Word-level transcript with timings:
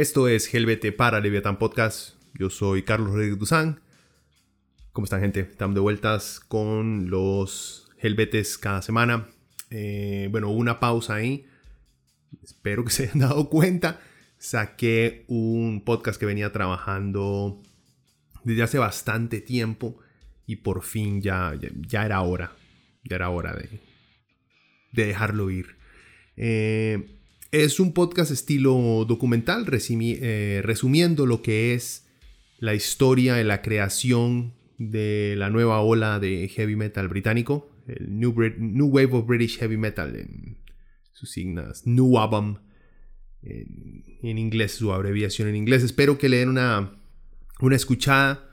Esto 0.00 0.28
es 0.28 0.54
Helvete 0.54 0.92
para 0.92 1.20
Leviathan 1.20 1.58
Podcast. 1.58 2.14
Yo 2.32 2.48
soy 2.48 2.84
Carlos 2.84 3.10
Rodríguez 3.10 3.38
Duzán. 3.38 3.82
¿Cómo 4.92 5.04
están, 5.04 5.20
gente? 5.20 5.40
Estamos 5.40 5.74
de 5.74 5.82
vueltas 5.82 6.40
con 6.40 7.10
los 7.10 7.92
Helvetes 7.98 8.56
cada 8.56 8.80
semana. 8.80 9.28
Eh, 9.68 10.28
bueno, 10.30 10.48
una 10.48 10.80
pausa 10.80 11.16
ahí. 11.16 11.44
Espero 12.42 12.82
que 12.82 12.92
se 12.92 13.02
hayan 13.02 13.18
dado 13.28 13.50
cuenta. 13.50 14.00
Saqué 14.38 15.26
un 15.28 15.84
podcast 15.84 16.18
que 16.18 16.24
venía 16.24 16.50
trabajando 16.50 17.60
desde 18.42 18.62
hace 18.62 18.78
bastante 18.78 19.42
tiempo 19.42 19.98
y 20.46 20.56
por 20.56 20.82
fin 20.82 21.20
ya, 21.20 21.52
ya, 21.86 22.06
era 22.06 22.22
hora. 22.22 22.56
Ya 23.04 23.16
era 23.16 23.28
hora 23.28 23.52
de, 23.52 23.68
de 24.92 25.06
dejarlo 25.08 25.50
ir. 25.50 25.76
Eh, 26.38 27.19
es 27.52 27.80
un 27.80 27.92
podcast 27.92 28.30
estilo 28.30 29.04
documental, 29.06 29.66
eh, 29.70 30.60
resumiendo 30.62 31.26
lo 31.26 31.42
que 31.42 31.74
es 31.74 32.06
la 32.58 32.74
historia 32.74 33.40
y 33.40 33.44
la 33.44 33.62
creación 33.62 34.54
de 34.78 35.34
la 35.36 35.50
nueva 35.50 35.80
ola 35.80 36.20
de 36.20 36.48
heavy 36.48 36.76
metal 36.76 37.08
británico, 37.08 37.70
el 37.86 38.18
New, 38.18 38.32
Wave 38.86 39.10
of 39.12 39.26
British 39.26 39.58
Heavy 39.58 39.76
Metal 39.76 40.14
en 40.14 40.58
sus 41.12 41.30
signas, 41.32 41.86
New 41.86 42.18
Album 42.18 42.58
en, 43.42 44.38
inglés, 44.38 44.72
su 44.72 44.92
abreviación 44.92 45.48
en 45.48 45.56
inglés. 45.56 45.82
Espero 45.82 46.18
que 46.18 46.28
le 46.28 46.38
den 46.38 46.50
una, 46.50 47.00
una 47.60 47.76
escuchada. 47.76 48.48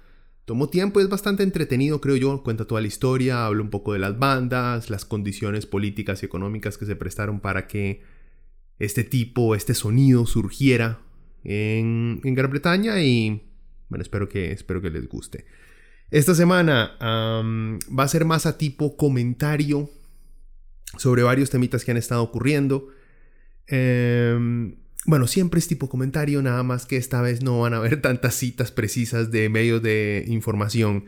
Tomó 0.46 0.70
tiempo, 0.70 1.02
es 1.02 1.10
bastante 1.10 1.44
entretenido, 1.44 2.02
creo 2.02 2.16
yo. 2.16 2.42
Cuenta 2.42 2.66
toda 2.66 2.82
la 2.82 2.88
historia, 2.88 3.46
habla 3.46 3.62
un 3.62 3.70
poco 3.70 3.94
de 3.94 4.00
las 4.00 4.18
bandas, 4.18 4.90
las 4.90 5.06
condiciones 5.06 5.66
políticas 5.66 6.24
y 6.24 6.26
económicas 6.26 6.78
que 6.78 6.86
se 6.86 6.96
prestaron 6.96 7.42
para 7.42 7.68
que 7.68 8.02
este 8.80 9.04
tipo, 9.04 9.56
este 9.56 9.74
sonido 9.74 10.26
surgiera 10.26 11.00
en, 11.44 12.22
Gran 12.22 12.52
Bretaña 12.52 13.02
y 13.02 13.44
bueno, 13.90 14.02
espero 14.02 14.28
que, 14.28 14.52
espero 14.52 14.82
que 14.82 14.90
les 14.90 15.08
guste. 15.08 15.46
Esta 16.12 16.36
semana 16.36 16.98
va 17.02 18.04
a 18.04 18.08
ser 18.08 18.26
más 18.26 18.46
a 18.46 18.58
tipo 18.58 18.96
comentario 18.98 19.90
sobre 20.98 21.24
varios 21.24 21.50
temitas 21.50 21.84
que 21.84 21.92
han 21.92 21.98
estado 21.98 22.24
ocurriendo. 22.24 22.90
Em, 23.68 24.76
bueno, 25.06 25.28
siempre 25.28 25.60
es 25.60 25.68
tipo 25.68 25.90
comentario, 25.90 26.42
nada 26.42 26.64
más 26.64 26.86
que 26.86 26.98
esta 26.98 27.22
vez 27.22 27.44
no 27.44 27.60
van 27.62 27.74
a 27.74 27.78
haber 27.78 28.02
tantas 28.02 28.36
citas 28.36 28.72
precisas 28.72 29.32
de 29.32 29.50
medios 29.50 29.82
de 29.82 30.26
información. 30.28 31.06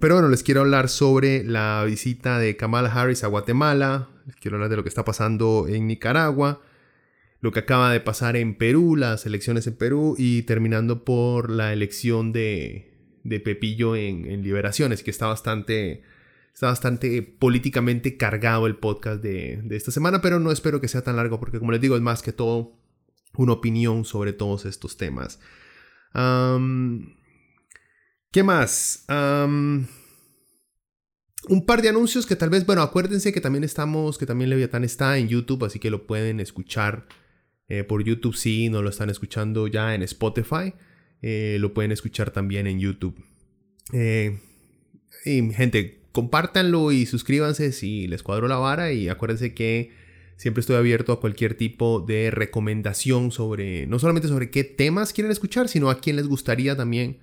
Pero 0.00 0.16
bueno, 0.16 0.28
les 0.28 0.42
quiero 0.42 0.62
hablar 0.62 0.88
sobre 0.88 1.44
la 1.44 1.84
visita 1.86 2.38
de 2.38 2.56
Kamala 2.56 2.92
Harris 2.92 3.22
a 3.22 3.28
Guatemala, 3.28 4.08
quiero 4.40 4.56
hablar 4.56 4.70
de 4.70 4.76
lo 4.76 4.82
que 4.82 4.88
está 4.88 5.04
pasando 5.04 5.66
en 5.68 5.86
Nicaragua, 5.86 6.60
lo 7.40 7.52
que 7.52 7.60
acaba 7.60 7.92
de 7.92 8.00
pasar 8.00 8.36
en 8.36 8.56
Perú, 8.56 8.96
las 8.96 9.26
elecciones 9.26 9.66
en 9.66 9.76
Perú 9.76 10.16
y 10.18 10.42
terminando 10.42 11.04
por 11.04 11.50
la 11.50 11.72
elección 11.72 12.32
de, 12.32 12.92
Pepillo 13.44 13.94
en, 13.94 14.42
Liberaciones, 14.42 15.04
que 15.04 15.12
está 15.12 15.28
bastante, 15.28 16.02
está 16.52 16.66
bastante 16.66 17.22
políticamente 17.22 18.16
cargado 18.16 18.66
el 18.66 18.76
podcast 18.76 19.22
de, 19.22 19.62
esta 19.70 19.92
semana, 19.92 20.20
pero 20.20 20.40
no 20.40 20.50
espero 20.50 20.80
que 20.80 20.88
sea 20.88 21.02
tan 21.02 21.14
largo 21.14 21.38
porque 21.38 21.60
como 21.60 21.70
les 21.70 21.80
digo 21.80 21.94
es 21.94 22.02
más 22.02 22.22
que 22.22 22.32
todo 22.32 22.72
una 23.36 23.52
opinión 23.52 24.04
sobre 24.04 24.32
todos 24.32 24.64
estos 24.64 24.96
temas. 24.96 25.38
¿Qué 28.30 28.42
más? 28.42 29.04
un 31.48 31.64
par 31.64 31.80
de 31.80 31.88
anuncios 31.88 32.26
que 32.26 32.36
tal 32.36 32.50
vez, 32.50 32.66
bueno, 32.66 32.82
acuérdense 32.82 33.32
que 33.32 33.40
también 33.40 33.64
estamos, 33.64 34.18
que 34.18 34.26
también 34.26 34.50
Leviatán 34.50 34.84
está 34.84 35.16
en 35.18 35.28
YouTube, 35.28 35.64
así 35.64 35.78
que 35.78 35.90
lo 35.90 36.06
pueden 36.06 36.40
escuchar 36.40 37.06
eh, 37.68 37.84
por 37.84 38.04
YouTube 38.04 38.36
si 38.36 38.68
no 38.68 38.82
lo 38.82 38.90
están 38.90 39.10
escuchando 39.10 39.66
ya 39.66 39.94
en 39.94 40.02
Spotify, 40.02 40.74
eh, 41.22 41.58
lo 41.60 41.74
pueden 41.74 41.92
escuchar 41.92 42.30
también 42.30 42.66
en 42.66 42.80
YouTube. 42.80 43.16
Eh, 43.92 44.38
y 45.24 45.52
gente, 45.52 46.02
compártanlo 46.12 46.92
y 46.92 47.06
suscríbanse 47.06 47.72
si 47.72 48.06
les 48.06 48.22
cuadro 48.22 48.48
la 48.48 48.56
vara 48.56 48.92
y 48.92 49.08
acuérdense 49.08 49.54
que 49.54 49.92
siempre 50.36 50.60
estoy 50.60 50.76
abierto 50.76 51.12
a 51.12 51.20
cualquier 51.20 51.56
tipo 51.56 52.00
de 52.00 52.30
recomendación 52.30 53.32
sobre, 53.32 53.86
no 53.86 53.98
solamente 53.98 54.28
sobre 54.28 54.50
qué 54.50 54.64
temas 54.64 55.12
quieren 55.12 55.32
escuchar, 55.32 55.68
sino 55.68 55.90
a 55.90 56.00
quién 56.00 56.16
les 56.16 56.28
gustaría 56.28 56.76
también 56.76 57.18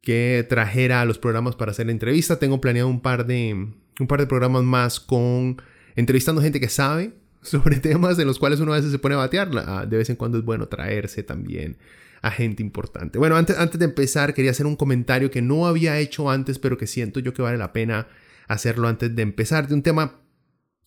que 0.00 0.46
trajera 0.48 1.04
los 1.04 1.18
programas 1.18 1.56
para 1.56 1.72
hacer 1.72 1.86
la 1.86 1.92
entrevista. 1.92 2.38
Tengo 2.38 2.60
planeado 2.60 2.88
un 2.88 3.00
par 3.00 3.26
de, 3.26 3.52
un 4.00 4.06
par 4.06 4.20
de 4.20 4.26
programas 4.26 4.62
más 4.62 5.00
con 5.00 5.60
entrevistando 5.96 6.40
gente 6.40 6.60
que 6.60 6.68
sabe 6.68 7.12
sobre 7.42 7.80
temas 7.80 8.16
de 8.16 8.24
los 8.24 8.38
cuales 8.38 8.60
uno 8.60 8.72
a 8.72 8.76
veces 8.76 8.92
se 8.92 8.98
pone 8.98 9.14
a 9.14 9.18
batear. 9.18 9.50
Ah, 9.66 9.86
de 9.86 9.96
vez 9.96 10.10
en 10.10 10.16
cuando 10.16 10.38
es 10.38 10.44
bueno 10.44 10.68
traerse 10.68 11.22
también 11.22 11.78
a 12.22 12.30
gente 12.30 12.62
importante. 12.62 13.18
Bueno, 13.18 13.36
antes, 13.36 13.56
antes 13.58 13.78
de 13.78 13.84
empezar 13.84 14.34
quería 14.34 14.50
hacer 14.50 14.66
un 14.66 14.76
comentario 14.76 15.30
que 15.30 15.42
no 15.42 15.66
había 15.66 15.98
hecho 15.98 16.30
antes, 16.30 16.58
pero 16.58 16.76
que 16.76 16.86
siento 16.86 17.20
yo 17.20 17.32
que 17.32 17.42
vale 17.42 17.58
la 17.58 17.72
pena 17.72 18.08
hacerlo 18.48 18.88
antes 18.88 19.14
de 19.14 19.22
empezar, 19.22 19.68
de 19.68 19.74
un 19.74 19.82
tema 19.82 20.20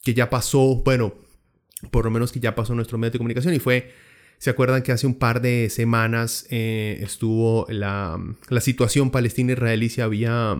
que 0.04 0.14
ya 0.14 0.30
pasó, 0.30 0.82
bueno, 0.84 1.14
por 1.90 2.06
lo 2.06 2.12
menos 2.12 2.32
que 2.32 2.40
ya 2.40 2.56
pasó 2.56 2.74
en 2.74 2.78
nuestro 2.78 2.98
medio 2.98 3.12
de 3.12 3.18
comunicación 3.20 3.54
y 3.54 3.60
fue 3.60 3.92
¿Se 4.42 4.50
acuerdan 4.50 4.82
que 4.82 4.92
hace 4.92 5.06
un 5.06 5.14
par 5.14 5.40
de 5.40 5.70
semanas 5.70 6.48
eh, 6.50 6.98
estuvo 7.04 7.68
la, 7.70 8.20
situación 8.60 9.12
palestina-israelí 9.12 9.88
se 9.90 10.02
había, 10.02 10.58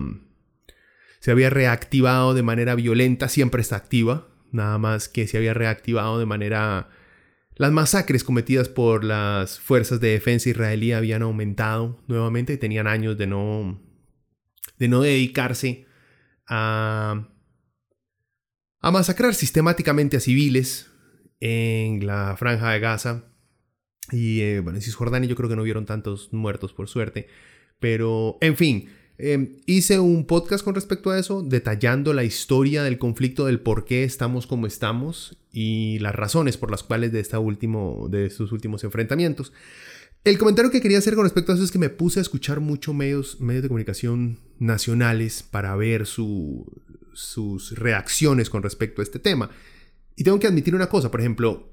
se 1.18 1.32
había 1.32 1.50
reactivado 1.50 2.32
de 2.32 2.44
manera 2.44 2.76
violenta, 2.76 3.28
siempre 3.28 3.60
está 3.60 3.74
activa, 3.74 4.28
nada 4.52 4.78
más 4.78 5.08
que 5.08 5.26
se 5.26 5.36
había 5.36 5.52
reactivado 5.52 6.20
de 6.20 6.26
manera... 6.26 6.90
Las 7.56 7.72
masacres 7.72 8.22
cometidas 8.22 8.68
por 8.68 9.02
las 9.02 9.58
fuerzas 9.58 9.98
de 9.98 10.10
defensa 10.10 10.48
israelí 10.48 10.92
habían 10.92 11.22
aumentado 11.22 12.00
nuevamente 12.06 12.52
y 12.52 12.58
tenían 12.58 12.86
años 12.86 13.18
de 13.18 13.26
no, 13.26 13.82
de 14.78 14.86
no 14.86 15.00
dedicarse 15.00 15.86
a, 16.46 17.28
a 18.78 18.90
masacrar 18.92 19.34
sistemáticamente 19.34 20.18
a 20.18 20.20
civiles 20.20 20.88
en 21.40 22.06
la 22.06 22.36
franja 22.36 22.70
de 22.70 22.78
Gaza 22.78 23.31
y 24.12 24.40
eh, 24.40 24.60
bueno, 24.60 24.78
en 24.78 24.82
Cisjordania 24.82 25.28
yo 25.28 25.36
creo 25.36 25.48
que 25.48 25.56
no 25.56 25.62
hubieron 25.62 25.86
tantos 25.86 26.32
muertos 26.32 26.72
por 26.72 26.88
suerte. 26.88 27.26
Pero, 27.80 28.38
en 28.40 28.56
fin, 28.56 28.88
em, 29.18 29.56
hice 29.66 29.98
un 29.98 30.26
podcast 30.26 30.64
con 30.64 30.74
respecto 30.74 31.10
a 31.10 31.18
eso, 31.18 31.42
detallando 31.42 32.12
la 32.12 32.22
historia 32.22 32.84
del 32.84 32.98
conflicto, 32.98 33.46
del 33.46 33.60
por 33.60 33.84
qué 33.84 34.04
estamos 34.04 34.46
como 34.46 34.66
estamos 34.66 35.36
y 35.52 35.98
las 35.98 36.14
razones 36.14 36.56
por 36.56 36.70
las 36.70 36.82
cuales 36.82 37.10
de, 37.12 37.20
esta 37.20 37.38
último, 37.40 38.08
de 38.10 38.26
estos 38.26 38.52
últimos 38.52 38.84
enfrentamientos. 38.84 39.52
El 40.24 40.38
comentario 40.38 40.70
que 40.70 40.80
quería 40.80 40.98
hacer 40.98 41.16
con 41.16 41.24
respecto 41.24 41.50
a 41.50 41.56
eso 41.56 41.64
es 41.64 41.72
que 41.72 41.80
me 41.80 41.88
puse 41.90 42.20
a 42.20 42.22
escuchar 42.22 42.60
muchos 42.60 42.94
medios, 42.94 43.40
medios 43.40 43.64
de 43.64 43.68
comunicación 43.68 44.38
nacionales 44.60 45.42
para 45.42 45.74
ver 45.74 46.06
su, 46.06 46.64
sus 47.12 47.76
reacciones 47.76 48.48
con 48.48 48.62
respecto 48.62 49.02
a 49.02 49.04
este 49.04 49.18
tema. 49.18 49.50
Y 50.14 50.22
tengo 50.22 50.38
que 50.38 50.46
admitir 50.46 50.76
una 50.76 50.88
cosa, 50.88 51.10
por 51.10 51.18
ejemplo, 51.18 51.71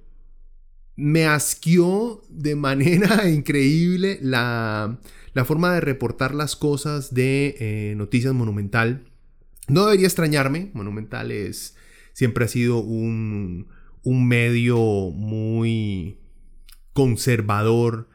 me 0.99 1.25
asqueó 1.25 2.21
de 2.29 2.55
manera 2.55 3.29
increíble 3.29 4.19
la, 4.21 4.99
forma 5.45 5.73
de 5.73 5.81
reportar 5.81 6.35
las 6.35 6.57
cosas 6.57 7.13
de 7.13 7.55
eh, 7.59 7.93
Noticias 7.95 8.33
Monumental. 8.33 9.05
No 9.69 9.85
debería 9.85 10.07
extrañarme, 10.07 10.69
Monumental 10.73 11.31
es, 11.31 11.77
siempre 12.11 12.45
ha 12.45 12.47
sido 12.49 12.79
un, 12.79 13.67
medio 14.03 14.77
muy 15.11 16.19
conservador, 16.93 18.09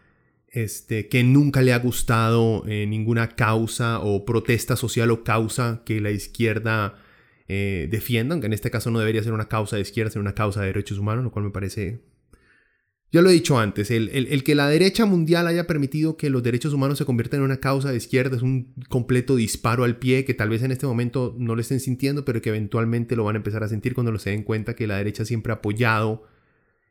este, 0.49 1.09
que 1.09 1.25
nunca 1.25 1.63
le 1.63 1.73
ha 1.73 1.79
gustado 1.79 2.65
eh, 2.67 2.87
ninguna 2.87 3.29
causa 3.31 4.01
o 4.01 4.25
protesta 4.25 4.77
social 4.77 5.11
o 5.11 5.25
causa 5.25 5.83
que 5.87 6.01
la 6.01 6.11
izquierda 6.11 6.97
eh, 7.49 7.89
defiendan, 7.91 8.41
que 8.41 8.47
en 8.47 8.53
este 8.53 8.71
caso 8.71 8.91
no 8.91 8.99
debería 8.99 9.23
ser 9.23 9.33
una 9.33 9.49
causa 9.49 9.77
de 9.77 9.83
izquierda, 9.83 10.11
sino 10.11 10.21
una 10.21 10.35
causa 10.35 10.61
de 10.61 10.67
derechos 10.67 10.99
humanos, 10.99 11.25
lo 11.25 11.31
cual 11.31 11.47
me 11.47 11.51
parece... 11.51 12.14
Ya 13.15 13.23
lo 13.23 13.31
he 13.31 13.33
dicho 13.33 13.61
antes, 13.61 13.93
el, 13.93 14.09
el, 14.09 14.43
que 14.43 14.57
la 14.57 14.69
derecha 14.69 15.07
mundial 15.07 15.47
haya 15.47 15.69
permitido 15.69 16.17
que 16.17 16.31
los 16.31 16.43
derechos 16.43 16.73
humanos 16.73 16.99
se 16.99 17.05
conviertan 17.05 17.39
en 17.39 17.45
una 17.45 17.59
causa 17.59 17.93
de 17.93 17.97
izquierda 17.97 18.37
es 18.37 18.43
un 18.43 18.75
completo 18.89 19.37
disparo 19.37 19.85
al 19.85 19.99
pie 19.99 20.25
que 20.25 20.35
tal 20.35 20.49
vez 20.49 20.65
en 20.65 20.73
este 20.73 20.85
momento 20.85 21.33
no 21.39 21.55
lo 21.55 21.61
estén 21.61 21.79
sintiendo, 21.79 22.25
pero 22.25 22.43
que 22.43 22.49
eventualmente 22.49 23.15
lo 23.15 23.23
van 23.23 23.37
a 23.37 23.39
empezar 23.39 23.63
a 23.63 23.69
sentir 23.69 23.95
cuando 23.95 24.19
se 24.19 24.31
den 24.31 24.43
cuenta 24.43 24.75
que 24.75 24.89
la 24.89 24.97
derecha 24.97 25.25
siempre 25.25 25.53
ha 25.53 25.59
apoyado 25.59 26.25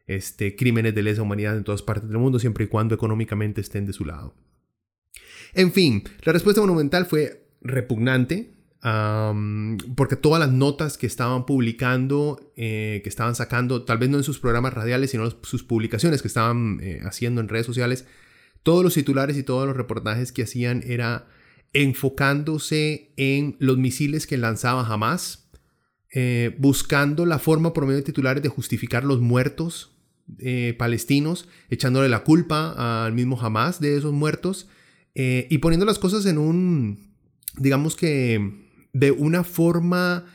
este, 0.08 0.56
crímenes 0.56 0.96
de 0.96 1.04
lesa 1.04 1.24
humanidad 1.24 1.58
en 1.58 1.66
todas 1.66 1.82
partes 1.82 2.08
del 2.08 2.20
mundo, 2.20 2.40
siempre 2.40 2.64
y 2.64 2.68
cuando 2.68 2.96
económicamente 2.96 3.60
estén 3.60 3.86
de 3.86 3.92
su 3.92 4.06
lado. 4.06 4.34
En 5.54 5.74
fin, 5.74 6.06
la 6.24 6.32
respuesta 6.32 6.62
monumental 6.62 7.06
fue 7.06 7.48
repugnante, 7.60 8.53
porque 8.84 10.18
todas 10.18 10.42
las 10.42 10.52
notas 10.52 10.98
que 10.98 11.08
estaban 11.08 11.46
publicando, 11.46 12.52
eh, 12.58 13.00
que 13.02 13.10
estaban 13.10 13.34
sacando, 13.34 13.84
tal 13.84 13.98
vez 13.98 14.10
no 14.10 14.18
en 14.18 14.26
sus 14.26 14.40
programas 14.40 14.74
radiales, 14.74 15.12
sino 15.12 15.30
sus 15.44 15.64
publicaciones 15.64 16.22
que 16.22 16.28
estaban 16.28 16.80
eh, 16.82 17.00
haciendo 17.06 17.40
en 17.40 17.48
redes 17.48 17.66
sociales, 17.66 18.06
todos 18.62 18.84
los 18.84 18.94
titulares 18.94 19.38
y 19.38 19.44
todos 19.44 19.68
los 19.68 19.78
reportajes 19.78 20.34
que 20.34 20.44
hacían 20.44 20.84
era 20.86 21.28
enfocándose 21.72 23.14
en 23.16 23.56
los 23.60 23.78
misiles 23.78 24.28
que 24.28 24.38
lanzaba 24.38 24.86
Hamas, 24.86 25.50
eh, 26.12 26.54
buscando 26.60 27.26
la 27.26 27.40
forma 27.40 27.72
por 27.72 27.86
medio 27.86 27.98
de 27.98 28.04
titulares 28.04 28.44
de 28.44 28.50
justificar 28.50 29.06
los 29.06 29.22
muertos 29.22 29.92
palestinos, 30.78 31.50
echándole 31.70 32.08
la 32.08 32.24
culpa 32.24 33.06
al 33.06 33.12
mismo 33.12 33.40
Hamas 33.40 33.82
de 33.82 33.98
esos 33.98 34.14
muertos 34.14 34.70
y 35.14 35.58
poniendo 35.58 35.86
las 35.86 36.00
cosas 36.00 36.26
en 36.26 36.38
un, 36.38 37.14
digamos 37.58 37.98
que 37.98 38.63
de 38.94 39.12
una 39.12 39.44
forma 39.44 40.26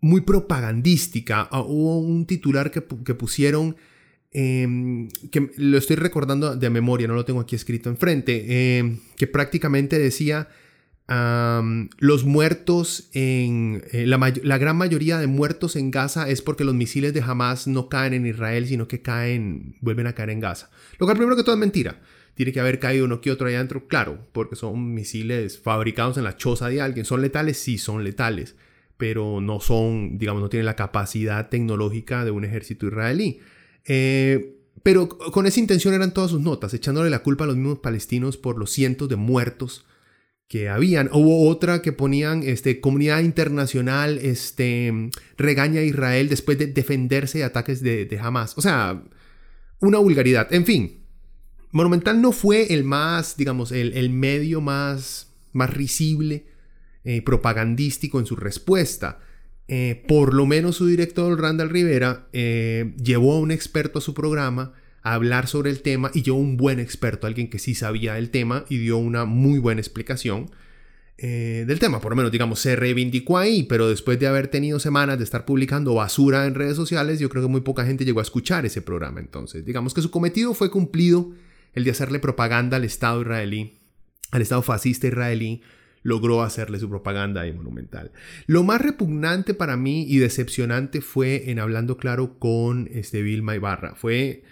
muy 0.00 0.22
propagandística. 0.22 1.48
Ah, 1.50 1.60
hubo 1.60 1.98
un 2.00 2.26
titular 2.26 2.70
que, 2.70 2.80
pusieron, 2.80 3.76
em, 4.32 5.08
que 5.30 5.50
lo 5.56 5.78
estoy 5.78 5.96
recordando 5.96 6.56
de 6.56 6.70
memoria, 6.70 7.06
no 7.06 7.14
lo 7.14 7.24
tengo 7.24 7.40
aquí 7.40 7.54
escrito 7.54 7.90
enfrente, 7.90 8.78
em, 8.78 8.98
que 9.16 9.26
prácticamente 9.26 9.98
decía, 9.98 10.48
los 11.98 12.24
muertos 12.24 13.10
en, 13.14 13.82
eh, 13.90 14.06
la, 14.06 14.32
la, 14.44 14.58
gran 14.58 14.76
mayoría 14.76 15.18
de 15.18 15.26
muertos 15.26 15.74
en 15.74 15.90
Gaza 15.90 16.28
es 16.28 16.40
porque 16.40 16.62
los 16.62 16.76
misiles 16.76 17.12
de 17.12 17.20
Hamas 17.20 17.66
no 17.66 17.88
caen 17.88 18.14
en 18.14 18.26
Israel, 18.26 18.68
sino 18.68 18.86
que 18.86 19.02
caen, 19.02 19.74
vuelven 19.80 20.06
a 20.06 20.12
caer 20.12 20.30
en 20.30 20.38
Gaza. 20.38 20.70
Lo 21.00 21.06
cual 21.06 21.16
primero 21.16 21.34
que 21.34 21.42
todo 21.42 21.56
es 21.56 21.60
mentira 21.60 22.00
tiene 22.40 22.52
que 22.54 22.60
haber 22.60 22.78
caído 22.78 23.04
uno 23.04 23.20
que 23.20 23.30
otro 23.30 23.48
allá 23.48 23.58
adentro, 23.58 23.86
claro, 23.86 24.26
porque 24.32 24.56
son 24.56 24.94
misiles 24.94 25.58
fabricados 25.58 26.16
en 26.16 26.24
la 26.24 26.38
choza 26.38 26.70
de 26.70 26.80
alguien. 26.80 27.04
¿Son 27.04 27.20
letales? 27.20 27.58
Sí, 27.58 27.76
son 27.76 28.02
letales, 28.02 28.56
pero 28.96 29.42
no 29.42 29.60
son, 29.60 30.16
digamos, 30.16 30.40
no 30.40 30.48
tienen 30.48 30.64
la 30.64 30.74
capacidad 30.74 31.50
tecnológica 31.50 32.24
de 32.24 32.30
un 32.30 32.46
ejército 32.46 32.86
israelí. 32.86 33.40
Eh, 33.84 34.56
pero 34.82 35.06
con 35.10 35.44
esa 35.44 35.60
intención 35.60 35.92
eran 35.92 36.14
todas 36.14 36.30
sus 36.30 36.40
notas, 36.40 36.72
echándole 36.72 37.10
la 37.10 37.18
culpa 37.18 37.44
a 37.44 37.46
los 37.46 37.56
mismos 37.56 37.80
palestinos 37.80 38.38
por 38.38 38.56
los 38.56 38.70
cientos 38.70 39.10
de 39.10 39.16
muertos 39.16 39.84
que 40.48 40.70
habían. 40.70 41.10
Hubo 41.12 41.46
otra 41.46 41.82
que 41.82 41.92
ponían, 41.92 42.42
este, 42.42 42.80
comunidad 42.80 43.20
internacional, 43.20 44.16
este, 44.16 45.10
regaña 45.36 45.80
a 45.80 45.84
Israel 45.84 46.30
después 46.30 46.56
de 46.56 46.68
defenderse 46.68 47.36
de 47.36 47.44
ataques 47.44 47.82
de, 47.82 48.06
de 48.06 48.18
Hamas. 48.18 48.56
O 48.56 48.62
sea, 48.62 49.04
una 49.82 49.98
vulgaridad. 49.98 50.50
En 50.54 50.64
fin, 50.64 50.99
Monumental 51.72 52.20
no 52.20 52.32
fue 52.32 52.72
el 52.74 52.84
más, 52.84 53.36
digamos, 53.36 53.70
el, 53.70 54.10
medio 54.10 54.60
más, 54.60 55.32
más 55.52 55.70
risible, 55.70 56.46
eh, 57.04 57.22
propagandístico 57.22 58.18
en 58.18 58.26
su 58.26 58.34
respuesta. 58.36 59.20
Eh, 59.68 60.04
por 60.08 60.34
lo 60.34 60.46
menos 60.46 60.76
su 60.76 60.86
director, 60.86 61.40
Randall 61.40 61.70
Rivera, 61.70 62.28
eh, 62.32 62.92
llevó 63.00 63.34
a 63.34 63.38
un 63.38 63.52
experto 63.52 64.00
a 64.00 64.02
su 64.02 64.14
programa 64.14 64.72
a 65.02 65.14
hablar 65.14 65.46
sobre 65.46 65.70
el 65.70 65.80
tema 65.80 66.10
y 66.12 66.22
llevó 66.22 66.38
un 66.38 66.56
buen 66.56 66.80
experto, 66.80 67.28
alguien 67.28 67.48
que 67.48 67.60
sí 67.60 67.76
sabía 67.76 68.14
del 68.14 68.30
tema 68.30 68.64
y 68.68 68.78
dio 68.78 68.98
una 68.98 69.24
muy 69.24 69.58
buena 69.60 69.80
explicación 69.80 70.50
del 71.16 71.78
tema. 71.78 72.00
Por 72.00 72.12
lo 72.12 72.16
menos, 72.16 72.32
digamos, 72.32 72.60
se 72.60 72.76
reivindicó 72.76 73.36
ahí, 73.36 73.64
pero 73.64 73.90
después 73.90 74.18
de 74.18 74.26
haber 74.26 74.48
tenido 74.48 74.80
semanas 74.80 75.18
de 75.18 75.24
estar 75.24 75.44
publicando 75.44 75.92
basura 75.92 76.46
en 76.46 76.54
redes 76.54 76.76
sociales, 76.76 77.20
yo 77.20 77.28
creo 77.28 77.42
que 77.42 77.48
muy 77.50 77.60
poca 77.60 77.84
gente 77.84 78.06
llegó 78.06 78.20
a 78.20 78.22
escuchar 78.22 78.64
ese 78.64 78.80
programa. 78.80 79.20
Entonces, 79.20 79.66
digamos 79.66 79.92
que 79.92 80.00
su 80.00 80.10
cometido 80.10 80.54
fue 80.54 80.70
cumplido 80.70 81.34
el 81.74 81.84
de 81.84 81.90
hacerle 81.90 82.18
propaganda 82.18 82.76
al 82.76 82.84
Estado 82.84 83.20
israelí, 83.22 83.78
al 84.30 84.42
Estado 84.42 84.62
fascista 84.62 85.06
israelí, 85.06 85.62
logró 86.02 86.42
hacerle 86.42 86.78
su 86.78 86.88
propaganda 86.88 87.42
ahí 87.42 87.52
monumental. 87.52 88.12
Lo 88.46 88.62
más 88.62 88.80
repugnante 88.80 89.54
para 89.54 89.76
mí 89.76 90.04
y 90.08 90.18
decepcionante 90.18 91.00
fue 91.00 91.50
en 91.50 91.58
hablando 91.58 91.96
claro 91.96 92.38
con 92.38 92.88
este 92.92 93.22
Vilma 93.22 93.54
Ibarra. 93.54 93.94
Fue 93.94 94.44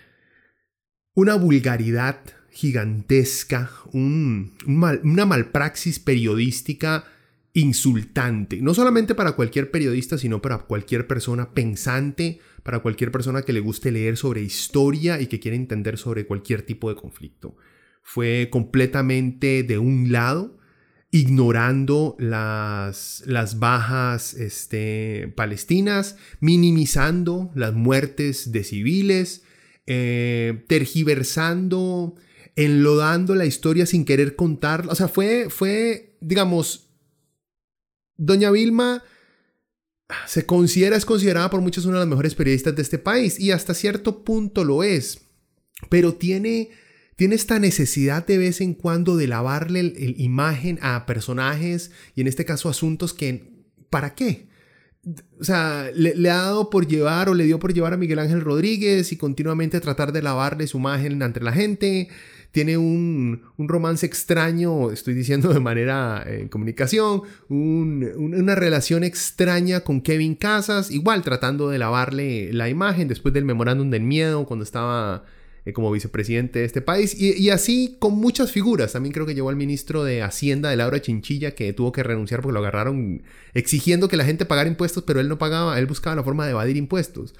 una 1.14 1.36
vulgaridad 1.36 2.20
gigantesca, 2.50 3.70
una 3.92 5.26
malpraxis 5.26 6.00
periodística 6.00 7.04
insultante, 7.54 8.60
no 8.60 8.74
solamente 8.74 9.14
para 9.14 9.32
cualquier 9.32 9.70
periodista, 9.70 10.18
sino 10.18 10.40
para 10.42 10.58
cualquier 10.58 11.06
persona 11.06 11.52
pensante, 11.54 12.40
para 12.62 12.80
cualquier 12.80 13.10
persona 13.10 13.42
que 13.42 13.52
le 13.52 13.60
guste 13.60 13.90
leer 13.90 14.16
sobre 14.16 14.42
historia 14.42 15.20
y 15.20 15.26
que 15.26 15.40
quiera 15.40 15.56
entender 15.56 15.98
sobre 15.98 16.26
cualquier 16.26 16.62
tipo 16.62 16.88
de 16.88 16.96
conflicto. 16.96 17.56
Fue 18.02 18.48
completamente 18.50 19.62
de 19.62 19.78
un 19.78 20.12
lado, 20.12 20.58
ignorando 21.10 22.16
las, 22.18 23.22
las 23.26 23.58
bajas 23.58 24.34
este, 24.34 25.32
palestinas, 25.36 26.16
minimizando 26.40 27.50
las 27.54 27.72
muertes 27.72 28.52
de 28.52 28.62
civiles, 28.62 29.42
eh, 29.86 30.64
tergiversando, 30.68 32.14
enlodando 32.56 33.34
la 33.34 33.46
historia 33.46 33.86
sin 33.86 34.04
querer 34.04 34.36
contarla. 34.36 34.92
O 34.92 34.94
sea, 34.94 35.08
fue, 35.08 35.46
fue 35.48 36.08
digamos, 36.20 36.87
Doña 38.18 38.50
Vilma 38.50 39.02
se 40.26 40.44
considera, 40.44 40.96
es 40.96 41.04
considerada 41.04 41.50
por 41.50 41.60
muchos 41.60 41.84
una 41.84 41.94
de 41.94 42.00
las 42.00 42.08
mejores 42.08 42.34
periodistas 42.34 42.74
de 42.74 42.82
este 42.82 42.98
país 42.98 43.38
y 43.38 43.52
hasta 43.52 43.74
cierto 43.74 44.24
punto 44.24 44.64
lo 44.64 44.82
es, 44.82 45.20
pero 45.88 46.14
tiene, 46.14 46.70
tiene 47.16 47.36
esta 47.36 47.58
necesidad 47.58 48.26
de 48.26 48.38
vez 48.38 48.60
en 48.60 48.74
cuando 48.74 49.16
de 49.16 49.28
lavarle 49.28 49.80
el, 49.80 50.20
imagen 50.20 50.78
a 50.82 51.06
personajes 51.06 51.92
y 52.14 52.22
en 52.22 52.26
este 52.26 52.44
caso 52.44 52.68
asuntos 52.68 53.14
que, 53.14 53.52
¿para 53.88 54.14
qué? 54.14 54.47
O 55.40 55.44
sea, 55.44 55.90
le, 55.94 56.30
ha 56.30 56.36
dado 56.36 56.70
por 56.70 56.86
llevar 56.86 57.28
o 57.28 57.34
le 57.34 57.44
dio 57.44 57.58
por 57.58 57.72
llevar 57.72 57.92
a 57.92 57.96
Miguel 57.96 58.18
Ángel 58.18 58.40
Rodríguez 58.40 59.12
y 59.12 59.16
continuamente 59.16 59.80
tratar 59.80 60.12
de 60.12 60.22
lavarle 60.22 60.66
su 60.66 60.78
imagen 60.78 61.22
ante 61.22 61.40
la 61.40 61.52
gente. 61.52 62.08
Tiene 62.50 62.78
un, 62.78 63.42
romance 63.58 64.06
extraño, 64.06 64.90
estoy 64.90 65.14
diciendo 65.14 65.52
de 65.52 65.60
manera 65.60 66.24
en 66.26 66.46
eh, 66.46 66.48
comunicación, 66.48 67.22
una 67.48 68.54
relación 68.54 69.04
extraña 69.04 69.80
con 69.80 70.00
Kevin 70.00 70.34
Casas, 70.34 70.90
igual 70.90 71.22
tratando 71.22 71.68
de 71.68 71.78
lavarle 71.78 72.52
la 72.52 72.68
imagen 72.68 73.06
después 73.06 73.34
del 73.34 73.44
memorándum 73.44 73.90
del 73.90 74.02
miedo 74.02 74.46
cuando 74.46 74.64
estaba 74.64 75.24
eh, 75.68 75.72
como 75.74 75.90
vicepresidente 75.90 76.60
de 76.60 76.64
este 76.64 76.80
país, 76.80 77.14
y, 77.20 77.50
así 77.50 77.96
con 77.98 78.14
muchas 78.14 78.52
figuras. 78.52 78.92
También 78.92 79.12
creo 79.12 79.26
que 79.26 79.34
llegó 79.34 79.50
al 79.50 79.56
ministro 79.56 80.02
de 80.02 80.22
Hacienda 80.22 80.70
de 80.70 80.76
Laura 80.76 81.02
Chinchilla, 81.02 81.54
que 81.54 81.74
tuvo 81.74 81.92
que 81.92 82.02
renunciar 82.02 82.40
porque 82.40 82.54
lo 82.54 82.60
agarraron 82.60 83.22
exigiendo 83.52 84.08
que 84.08 84.16
la 84.16 84.24
gente 84.24 84.46
pagara 84.46 84.68
impuestos, 84.68 85.04
pero 85.04 85.20
él 85.20 85.28
no 85.28 85.36
pagaba, 85.36 85.78
él 85.78 85.84
buscaba 85.84 86.16
la 86.16 86.24
forma 86.24 86.46
de 86.46 86.52
evadir 86.52 86.78
impuestos. 86.78 87.34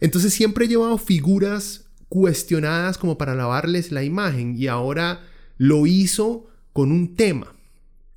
Entonces 0.00 0.34
siempre 0.34 0.66
he 0.66 0.68
llevado 0.68 0.98
figuras 0.98 1.86
cuestionadas 2.10 2.98
como 2.98 3.16
para 3.16 3.34
lavarles 3.34 3.92
la 3.92 4.04
imagen 4.04 4.56
y 4.58 4.66
ahora 4.66 5.22
lo 5.56 5.86
hizo 5.86 6.48
con 6.74 6.92
un 6.92 7.16
tema. 7.16 7.54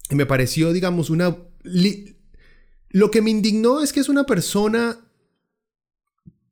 Y 0.09 0.15
me 0.15 0.25
pareció, 0.25 0.73
digamos, 0.73 1.09
una... 1.09 1.37
Lo 2.89 3.11
que 3.11 3.21
me 3.21 3.31
indignó 3.31 3.81
es 3.81 3.93
que 3.93 4.01
es 4.01 4.09
una 4.09 4.25
persona 4.25 5.02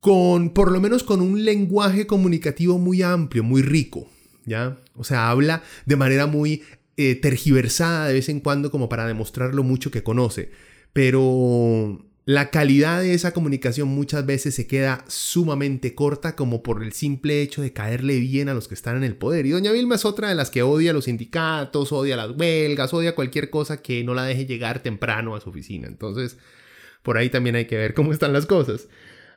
con, 0.02 0.50
por 0.50 0.72
lo 0.72 0.80
menos 0.80 1.04
con 1.04 1.20
un 1.20 1.44
lenguaje 1.44 2.08
comunicativo 2.08 2.76
muy 2.76 3.02
amplio, 3.02 3.44
muy 3.44 3.62
rico, 3.62 4.08
¿ya? 4.44 4.76
O 4.96 5.04
sea, 5.04 5.30
habla 5.30 5.62
de 5.86 5.94
manera 5.94 6.26
muy 6.26 6.64
eh, 6.96 7.14
tergiversada 7.14 8.08
de 8.08 8.14
vez 8.14 8.28
en 8.28 8.40
cuando 8.40 8.72
como 8.72 8.88
para 8.88 9.06
demostrar 9.06 9.54
lo 9.54 9.62
mucho 9.62 9.92
que 9.92 10.02
conoce. 10.02 10.50
Pero 10.92 12.04
la 12.24 12.50
calidad 12.50 13.00
de 13.00 13.14
esa 13.14 13.32
comunicación 13.32 13.90
muchas 13.90 14.26
veces 14.26 14.56
se 14.56 14.66
queda 14.66 15.04
sumamente 15.06 15.94
corta 15.94 16.34
como 16.34 16.64
por 16.64 16.82
el 16.82 16.92
simple 16.94 17.40
hecho 17.40 17.62
de 17.62 17.72
caerle 17.72 18.18
bien 18.18 18.48
a 18.48 18.54
los 18.54 18.66
que 18.66 18.74
están 18.74 18.96
en 18.96 19.04
el 19.04 19.14
poder. 19.14 19.46
Y 19.46 19.50
doña 19.50 19.70
Vilma 19.70 19.94
es 19.94 20.04
otra 20.04 20.28
de 20.28 20.34
las 20.34 20.50
que 20.50 20.64
odia 20.64 20.90
a 20.90 20.94
los 20.94 21.04
sindicatos, 21.04 21.92
odia 21.92 22.16
las 22.16 22.32
huelgas, 22.32 22.92
odia 22.92 23.14
cualquier 23.14 23.50
cosa 23.50 23.80
que 23.80 24.02
no 24.02 24.14
la 24.14 24.24
deje 24.24 24.46
llegar 24.46 24.82
temprano 24.82 25.36
a 25.36 25.40
su 25.40 25.50
oficina. 25.50 25.86
Entonces, 25.86 26.38
por 27.04 27.18
ahí 27.18 27.30
también 27.30 27.54
hay 27.54 27.66
que 27.66 27.76
ver 27.76 27.94
cómo 27.94 28.12
están 28.12 28.32
las 28.32 28.46
cosas. 28.46 28.88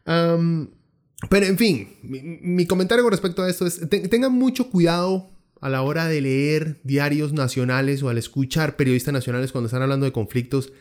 Pero 0.05 1.45
en 1.45 1.57
fin, 1.57 1.89
mi, 2.03 2.65
comentario 2.65 3.03
con 3.03 3.11
respecto 3.11 3.43
a 3.43 3.49
esto 3.49 3.65
es, 3.65 3.81
tengan 3.89 4.31
mucho 4.31 4.69
cuidado 4.69 5.31
a 5.61 5.69
la 5.69 5.81
hora 5.81 6.07
de 6.07 6.21
leer 6.21 6.79
diarios 6.83 7.33
nacionales 7.33 8.03
o 8.03 8.09
al 8.09 8.17
escuchar 8.17 8.75
periodistas 8.75 9.13
nacionales 9.13 9.51
cuando 9.51 9.67
están 9.67 9.81
hablando 9.81 10.05
de 10.05 10.11
conflictos 10.11 10.71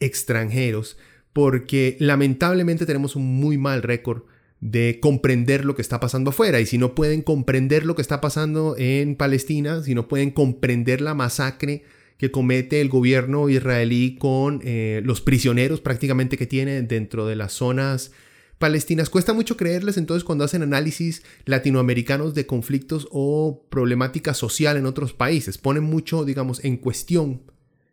extranjeros 0.00 0.96
porque 1.32 1.96
lamentablemente 1.98 2.86
tenemos 2.86 3.16
un 3.16 3.24
muy 3.40 3.58
mal 3.58 3.82
récord 3.82 4.22
de 4.60 5.00
comprender 5.00 5.64
lo 5.64 5.74
que 5.74 5.82
está 5.82 5.98
pasando 5.98 6.30
afuera. 6.30 6.60
Y 6.60 6.66
si 6.66 6.78
no 6.78 6.94
pueden 6.94 7.22
comprender 7.22 7.84
lo 7.84 7.96
que 7.96 8.02
está 8.02 8.20
pasando 8.20 8.76
en 8.78 9.16
Palestina, 9.16 9.82
si 9.82 9.94
no 9.94 10.08
pueden 10.08 10.30
comprender 10.30 11.00
la 11.00 11.14
masacre 11.14 11.82
que 12.16 12.30
comete 12.30 12.80
el 12.80 12.88
gobierno 12.88 13.48
israelí 13.48 14.16
con 14.16 14.60
eh, 14.62 15.00
los 15.04 15.20
prisioneros 15.20 15.80
prácticamente 15.80 16.38
que 16.38 16.46
tiene 16.46 16.82
dentro 16.82 17.26
de 17.26 17.34
las 17.34 17.52
zonas 17.52 18.12
palestinas, 18.58 19.10
cuesta 19.10 19.32
mucho 19.32 19.56
creerles 19.56 19.96
entonces 19.96 20.24
cuando 20.24 20.44
hacen 20.44 20.62
análisis 20.62 21.22
latinoamericanos 21.44 22.34
de 22.34 22.46
conflictos 22.46 23.08
o 23.10 23.66
problemática 23.70 24.34
social 24.34 24.76
en 24.76 24.86
otros 24.86 25.12
países. 25.12 25.58
Ponen 25.58 25.84
mucho, 25.84 26.24
digamos, 26.24 26.64
en 26.64 26.76
cuestión 26.76 27.42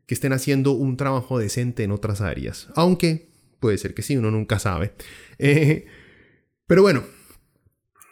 que 0.06 0.14
estén 0.14 0.34
haciendo 0.34 0.72
un 0.72 0.98
trabajo 0.98 1.38
decente 1.38 1.84
en 1.84 1.92
otras 1.92 2.22
áreas. 2.22 2.68
Aunque 2.76 3.30
puede 3.60 3.78
ser 3.78 3.94
que 3.94 4.02
sí, 4.02 4.18
uno 4.18 4.32
nunca 4.32 4.60
sabe. 4.60 4.94
Eh, 5.42 5.86
pero 6.68 6.82
bueno, 6.82 7.04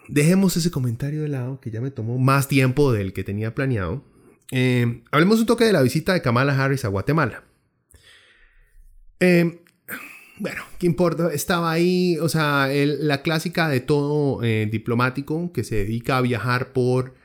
dejemos 0.08 0.56
ese 0.56 0.72
comentario 0.72 1.24
de 1.24 1.28
lado 1.28 1.60
que 1.60 1.72
ya 1.72 1.82
me 1.82 1.92
tomó 1.92 2.18
más 2.18 2.48
tiempo 2.48 2.94
del 2.94 3.12
que 3.12 3.26
tenía 3.26 3.54
planeado. 3.54 4.04
Eh, 4.52 5.04
hablemos 5.12 5.42
un 5.42 5.46
toque 5.46 5.66
de 5.66 5.74
la 5.74 5.82
visita 5.82 6.14
de 6.14 6.22
Kamala 6.22 6.58
Harris 6.58 6.86
a 6.86 6.88
Guatemala. 6.88 7.44
Eh, 9.20 9.62
bueno, 10.40 10.62
¿qué 10.78 10.86
importa? 10.86 11.34
Estaba 11.34 11.72
ahí, 11.72 12.18
o 12.20 12.30
sea, 12.30 12.70
la 12.72 13.22
clásica 13.22 13.70
de 13.70 13.80
todo 13.80 14.44
eh, 14.44 14.68
diplomático 14.72 15.52
que 15.52 15.64
se 15.64 15.76
dedica 15.76 16.18
a 16.18 16.22
viajar 16.22 16.74
por 16.74 17.16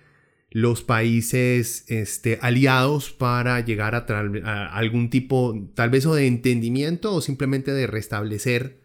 los 0.51 0.83
países 0.83 1.85
este, 1.89 2.39
aliados 2.43 3.11
para 3.13 3.61
llegar 3.61 3.95
a, 3.95 4.07
a, 4.45 4.77
algún 4.77 5.09
tipo, 5.11 5.71
tal 5.75 5.91
vez 5.91 6.05
o 6.07 6.15
de 6.15 6.27
entendimiento 6.27 7.15
o 7.15 7.21
simplemente 7.21 7.73
de 7.73 7.87
restablecer 7.87 8.83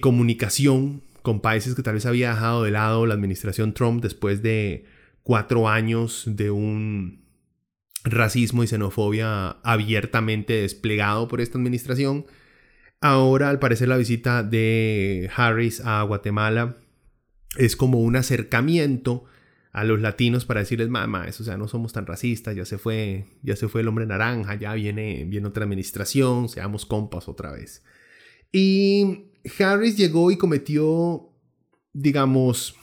comunicación 0.00 1.02
con 1.22 1.40
países 1.40 1.74
que 1.74 1.82
tal 1.82 1.94
vez 1.94 2.06
había 2.06 2.30
dejado 2.30 2.62
de 2.62 2.70
lado 2.70 3.06
la 3.06 3.14
administración 3.14 3.74
Trump 3.74 4.02
después 4.02 4.42
de 4.42 4.84
cuatro 5.22 5.68
años 5.68 6.24
de 6.26 6.50
un 6.50 7.22
racismo 8.04 8.64
y 8.64 8.66
xenofobia 8.66 9.50
abiertamente 9.62 10.54
desplegado 10.54 11.28
por 11.28 11.40
esta 11.40 11.58
administración. 11.58 12.26
Ahora, 13.02 13.50
al 13.50 13.58
parecer, 13.58 13.88
la 13.88 13.96
visita 13.96 14.44
de 14.44 15.28
Harris 15.34 15.80
a 15.80 16.02
Guatemala 16.04 16.76
es 17.56 17.74
como 17.74 18.00
un 18.00 18.14
acercamiento 18.14 19.24
a 19.72 19.82
los 19.82 20.00
latinos 20.00 20.44
para 20.44 20.60
decirles, 20.60 20.88
mamá, 20.88 21.26
o 21.28 21.32
sea, 21.32 21.56
no 21.56 21.66
somos 21.66 21.92
tan 21.92 22.06
racistas, 22.06 22.54
ya 22.54 22.64
se 22.64 22.78
fue, 22.78 23.26
ya 23.42 23.56
se 23.56 23.66
fue 23.66 23.80
el 23.80 23.88
hombre 23.88 24.06
naranja, 24.06 24.54
ya 24.54 24.74
viene, 24.74 25.24
viene 25.26 25.48
otra 25.48 25.64
administración, 25.64 26.48
seamos 26.48 26.86
compas 26.86 27.26
otra 27.28 27.50
vez. 27.50 27.82
Y 28.52 29.24
Harris 29.58 29.96
llegó 29.96 30.30
y 30.30 30.36
cometió, 30.36 31.28
digamos, 31.92 32.76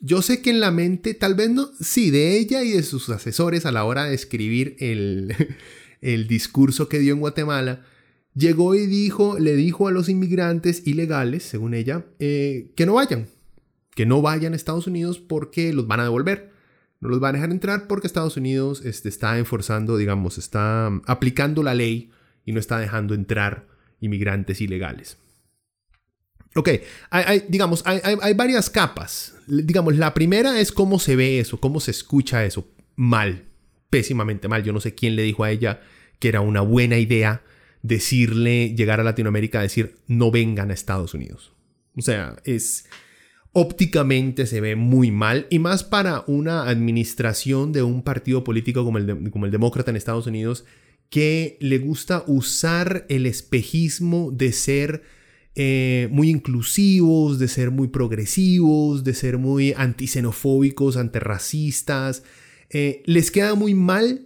yo 0.00 0.22
sé 0.22 0.42
que 0.42 0.50
en 0.50 0.58
la 0.58 0.72
mente, 0.72 1.14
tal 1.14 1.36
vez 1.36 1.50
no, 1.50 1.70
sí, 1.80 2.10
de 2.10 2.36
ella 2.36 2.64
y 2.64 2.72
de 2.72 2.82
sus 2.82 3.08
asesores 3.10 3.64
a 3.64 3.70
la 3.70 3.84
hora 3.84 4.06
de 4.06 4.14
escribir 4.14 4.76
el, 4.80 5.36
el 6.00 6.26
discurso 6.26 6.88
que 6.88 6.98
dio 6.98 7.12
en 7.12 7.20
Guatemala, 7.20 7.86
llegó 8.36 8.74
y 8.74 8.86
dijo, 8.86 9.38
le 9.38 9.56
dijo 9.56 9.88
a 9.88 9.90
los 9.90 10.08
inmigrantes 10.08 10.86
ilegales, 10.86 11.42
según 11.42 11.74
ella, 11.74 12.04
eh, 12.18 12.70
que 12.76 12.86
no 12.86 12.94
vayan, 12.94 13.26
que 13.94 14.06
no 14.06 14.22
vayan 14.22 14.52
a 14.52 14.56
Estados 14.56 14.86
Unidos 14.86 15.18
porque 15.18 15.72
los 15.72 15.86
van 15.88 16.00
a 16.00 16.04
devolver. 16.04 16.54
No 17.00 17.10
los 17.10 17.20
van 17.20 17.34
a 17.34 17.38
dejar 17.38 17.50
entrar 17.50 17.86
porque 17.88 18.06
Estados 18.06 18.36
Unidos 18.36 18.82
este, 18.84 19.08
está 19.08 19.38
enforzando, 19.38 19.96
digamos, 19.96 20.38
está 20.38 20.86
aplicando 21.06 21.62
la 21.62 21.74
ley 21.74 22.10
y 22.44 22.52
no 22.52 22.60
está 22.60 22.78
dejando 22.78 23.14
entrar 23.14 23.66
inmigrantes 24.00 24.60
ilegales. 24.60 25.18
Ok, 26.54 26.70
hay, 27.10 27.44
digamos, 27.48 27.82
hay, 27.84 28.32
varias 28.32 28.70
capas. 28.70 29.34
Digamos, 29.46 29.96
la 29.96 30.14
primera 30.14 30.58
es 30.58 30.72
cómo 30.72 30.98
se 30.98 31.14
ve 31.14 31.38
eso, 31.38 31.60
cómo 31.60 31.80
se 31.80 31.90
escucha 31.90 32.46
eso. 32.46 32.66
Mal, 32.94 33.44
pésimamente 33.90 34.48
mal. 34.48 34.62
Yo 34.62 34.72
no 34.72 34.80
sé 34.80 34.94
quién 34.94 35.16
le 35.16 35.22
dijo 35.22 35.44
a 35.44 35.50
ella 35.50 35.82
que 36.18 36.28
era 36.28 36.40
una 36.40 36.62
buena 36.62 36.96
idea 36.96 37.42
decirle, 37.86 38.74
llegar 38.74 39.00
a 39.00 39.04
Latinoamérica 39.04 39.60
a 39.60 39.62
decir, 39.62 39.96
no 40.06 40.30
vengan 40.30 40.70
a 40.70 40.74
Estados 40.74 41.14
Unidos. 41.14 41.52
O 41.96 42.02
sea, 42.02 42.36
es 42.44 42.86
ópticamente 43.52 44.46
se 44.46 44.60
ve 44.60 44.76
muy 44.76 45.10
mal 45.10 45.46
y 45.48 45.58
más 45.58 45.82
para 45.82 46.24
una 46.26 46.68
administración 46.68 47.72
de 47.72 47.82
un 47.82 48.02
partido 48.02 48.44
político 48.44 48.84
como 48.84 48.98
el, 48.98 49.30
como 49.30 49.46
el 49.46 49.52
demócrata 49.52 49.90
en 49.90 49.96
Estados 49.96 50.26
Unidos 50.26 50.66
que 51.08 51.56
le 51.60 51.78
gusta 51.78 52.24
usar 52.26 53.06
el 53.08 53.24
espejismo 53.24 54.30
de 54.30 54.52
ser 54.52 55.02
eh, 55.54 56.08
muy 56.10 56.28
inclusivos, 56.28 57.38
de 57.38 57.48
ser 57.48 57.70
muy 57.70 57.88
progresivos, 57.88 59.04
de 59.04 59.14
ser 59.14 59.38
muy 59.38 59.72
antixenofóbicos, 59.72 60.98
antirracistas. 60.98 62.24
Eh, 62.68 63.02
les 63.06 63.30
queda 63.30 63.54
muy 63.54 63.74
mal 63.74 64.25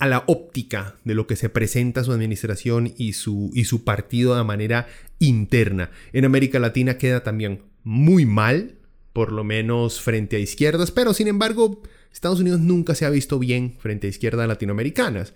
a 0.00 0.08
la 0.08 0.24
óptica 0.26 0.96
de 1.04 1.14
lo 1.14 1.26
que 1.26 1.36
se 1.36 1.50
presenta 1.50 2.02
su 2.02 2.12
administración 2.12 2.92
y 2.96 3.12
su, 3.12 3.50
y 3.54 3.64
su 3.64 3.84
partido 3.84 4.34
de 4.34 4.42
manera 4.42 4.88
interna. 5.18 5.90
En 6.12 6.24
América 6.24 6.58
Latina 6.58 6.96
queda 6.96 7.22
también 7.22 7.62
muy 7.84 8.24
mal, 8.24 8.76
por 9.12 9.30
lo 9.30 9.44
menos 9.44 10.00
frente 10.00 10.36
a 10.36 10.40
izquierdas, 10.40 10.90
pero 10.90 11.12
sin 11.12 11.28
embargo 11.28 11.82
Estados 12.12 12.40
Unidos 12.40 12.60
nunca 12.60 12.94
se 12.94 13.04
ha 13.04 13.10
visto 13.10 13.38
bien 13.38 13.76
frente 13.78 14.06
a 14.06 14.10
izquierdas 14.10 14.48
latinoamericanas. 14.48 15.34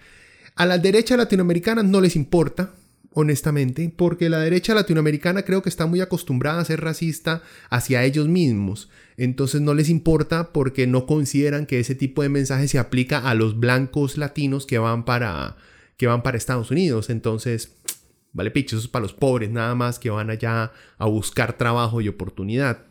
A 0.57 0.65
la 0.65 0.79
derecha 0.79 1.17
latinoamericana 1.17 1.83
no 1.83 2.01
les 2.01 2.17
importa, 2.17 2.75
honestamente, 3.15 3.93
porque 3.97 4.29
la 4.29 4.41
derecha 4.41 4.75
latinoamericana 4.75 5.43
creo 5.45 5.63
que 5.63 5.69
está 5.69 5.87
muy 5.87 6.01
acostumbrada 6.01 6.61
a 6.61 6.65
ser 6.65 6.81
racista 6.81 7.43
hacia 7.71 8.05
ellos 8.05 8.29
mismos. 8.29 8.91
Entonces 9.17 9.61
no 9.61 9.75
les 9.75 9.89
importa 9.89 10.53
porque 10.53 10.87
no 10.87 11.07
consideran 11.07 11.67
que 11.67 11.81
ese 11.81 11.95
tipo 11.95 12.23
de 12.23 12.29
mensaje 12.29 12.69
se 12.69 12.79
aplica 12.79 13.19
a 13.19 13.35
los 13.35 13.59
blancos 13.59 14.19
latinos 14.19 14.67
que 14.67 14.79
van 14.79 15.05
para, 15.05 15.57
que 15.97 16.09
van 16.09 16.23
para 16.23 16.37
Estados 16.37 16.71
Unidos. 16.71 17.09
Entonces, 17.09 17.77
vale 18.33 18.51
picho, 18.51 18.77
eso 18.77 18.87
es 18.87 18.91
para 18.91 19.05
los 19.05 19.15
pobres 19.15 19.51
nada 19.51 19.75
más 19.75 19.99
que 19.99 20.11
van 20.11 20.31
allá 20.31 20.73
a 20.99 21.07
buscar 21.07 21.57
trabajo 21.57 22.01
y 22.01 22.09
oportunidad. 22.09 22.87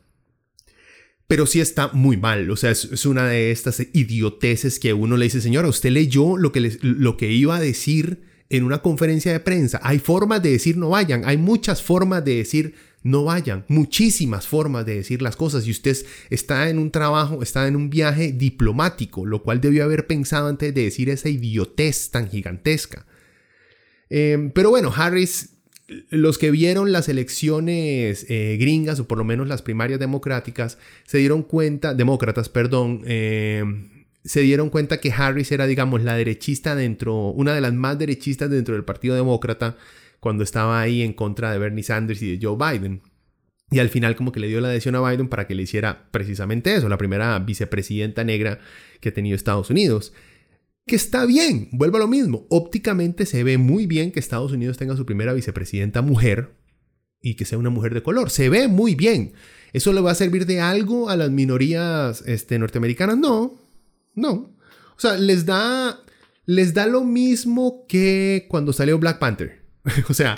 Pero 1.27 1.45
sí 1.45 1.59
está 1.59 1.89
muy 1.93 2.17
mal, 2.17 2.51
o 2.51 2.55
sea, 2.55 2.69
es, 2.69 3.05
una 3.05 3.27
de 3.27 3.51
estas 3.51 3.79
idioteces 3.93 4.77
que 4.77 4.93
uno 4.93 5.17
le 5.17 5.25
dice, 5.25 5.41
señora, 5.41 5.67
usted 5.69 5.89
leyó 5.89 6.37
lo 6.37 6.51
que, 6.51 6.77
lo 6.81 7.17
que 7.17 7.31
iba 7.31 7.55
a 7.55 7.61
decir 7.61 8.32
en 8.49 8.63
una 8.63 8.81
conferencia 8.81 9.31
de 9.31 9.39
prensa. 9.39 9.79
Hay 9.83 9.99
formas 9.99 10.41
de 10.41 10.51
decir 10.51 10.77
no 10.77 10.89
vayan, 10.89 11.23
hay 11.25 11.37
muchas 11.37 11.81
formas 11.81 12.23
de 12.23 12.35
decir 12.35 12.75
no 13.03 13.25
vayan, 13.25 13.65
muchísimas 13.67 14.47
formas 14.47 14.85
de 14.85 14.95
decir 14.95 15.21
las 15.21 15.35
cosas. 15.35 15.67
Y 15.67 15.71
usted 15.71 15.97
está 16.29 16.69
en 16.69 16.79
un 16.79 16.89
trabajo, 16.89 17.43
está 17.43 17.67
en 17.67 17.75
un 17.75 17.89
viaje 17.89 18.31
diplomático, 18.31 19.25
lo 19.25 19.43
cual 19.43 19.59
debió 19.59 19.83
haber 19.83 20.07
pensado 20.07 20.47
antes 20.47 20.73
de 20.73 20.83
decir 20.83 21.09
esa 21.09 21.29
idiotez 21.29 22.11
tan 22.11 22.29
gigantesca. 22.29 23.05
Em, 24.09 24.51
pero 24.51 24.69
bueno, 24.69 24.93
Harris, 24.95 25.49
los 26.09 26.37
que 26.37 26.49
vieron 26.49 26.91
las 26.91 27.09
elecciones 27.09 28.25
eh, 28.29 28.57
gringas, 28.59 28.99
o 28.99 29.07
por 29.07 29.17
lo 29.17 29.25
menos 29.25 29.47
las 29.47 29.61
primarias 29.61 29.99
democráticas, 29.99 30.77
se 31.05 31.17
dieron 31.17 31.43
cuenta, 31.43 31.93
demócratas, 31.93 32.47
perdón, 32.47 33.01
em, 33.05 33.89
se 34.23 34.41
dieron 34.41 34.69
cuenta 34.69 34.99
que 34.99 35.11
Harris 35.11 35.51
era, 35.51 35.67
digamos, 35.67 36.03
la 36.03 36.15
derechista 36.15 36.75
dentro, 36.75 37.29
una 37.29 37.53
de 37.53 37.61
las 37.61 37.73
más 37.73 37.99
derechistas 37.99 38.49
dentro 38.49 38.75
del 38.75 38.85
Partido 38.85 39.15
Demócrata 39.15 39.77
cuando 40.19 40.43
estaba 40.43 40.79
ahí 40.79 41.01
en 41.01 41.13
contra 41.13 41.51
de 41.51 41.59
Bernie 41.59 41.83
Sanders 41.83 42.21
y 42.21 42.37
de 42.37 42.45
Joe 42.45 42.57
Biden. 42.57 43.01
Y 43.69 43.79
al 43.79 43.89
final 43.89 44.15
como 44.15 44.31
que 44.31 44.39
le 44.39 44.47
dio 44.47 44.61
la 44.61 44.69
adhesión 44.69 44.95
a 44.95 45.09
Biden 45.09 45.27
para 45.27 45.47
que 45.47 45.55
le 45.55 45.63
hiciera 45.63 46.07
precisamente 46.11 46.73
eso, 46.75 46.87
la 46.87 46.97
primera 46.97 47.37
vicepresidenta 47.39 48.23
negra 48.23 48.59
que 49.01 49.09
ha 49.09 49.13
tenido 49.13 49.35
Estados 49.35 49.69
Unidos. 49.69 50.13
Que 50.85 50.95
está 50.95 51.25
bien, 51.25 51.69
vuelvo 51.71 51.97
a 51.97 52.01
lo 52.01 52.07
mismo. 52.07 52.45
Ópticamente 52.49 53.25
se 53.25 53.43
ve 53.43 53.57
muy 53.57 53.87
bien 53.87 54.11
que 54.11 54.19
Estados 54.19 54.51
Unidos 54.51 54.77
tenga 54.77 54.95
su 54.95 55.05
primera 55.05 55.33
vicepresidenta 55.33 56.01
mujer 56.01 56.51
y 57.21 57.35
que 57.35 57.45
sea 57.45 57.57
una 57.57 57.69
mujer 57.69 57.93
de 57.93 58.03
color. 58.03 58.29
Se 58.29 58.49
ve 58.49 58.67
muy 58.67 58.95
bien. 58.95 59.33
¿Eso 59.71 59.91
le 59.91 60.01
va 60.01 60.11
a 60.11 60.15
servir 60.15 60.45
de 60.45 60.61
algo 60.61 61.09
a 61.09 61.17
las 61.17 61.31
minorías 61.31 62.23
este, 62.27 62.59
norteamericanas? 62.59 63.17
No, 63.17 63.62
no. 64.15 64.55
O 64.95 64.99
sea, 64.99 65.17
les 65.17 65.45
da, 65.45 66.01
les 66.45 66.73
da 66.73 66.87
lo 66.87 67.03
mismo 67.03 67.85
que 67.87 68.45
cuando 68.49 68.73
salió 68.73 68.99
Black 68.99 69.19
Panther. 69.19 69.63
o 70.09 70.13
sea, 70.13 70.37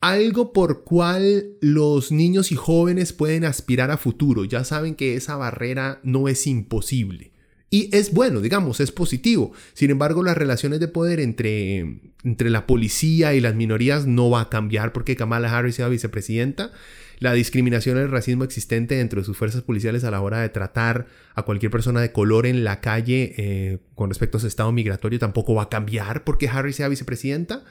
algo 0.00 0.52
por 0.52 0.84
cual 0.84 1.56
los 1.60 2.12
niños 2.12 2.52
y 2.52 2.56
jóvenes 2.56 3.12
pueden 3.12 3.44
aspirar 3.44 3.90
a 3.90 3.96
futuro. 3.96 4.44
Ya 4.44 4.64
saben 4.64 4.94
que 4.94 5.16
esa 5.16 5.36
barrera 5.36 6.00
no 6.02 6.28
es 6.28 6.46
imposible. 6.46 7.32
Y 7.70 7.94
es 7.94 8.14
bueno, 8.14 8.40
digamos, 8.40 8.80
es 8.80 8.92
positivo. 8.92 9.52
Sin 9.74 9.90
embargo, 9.90 10.22
las 10.22 10.38
relaciones 10.38 10.80
de 10.80 10.88
poder 10.88 11.20
entre, 11.20 12.00
entre 12.24 12.48
la 12.48 12.66
policía 12.66 13.34
y 13.34 13.40
las 13.40 13.54
minorías 13.54 14.06
no 14.06 14.30
va 14.30 14.42
a 14.42 14.48
cambiar 14.48 14.92
porque 14.92 15.16
Kamala 15.16 15.54
Harris 15.54 15.74
sea 15.74 15.88
vicepresidenta 15.88 16.72
la 17.18 17.32
discriminación 17.32 17.96
y 17.96 18.00
el 18.00 18.10
racismo 18.10 18.44
existente 18.44 18.96
dentro 18.96 19.20
de 19.20 19.26
sus 19.26 19.36
fuerzas 19.36 19.62
policiales 19.62 20.04
a 20.04 20.10
la 20.10 20.20
hora 20.20 20.40
de 20.40 20.48
tratar 20.48 21.06
a 21.34 21.42
cualquier 21.42 21.70
persona 21.70 22.00
de 22.00 22.12
color 22.12 22.46
en 22.46 22.64
la 22.64 22.80
calle 22.80 23.34
eh, 23.36 23.78
con 23.94 24.10
respecto 24.10 24.38
a 24.38 24.40
su 24.40 24.46
estado 24.46 24.72
migratorio 24.72 25.18
tampoco 25.18 25.54
va 25.54 25.64
a 25.64 25.68
cambiar 25.68 26.24
porque 26.24 26.48
Harris 26.48 26.76
sea 26.76 26.88
vicepresidenta. 26.88 27.64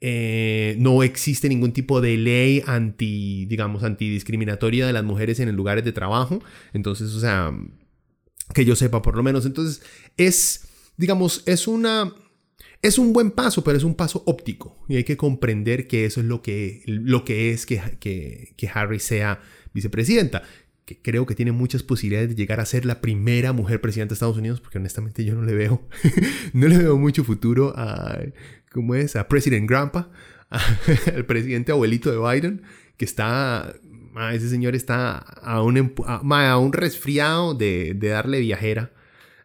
Eh, 0.00 0.76
no 0.78 1.02
existe 1.02 1.48
ningún 1.48 1.72
tipo 1.72 2.00
de 2.00 2.16
ley 2.18 2.62
anti, 2.66 3.46
digamos, 3.46 3.84
antidiscriminatoria 3.84 4.86
de 4.86 4.92
las 4.92 5.04
mujeres 5.04 5.40
en 5.40 5.54
lugares 5.56 5.84
de 5.84 5.92
trabajo. 5.92 6.42
Entonces, 6.74 7.14
o 7.14 7.20
sea, 7.20 7.52
que 8.52 8.64
yo 8.64 8.76
sepa 8.76 9.00
por 9.00 9.16
lo 9.16 9.22
menos. 9.22 9.46
Entonces, 9.46 9.82
es, 10.16 10.68
digamos, 10.96 11.42
es 11.46 11.66
una... 11.66 12.12
Es 12.84 12.98
un 12.98 13.14
buen 13.14 13.30
paso, 13.30 13.64
pero 13.64 13.78
es 13.78 13.82
un 13.82 13.94
paso 13.94 14.22
óptico. 14.26 14.76
Y 14.88 14.96
hay 14.96 15.04
que 15.04 15.16
comprender 15.16 15.88
que 15.88 16.04
eso 16.04 16.20
es 16.20 16.26
lo 16.26 16.42
que, 16.42 16.82
lo 16.84 17.24
que 17.24 17.50
es 17.50 17.64
que, 17.64 17.80
que, 17.98 18.70
Harry 18.74 19.00
sea 19.00 19.40
vicepresidenta 19.72 20.42
que 20.84 21.00
creo 21.00 21.24
que 21.24 21.34
tiene 21.34 21.52
muchas 21.52 21.82
posibilidades 21.82 22.28
de 22.28 22.34
llegar 22.34 22.60
a 22.60 22.66
ser 22.66 22.84
la 22.84 23.00
primera 23.00 23.54
mujer 23.54 23.80
presidenta 23.80 24.12
de 24.12 24.16
Estados 24.16 24.36
Unidos, 24.36 24.60
porque 24.60 24.76
honestamente 24.76 25.24
yo 25.24 25.34
no 25.34 25.40
le 25.40 25.54
veo, 25.54 25.88
no 26.52 26.68
le 26.68 26.76
veo 26.76 26.98
mucho 26.98 27.24
futuro 27.24 27.72
a, 27.74 28.18
¿cómo 28.70 28.94
es? 28.94 29.16
A 29.16 29.28
President 29.28 29.66
Grandpa, 29.66 30.10
al 30.50 31.24
presidente 31.24 31.72
abuelito 31.72 32.10
de 32.10 32.18
Biden, 32.18 32.64
que 32.98 33.06
está, 33.06 33.74
ese 34.34 34.50
señor 34.50 34.74
está 34.74 35.16
a 35.16 35.62
un, 35.62 35.94
a, 36.04 36.58
un 36.58 36.74
resfriado 36.74 37.54
de, 37.54 37.94
de, 37.94 38.08
darle 38.08 38.40
viajera 38.40 38.92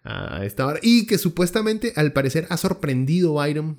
a 0.10 0.46
esta 0.46 0.66
hora, 0.66 0.80
y 0.82 1.06
que 1.06 1.18
supuestamente 1.18 1.94
al 1.96 2.14
parecer 2.14 2.48
ha 2.50 2.58
sorprendido 2.58 3.42
Biden 3.42 3.78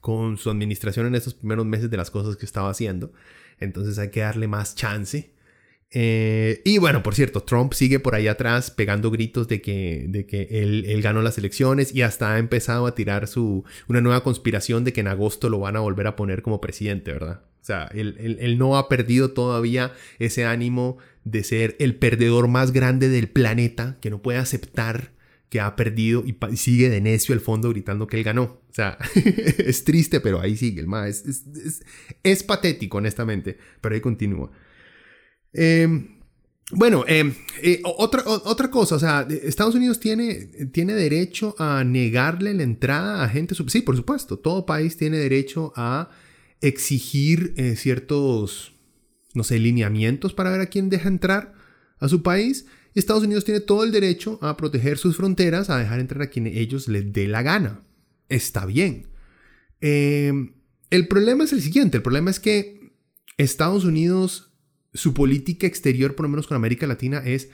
con 0.00 0.36
su 0.36 0.50
administración 0.50 1.06
en 1.06 1.14
estos 1.14 1.34
primeros 1.34 1.66
meses 1.66 1.90
de 1.90 1.96
las 1.96 2.10
cosas 2.10 2.36
que 2.36 2.44
estaba 2.44 2.70
haciendo, 2.70 3.12
entonces 3.58 3.98
hay 3.98 4.10
que 4.10 4.20
darle 4.20 4.48
más 4.48 4.74
chance. 4.74 5.32
Eh, 5.96 6.60
y 6.64 6.78
bueno, 6.78 7.04
por 7.04 7.14
cierto, 7.14 7.42
Trump 7.44 7.72
sigue 7.72 8.00
por 8.00 8.16
ahí 8.16 8.26
atrás 8.26 8.72
pegando 8.72 9.12
gritos 9.12 9.46
de 9.46 9.62
que, 9.62 10.06
de 10.08 10.26
que 10.26 10.48
él, 10.50 11.00
ganó 11.02 11.22
las 11.22 11.38
elecciones 11.38 11.94
y 11.94 12.02
hasta 12.02 12.34
ha 12.34 12.38
empezado 12.38 12.86
a 12.86 12.96
tirar 12.96 13.28
su, 13.28 13.64
una 13.86 14.00
nueva 14.00 14.24
conspiración 14.24 14.82
de 14.82 14.92
que 14.92 15.02
en 15.02 15.08
agosto 15.08 15.48
lo 15.48 15.60
van 15.60 15.76
a 15.76 15.80
volver 15.80 16.08
a 16.08 16.16
poner 16.16 16.42
como 16.42 16.60
presidente, 16.60 17.12
¿verdad? 17.12 17.42
O 17.62 17.64
sea, 17.64 17.88
él, 17.94 18.36
él, 18.40 18.58
no 18.58 18.76
ha 18.76 18.88
perdido 18.88 19.30
todavía 19.30 19.92
ese 20.18 20.44
ánimo 20.44 20.98
de 21.22 21.44
ser 21.44 21.76
el 21.78 21.94
perdedor 21.94 22.48
más 22.48 22.72
grande 22.72 23.08
del 23.08 23.28
planeta, 23.28 23.96
que 24.00 24.10
no 24.10 24.20
puede 24.20 24.38
aceptar 24.38 25.12
que 25.48 25.60
ha 25.60 25.76
perdido 25.76 26.24
y, 26.26 26.36
sigue 26.56 26.88
de 26.88 27.00
necio 27.00 27.34
al 27.34 27.40
fondo 27.40 27.70
gritando 27.70 28.06
que 28.06 28.16
él 28.16 28.24
ganó. 28.24 28.62
O 28.68 28.74
sea, 28.74 28.98
es 29.14 29.84
triste, 29.84 30.20
pero 30.20 30.40
ahí 30.40 30.56
sigue 30.56 30.80
el 30.80 30.86
más. 30.86 31.24
Es, 31.24 31.82
es, 32.22 32.42
patético, 32.42 32.98
honestamente, 32.98 33.58
pero 33.80 33.94
ahí 33.94 34.00
continúa. 34.00 34.50
Em, 35.52 36.14
bueno, 36.72 37.04
em, 37.06 37.34
eh, 37.62 37.82
otra, 37.84 38.22
otra 38.26 38.70
cosa, 38.70 38.96
o 38.96 38.98
sea, 38.98 39.28
Estados 39.30 39.74
Unidos 39.74 40.00
tiene, 40.00 40.46
tiene 40.72 40.94
derecho 40.94 41.54
a 41.58 41.84
negarle 41.84 42.54
la 42.54 42.62
entrada 42.62 43.22
a 43.22 43.28
gente. 43.28 43.54
Sí, 43.68 43.82
por 43.82 43.96
supuesto, 43.96 44.38
todo 44.38 44.66
país 44.66 44.96
tiene 44.96 45.18
derecho 45.18 45.72
a 45.76 46.10
exigir 46.60 47.52
eh, 47.56 47.76
ciertos, 47.76 48.74
no 49.34 49.44
sé, 49.44 49.58
lineamientos 49.58 50.32
para 50.32 50.50
ver 50.50 50.62
a 50.62 50.66
quién 50.66 50.88
deja 50.88 51.08
entrar 51.08 51.54
a 52.00 52.08
su 52.08 52.22
país. 52.22 52.66
Estados 53.00 53.24
Unidos 53.24 53.44
tiene 53.44 53.60
todo 53.60 53.84
el 53.84 53.92
derecho 53.92 54.38
a 54.42 54.56
proteger 54.56 54.98
sus 54.98 55.16
fronteras, 55.16 55.70
a 55.70 55.78
dejar 55.78 56.00
entrar 56.00 56.22
a 56.22 56.30
quien 56.30 56.46
ellos 56.46 56.88
les 56.88 57.12
dé 57.12 57.28
la 57.28 57.42
gana. 57.42 57.82
Está 58.28 58.66
bien. 58.66 59.08
Em, 59.80 60.54
el 60.90 61.08
problema 61.08 61.44
es 61.44 61.52
el 61.52 61.60
siguiente, 61.60 61.98
el 61.98 62.02
problema 62.02 62.30
es 62.30 62.40
que 62.40 62.92
Estados 63.36 63.84
Unidos 63.84 64.54
su 64.94 65.12
política 65.12 65.66
exterior, 65.66 66.14
por 66.14 66.24
lo 66.24 66.30
menos 66.30 66.46
con 66.46 66.56
América 66.56 66.86
Latina, 66.86 67.18
es 67.18 67.50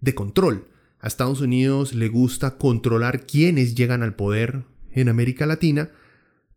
de 0.00 0.14
control. 0.14 0.68
A 0.98 1.06
Estados 1.06 1.40
Unidos 1.40 1.94
le 1.94 2.08
gusta 2.08 2.58
controlar 2.58 3.26
quiénes 3.26 3.74
llegan 3.74 4.02
al 4.02 4.16
poder 4.16 4.64
en 4.90 5.08
América 5.08 5.46
Latina 5.46 5.90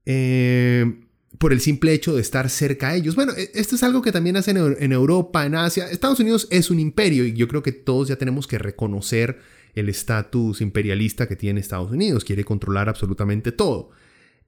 eh, 0.06 1.02
por 1.38 1.54
el 1.54 1.62
simple 1.62 1.94
hecho 1.94 2.16
de 2.16 2.22
estar 2.22 2.50
cerca 2.50 2.90
a 2.90 2.96
ellos. 2.96 3.16
Bueno, 3.16 3.34
e, 3.36 3.52
esto 3.54 3.76
es 3.76 3.84
algo 3.84 4.02
que 4.02 4.12
también 4.12 4.38
hacen 4.38 4.58
en 4.58 4.92
Europa, 4.92 5.46
en 5.46 5.56
Asia. 5.56 5.90
Estados 5.90 6.20
Unidos 6.20 6.48
es 6.52 6.70
un 6.70 6.80
imperio 6.80 7.26
y 7.26 7.34
yo 7.34 7.48
creo 7.48 7.64
que 7.64 7.72
todos 7.72 8.08
ya 8.08 8.16
tenemos 8.16 8.48
que 8.48 8.58
reconocer 8.58 9.40
el 9.76 9.90
estatus 9.90 10.62
imperialista 10.62 11.28
que 11.28 11.36
tiene 11.36 11.60
Estados 11.60 11.92
Unidos. 11.92 12.24
Quiere 12.24 12.44
controlar 12.44 12.90
absolutamente 12.90 13.52
todo. 13.52 13.90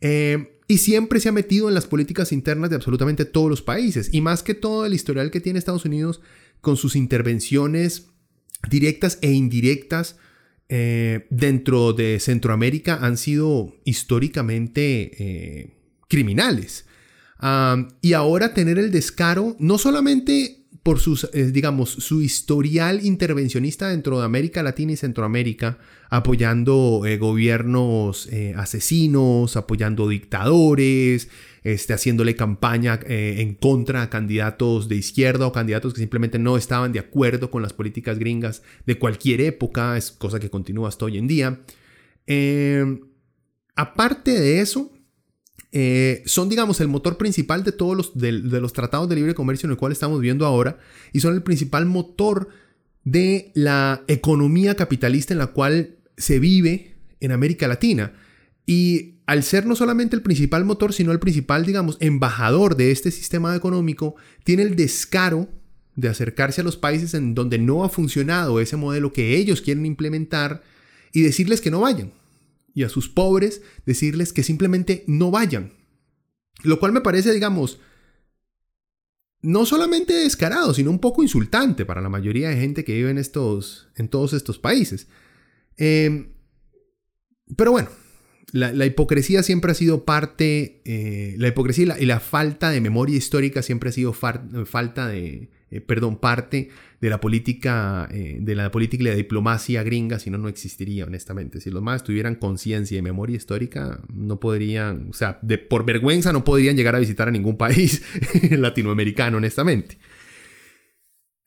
Eh, 0.02 0.60
y 0.68 0.80
siempre 0.80 1.20
se 1.20 1.30
ha 1.30 1.32
metido 1.32 1.68
en 1.68 1.76
las 1.76 1.88
políticas 1.88 2.32
internas 2.32 2.70
de 2.70 2.76
absolutamente 2.76 3.26
todos 3.26 3.50
los 3.50 3.62
países. 3.62 4.10
Y 4.12 4.22
más 4.22 4.44
que 4.44 4.54
todo 4.54 4.86
el 4.86 4.94
historial 4.94 5.32
que 5.32 5.42
tiene 5.42 5.60
Estados 5.60 5.86
Unidos 5.86 6.22
con 6.62 6.78
sus 6.78 6.96
intervenciones 6.96 8.08
directas 8.70 9.20
e 9.22 9.32
indirectas 9.32 10.18
eh, 10.68 11.28
dentro 11.30 11.94
de 11.94 12.20
Centroamérica 12.20 12.98
han 13.02 13.18
sido 13.18 13.76
históricamente 13.84 15.12
eh, 15.20 15.76
criminales. 16.08 16.86
y 18.02 18.14
ahora 18.14 18.54
tener 18.54 18.80
el 18.80 18.92
descaro, 18.92 19.56
no 19.60 19.78
solamente 19.78 20.66
por 20.86 21.00
sus, 21.00 21.28
eh, 21.34 21.52
digamos, 21.52 21.90
su 21.90 22.22
historial 22.22 23.04
intervencionista 23.04 23.90
dentro 23.90 24.20
de 24.20 24.26
América 24.26 24.62
Latina 24.62 24.92
y 24.92 24.96
Centroamérica, 24.96 25.80
apoyando 26.12 27.02
eh, 27.08 27.18
gobiernos 27.18 28.28
eh, 28.32 28.54
asesinos, 28.56 29.58
apoyando 29.58 30.08
dictadores, 30.08 31.28
este, 31.64 31.96
haciéndole 31.96 32.36
campaña 32.36 33.00
en 33.08 33.56
contra 33.56 34.04
a 34.04 34.12
candidatos 34.12 34.88
de 34.88 34.98
izquierda 34.98 35.48
o 35.48 35.52
candidatos 35.52 35.92
que 35.92 36.02
simplemente 36.02 36.38
no 36.38 36.56
estaban 36.56 36.92
de 36.92 37.00
acuerdo 37.00 37.50
con 37.50 37.64
las 37.64 37.74
políticas 37.74 38.20
gringas 38.20 38.62
de 38.86 39.00
cualquier 39.00 39.42
época, 39.42 39.98
es 39.98 40.12
cosa 40.12 40.40
que 40.40 40.52
continúa 40.52 40.90
hasta 40.90 41.06
hoy 41.06 41.18
en 41.18 41.26
día. 41.26 41.62
aparte 43.76 44.40
de 44.40 44.62
eso, 44.62 44.92
eh, 45.78 46.24
son, 46.26 46.48
digamos, 46.48 46.80
el 46.80 46.88
motor 46.88 47.18
principal 47.18 47.66
de 47.66 47.74
todos 47.74 47.98
los, 47.98 48.18
de, 48.18 48.32
los 48.32 48.72
tratados 48.72 49.10
de 49.10 49.16
libre 49.18 49.36
comercio 49.36 49.68
en 49.68 49.72
el 49.72 49.78
cual 49.78 49.92
estamos 49.92 50.22
viendo 50.22 50.46
ahora 50.46 50.78
y 51.12 51.20
son 51.20 51.34
el 51.34 51.44
principal 51.44 51.86
motor 51.86 52.48
de 53.04 53.52
la 53.56 54.02
economía 54.08 54.76
capitalista 54.76 55.34
en 55.34 55.40
la 55.40 55.48
cual 55.48 55.98
se 56.16 56.40
vive 56.40 56.94
en 57.20 57.34
América 57.34 57.68
Latina. 57.68 58.14
Y 58.66 59.16
al 59.26 59.44
ser 59.44 59.66
no 59.66 59.76
solamente 59.76 60.16
el 60.16 60.22
principal 60.22 60.64
motor, 60.64 60.94
sino 60.94 61.12
el 61.12 61.20
principal, 61.20 61.66
digamos, 61.66 61.98
embajador 62.00 62.78
de 62.78 62.92
este 62.92 63.12
sistema 63.12 63.54
económico, 63.54 64.16
tiene 64.46 64.64
el 64.64 64.78
descaro 64.78 65.50
de 65.98 66.08
acercarse 66.08 66.62
a 66.62 66.64
los 66.64 66.78
países 66.78 67.14
en 67.16 67.36
donde 67.36 67.58
no 67.58 67.84
ha 67.84 67.90
funcionado 67.90 68.62
ese 68.62 68.78
modelo 68.78 69.12
que 69.12 69.36
ellos 69.36 69.60
quieren 69.60 69.86
implementar 69.86 70.64
y 71.12 71.20
decirles 71.20 71.60
que 71.60 71.70
no 71.70 71.82
vayan 71.82 72.14
y 72.76 72.84
a 72.84 72.90
sus 72.90 73.10
pobres 73.10 73.64
decirles 73.88 74.34
que 74.34 74.44
simplemente 74.44 75.04
no 75.08 75.32
vayan. 75.32 75.74
Lo 76.62 76.80
cual 76.80 76.92
me 76.92 77.02
parece, 77.02 77.34
digamos, 77.34 77.80
no 79.42 79.66
solamente 79.66 80.14
descarado, 80.14 80.74
sino 80.74 80.92
un 80.92 81.00
poco 81.00 81.24
insultante 81.24 81.86
para 81.86 82.02
la 82.02 82.10
mayoría 82.10 82.50
de 82.50 82.58
gente 82.58 82.84
que 82.84 82.94
vive 82.94 83.10
en, 83.10 83.18
estos, 83.18 83.88
en 83.96 84.10
todos 84.10 84.34
estos 84.34 84.60
países. 84.60 85.08
Em, 85.78 86.34
pero 87.56 87.72
bueno, 87.72 87.90
la, 88.52 88.86
hipocresía 88.86 89.42
siempre 89.42 89.72
ha 89.72 89.76
sido 89.76 90.04
parte, 90.04 90.82
eh, 90.86 91.36
la 91.38 91.48
hipocresía 91.48 91.96
y 92.00 92.06
la, 92.06 92.20
falta 92.20 92.70
de 92.72 92.82
memoria 92.82 93.18
histórica 93.18 93.62
siempre 93.62 93.90
ha 93.90 93.94
sido 93.94 94.14
falta 94.14 95.08
de, 95.08 95.50
eh, 95.70 95.82
perdón, 95.82 96.18
parte 96.18 96.70
de 97.06 97.12
la 97.12 97.22
política, 97.22 98.10
eh, 98.12 98.40
de 98.42 98.56
la 98.56 98.72
política 98.72 99.04
y 99.04 99.06
la 99.06 99.14
diplomacia 99.14 99.84
gringa, 99.84 100.18
si 100.18 100.32
no, 100.32 100.40
no 100.40 100.48
existiría, 100.48 101.06
honestamente. 101.06 101.62
Si 101.62 101.70
los 101.70 101.84
más 101.84 102.04
tuvieran 102.04 102.34
conciencia 102.34 102.98
y 102.98 103.02
memoria 103.04 103.38
histórica, 103.38 104.02
no 104.12 104.40
podrían, 104.40 105.10
o 105.12 105.14
sea, 105.14 105.38
de, 105.44 105.60
por 105.60 105.86
vergüenza 105.86 106.34
no 106.34 106.44
podrían 106.44 106.76
llegar 106.76 106.96
a 106.96 107.00
visitar 107.00 107.28
a 107.28 107.32
ningún 107.32 107.58
país 107.60 108.02
latinoamericano, 108.50 109.38
honestamente. 109.38 110.00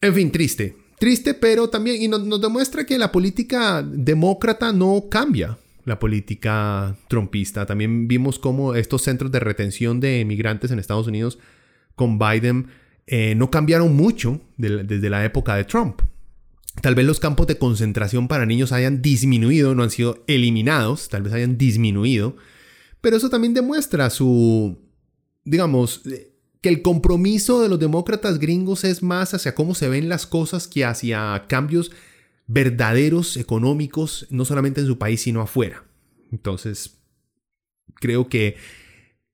En 0.01 0.15
fin, 0.15 0.31
triste. 0.31 0.77
Triste, 0.97 1.35
pero 1.35 1.69
también, 1.69 2.01
y 2.01 2.07
nos, 2.07 2.41
demuestra 2.41 2.87
que 2.87 2.97
la 2.97 3.11
política 3.11 3.83
demócrata 3.83 4.73
no 4.73 5.07
cambia 5.11 5.59
la 5.85 5.99
política 5.99 6.95
trumpista. 7.09 7.67
También 7.67 8.07
vimos 8.07 8.39
cómo 8.39 8.77
estos 8.77 9.03
centros 9.03 9.33
de 9.33 9.41
retención 9.41 9.99
de 9.99 10.25
migrantes 10.25 10.71
en 10.71 10.79
Estados 10.79 11.09
Unidos 11.09 11.41
con 11.97 12.17
Biden 12.17 12.69
eh, 13.11 13.35
no 13.35 13.51
cambiaron 13.51 13.97
mucho 13.97 14.43
desde 14.59 15.09
la 15.09 15.25
época 15.25 15.57
de 15.57 15.65
Trump. 15.65 16.03
Tal 16.83 16.95
vez 16.95 17.07
los 17.07 17.21
campos 17.21 17.47
de 17.47 17.57
concentración 17.57 18.29
para 18.29 18.45
niños 18.45 18.71
hayan 18.71 19.01
disminuido, 19.01 19.75
no 19.75 19.83
han 19.83 19.91
sido 19.91 20.23
eliminados, 20.27 21.09
tal 21.09 21.23
vez 21.23 21.33
hayan 21.33 21.57
disminuido, 21.57 22.37
pero 23.01 23.17
eso 23.17 23.31
también 23.31 23.55
demuestra 23.55 24.11
su, 24.11 24.79
digamos, 25.45 26.03
eh, 26.07 26.35
que 26.61 26.69
el 26.69 26.83
compromiso 26.83 27.63
de 27.63 27.71
los 27.71 27.79
demócratas 27.79 28.39
gringos 28.39 28.85
es 28.85 29.03
más 29.03 29.33
hacia 29.33 29.55
cómo 29.55 29.75
se 29.75 29.89
ven 29.89 30.11
las 30.11 30.27
cosas 30.27 30.69
que 30.69 30.85
hacia 30.85 31.47
cambios 31.49 31.91
verdaderos 32.47 33.39
económicos, 33.39 34.27
no 34.29 34.45
solamente 34.45 34.83
en 34.83 34.87
su 34.87 34.99
país, 34.99 35.23
sino 35.23 35.41
afuera. 35.41 35.85
Entonces, 36.31 36.99
creo 37.95 38.29
que 38.29 38.57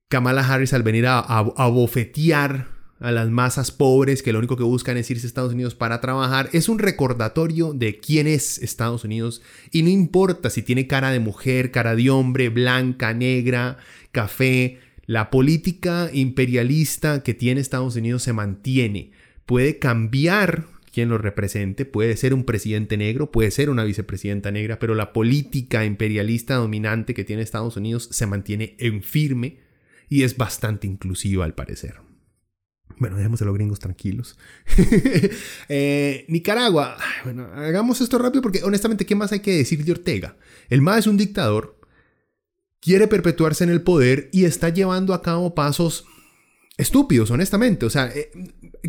Kamala 0.07 0.47
Harris 0.47 0.73
al 0.73 0.83
venir 0.83 1.07
a, 1.07 1.19
a, 1.19 1.39
a 1.39 1.67
bofetear 1.67 2.74
a 3.05 3.11
las 3.11 3.29
masas 3.29 3.69
pobres 3.71 4.23
que 4.23 4.33
lo 4.33 4.39
único 4.39 4.57
que 4.57 4.63
buscan 4.63 4.97
es 4.97 5.11
irse 5.11 5.25
a 5.25 5.29
Estados 5.29 5.53
Unidos 5.53 5.75
para 5.75 6.01
trabajar, 6.01 6.49
es 6.53 6.69
un 6.69 6.79
recordatorio 6.79 7.71
de 7.71 7.99
quién 7.99 8.25
es 8.25 8.57
Estados 8.57 9.03
Unidos 9.03 9.43
y 9.71 9.83
no 9.83 9.89
importa 9.89 10.49
si 10.49 10.63
tiene 10.63 10.87
cara 10.87 11.11
de 11.11 11.19
mujer, 11.19 11.69
cara 11.69 11.95
de 11.95 12.09
hombre, 12.09 12.49
blanca, 12.49 13.13
negra, 13.13 13.77
café, 14.11 14.79
la 15.05 15.29
política 15.29 16.09
imperialista 16.13 17.21
que 17.21 17.35
tiene 17.35 17.61
Estados 17.61 17.95
Unidos 17.95 18.23
se 18.23 18.33
mantiene. 18.33 19.11
Puede 19.45 19.77
cambiar 19.77 20.65
quien 20.91 21.09
lo 21.09 21.19
represente, 21.19 21.85
puede 21.85 22.17
ser 22.17 22.33
un 22.33 22.43
presidente 22.43 22.97
negro, 22.97 23.29
puede 23.29 23.51
ser 23.51 23.69
una 23.69 23.83
vicepresidenta 23.83 24.49
negra, 24.49 24.79
pero 24.79 24.95
la 24.95 25.13
política 25.13 25.85
imperialista 25.85 26.55
dominante 26.55 27.13
que 27.13 27.23
tiene 27.23 27.43
Estados 27.43 27.77
Unidos 27.77 28.07
se 28.11 28.25
mantiene 28.25 28.75
en 28.79 29.03
firme 29.03 29.57
y 30.09 30.23
es 30.23 30.37
bastante 30.37 30.87
inclusiva 30.87 31.45
al 31.45 31.53
parecer. 31.53 32.04
Bueno, 32.97 33.17
dejemos 33.17 33.41
a 33.41 33.45
los 33.45 33.53
gringos 33.53 33.79
tranquilos. 33.79 34.37
Eh, 35.67 36.25
Nicaragua. 36.27 36.97
Bueno, 37.23 37.47
hagamos 37.55 37.99
esto 38.01 38.17
rápido 38.17 38.41
porque 38.41 38.63
honestamente, 38.63 39.05
¿qué 39.05 39.15
más 39.15 39.31
hay 39.31 39.39
que 39.39 39.57
decir 39.57 39.83
de 39.83 39.91
Ortega? 39.91 40.37
El 40.69 40.81
MA 40.81 40.99
es 40.99 41.07
un 41.07 41.17
dictador, 41.17 41.79
quiere 42.79 43.07
perpetuarse 43.07 43.63
en 43.63 43.71
el 43.71 43.81
poder 43.81 44.29
y 44.31 44.45
está 44.45 44.69
llevando 44.69 45.13
a 45.13 45.21
cabo 45.21 45.55
pasos 45.55 46.05
estúpidos, 46.77 47.31
honestamente. 47.31 47.85
O 47.85 47.89
sea, 47.89 48.11
eh, 48.13 48.31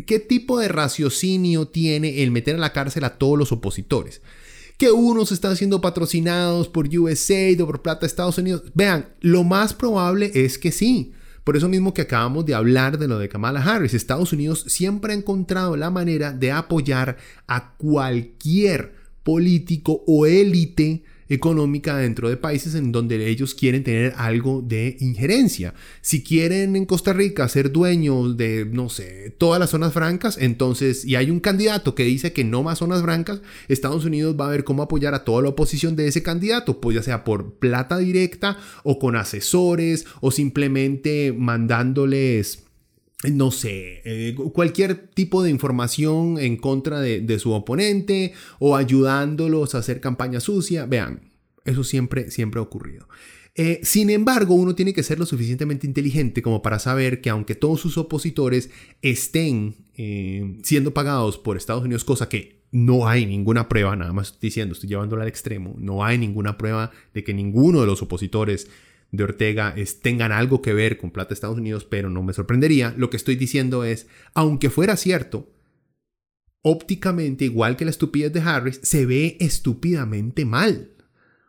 ¿qué 0.05 0.19
tipo 0.19 0.59
de 0.59 0.67
raciocinio 0.67 1.67
tiene 1.67 2.23
el 2.23 2.31
meter 2.31 2.55
a 2.55 2.59
la 2.59 2.73
cárcel 2.73 3.03
a 3.03 3.17
todos 3.17 3.37
los 3.37 3.51
opositores? 3.51 4.21
Que 4.77 4.91
unos 4.91 5.31
están 5.31 5.55
siendo 5.57 5.81
patrocinados 5.81 6.69
por 6.69 6.87
USAID 6.87 7.63
o 7.63 7.65
por 7.65 7.81
plata 7.81 8.05
Estados 8.05 8.37
Unidos. 8.37 8.63
Vean, 8.75 9.09
lo 9.21 9.43
más 9.43 9.73
probable 9.73 10.31
es 10.35 10.57
que 10.57 10.71
sí. 10.71 11.13
Por 11.47 11.55
eso 11.55 11.69
mismo 11.69 11.93
que 11.93 12.01
acabamos 12.01 12.45
de 12.45 12.55
hablar 12.55 12.97
de 12.97 13.07
lo 13.07 13.19
de 13.19 13.29
Kamala 13.29 13.63
Harris, 13.63 13.93
Estados 13.93 14.33
Unidos 14.33 14.65
siempre 14.67 15.13
ha 15.13 15.15
encontrado 15.15 15.77
la 15.77 15.89
manera 15.89 16.33
de 16.33 16.51
apoyar 16.51 17.15
a 17.47 17.71
cualquier 17.77 18.95
político 19.23 20.03
o 20.05 20.25
élite 20.25 21.05
económica 21.29 21.97
dentro 21.97 22.29
de 22.29 22.37
países 22.37 22.75
en 22.75 22.91
donde 22.91 23.27
ellos 23.27 23.53
quieren 23.53 23.83
tener 23.83 24.13
algo 24.17 24.61
de 24.61 24.97
injerencia. 24.99 25.73
Si 26.01 26.23
quieren 26.23 26.75
en 26.75 26.85
Costa 26.85 27.13
Rica 27.13 27.47
ser 27.49 27.71
dueños 27.71 28.37
de, 28.37 28.65
no 28.65 28.89
sé, 28.89 29.35
todas 29.37 29.59
las 29.59 29.69
zonas 29.69 29.93
francas, 29.93 30.37
entonces, 30.39 31.05
y 31.05 31.15
hay 31.15 31.31
un 31.31 31.39
candidato 31.39 31.95
que 31.95 32.03
dice 32.03 32.33
que 32.33 32.43
no 32.43 32.63
más 32.63 32.79
zonas 32.79 33.01
francas, 33.01 33.41
Estados 33.67 34.05
Unidos 34.05 34.35
va 34.39 34.47
a 34.47 34.51
ver 34.51 34.63
cómo 34.63 34.83
apoyar 34.83 35.13
a 35.13 35.23
toda 35.23 35.41
la 35.41 35.49
oposición 35.49 35.95
de 35.95 36.07
ese 36.07 36.23
candidato, 36.23 36.79
pues 36.79 36.95
ya 36.95 37.03
sea 37.03 37.23
por 37.23 37.55
plata 37.55 37.97
directa 37.97 38.57
o 38.83 38.99
con 38.99 39.15
asesores 39.15 40.05
o 40.21 40.31
simplemente 40.31 41.33
mandándoles 41.37 42.66
no 43.23 43.49
sé, 43.49 44.01
eh, 44.05 44.35
cualquier 44.53 45.07
tipo 45.07 45.41
de 45.41 45.49
información 45.49 46.37
en 46.37 46.55
contra 46.55 46.99
de, 46.99 47.39
su 47.39 47.51
oponente 47.51 48.33
o 48.59 48.75
ayudándolos 48.75 49.73
a 49.73 49.79
hacer 49.79 49.99
campaña 49.99 50.39
sucia. 50.39 50.85
Vean, 50.85 51.21
eso 51.65 51.83
siempre, 51.83 52.29
siempre 52.29 52.59
ha 52.59 52.63
ocurrido. 52.63 53.07
Eh, 53.55 53.79
sin 53.81 54.11
embargo, 54.11 54.53
uno 54.53 54.75
tiene 54.75 54.93
que 54.93 55.01
ser 55.01 55.17
lo 55.17 55.25
suficientemente 55.25 55.87
inteligente 55.87 56.43
como 56.43 56.61
para 56.61 56.77
saber 56.77 57.19
que 57.21 57.31
aunque 57.31 57.55
todos 57.55 57.81
sus 57.81 57.97
opositores 57.97 58.69
estén 59.01 59.75
eh, 59.95 60.59
siendo 60.61 60.93
pagados 60.93 61.39
por 61.39 61.57
Estados 61.57 61.83
Unidos, 61.83 62.03
cosa 62.03 62.29
que 62.29 62.61
no 62.71 63.07
hay 63.07 63.25
ninguna 63.25 63.67
prueba, 63.67 63.95
nada 63.95 64.13
más 64.13 64.39
diciendo, 64.39 64.73
estoy 64.73 64.89
llevándolo 64.89 65.23
al 65.23 65.27
extremo, 65.27 65.73
no 65.79 66.05
hay 66.05 66.19
ninguna 66.19 66.55
prueba 66.55 66.91
de 67.15 67.23
que 67.23 67.33
ninguno 67.33 67.81
de 67.81 67.87
los 67.87 68.03
opositores 68.03 68.69
de 69.11 69.23
Ortega 69.23 69.73
es, 69.75 70.01
tengan 70.01 70.31
algo 70.31 70.61
que 70.61 70.73
ver 70.73 70.97
con 70.97 71.11
plata 71.11 71.29
de 71.29 71.35
Estados 71.35 71.57
Unidos, 71.57 71.85
pero 71.85 72.09
no 72.09 72.23
me 72.23 72.33
sorprendería. 72.33 72.93
Lo 72.97 73.09
que 73.09 73.17
estoy 73.17 73.35
diciendo 73.35 73.83
es, 73.83 74.07
aunque 74.33 74.69
fuera 74.69 74.97
cierto, 74.97 75.53
ópticamente, 76.61 77.45
igual 77.45 77.77
que 77.77 77.85
la 77.85 77.91
estupidez 77.91 78.33
de 78.33 78.41
Harris, 78.41 78.79
se 78.83 79.05
ve 79.05 79.37
estúpidamente 79.39 80.45
mal. 80.45 80.93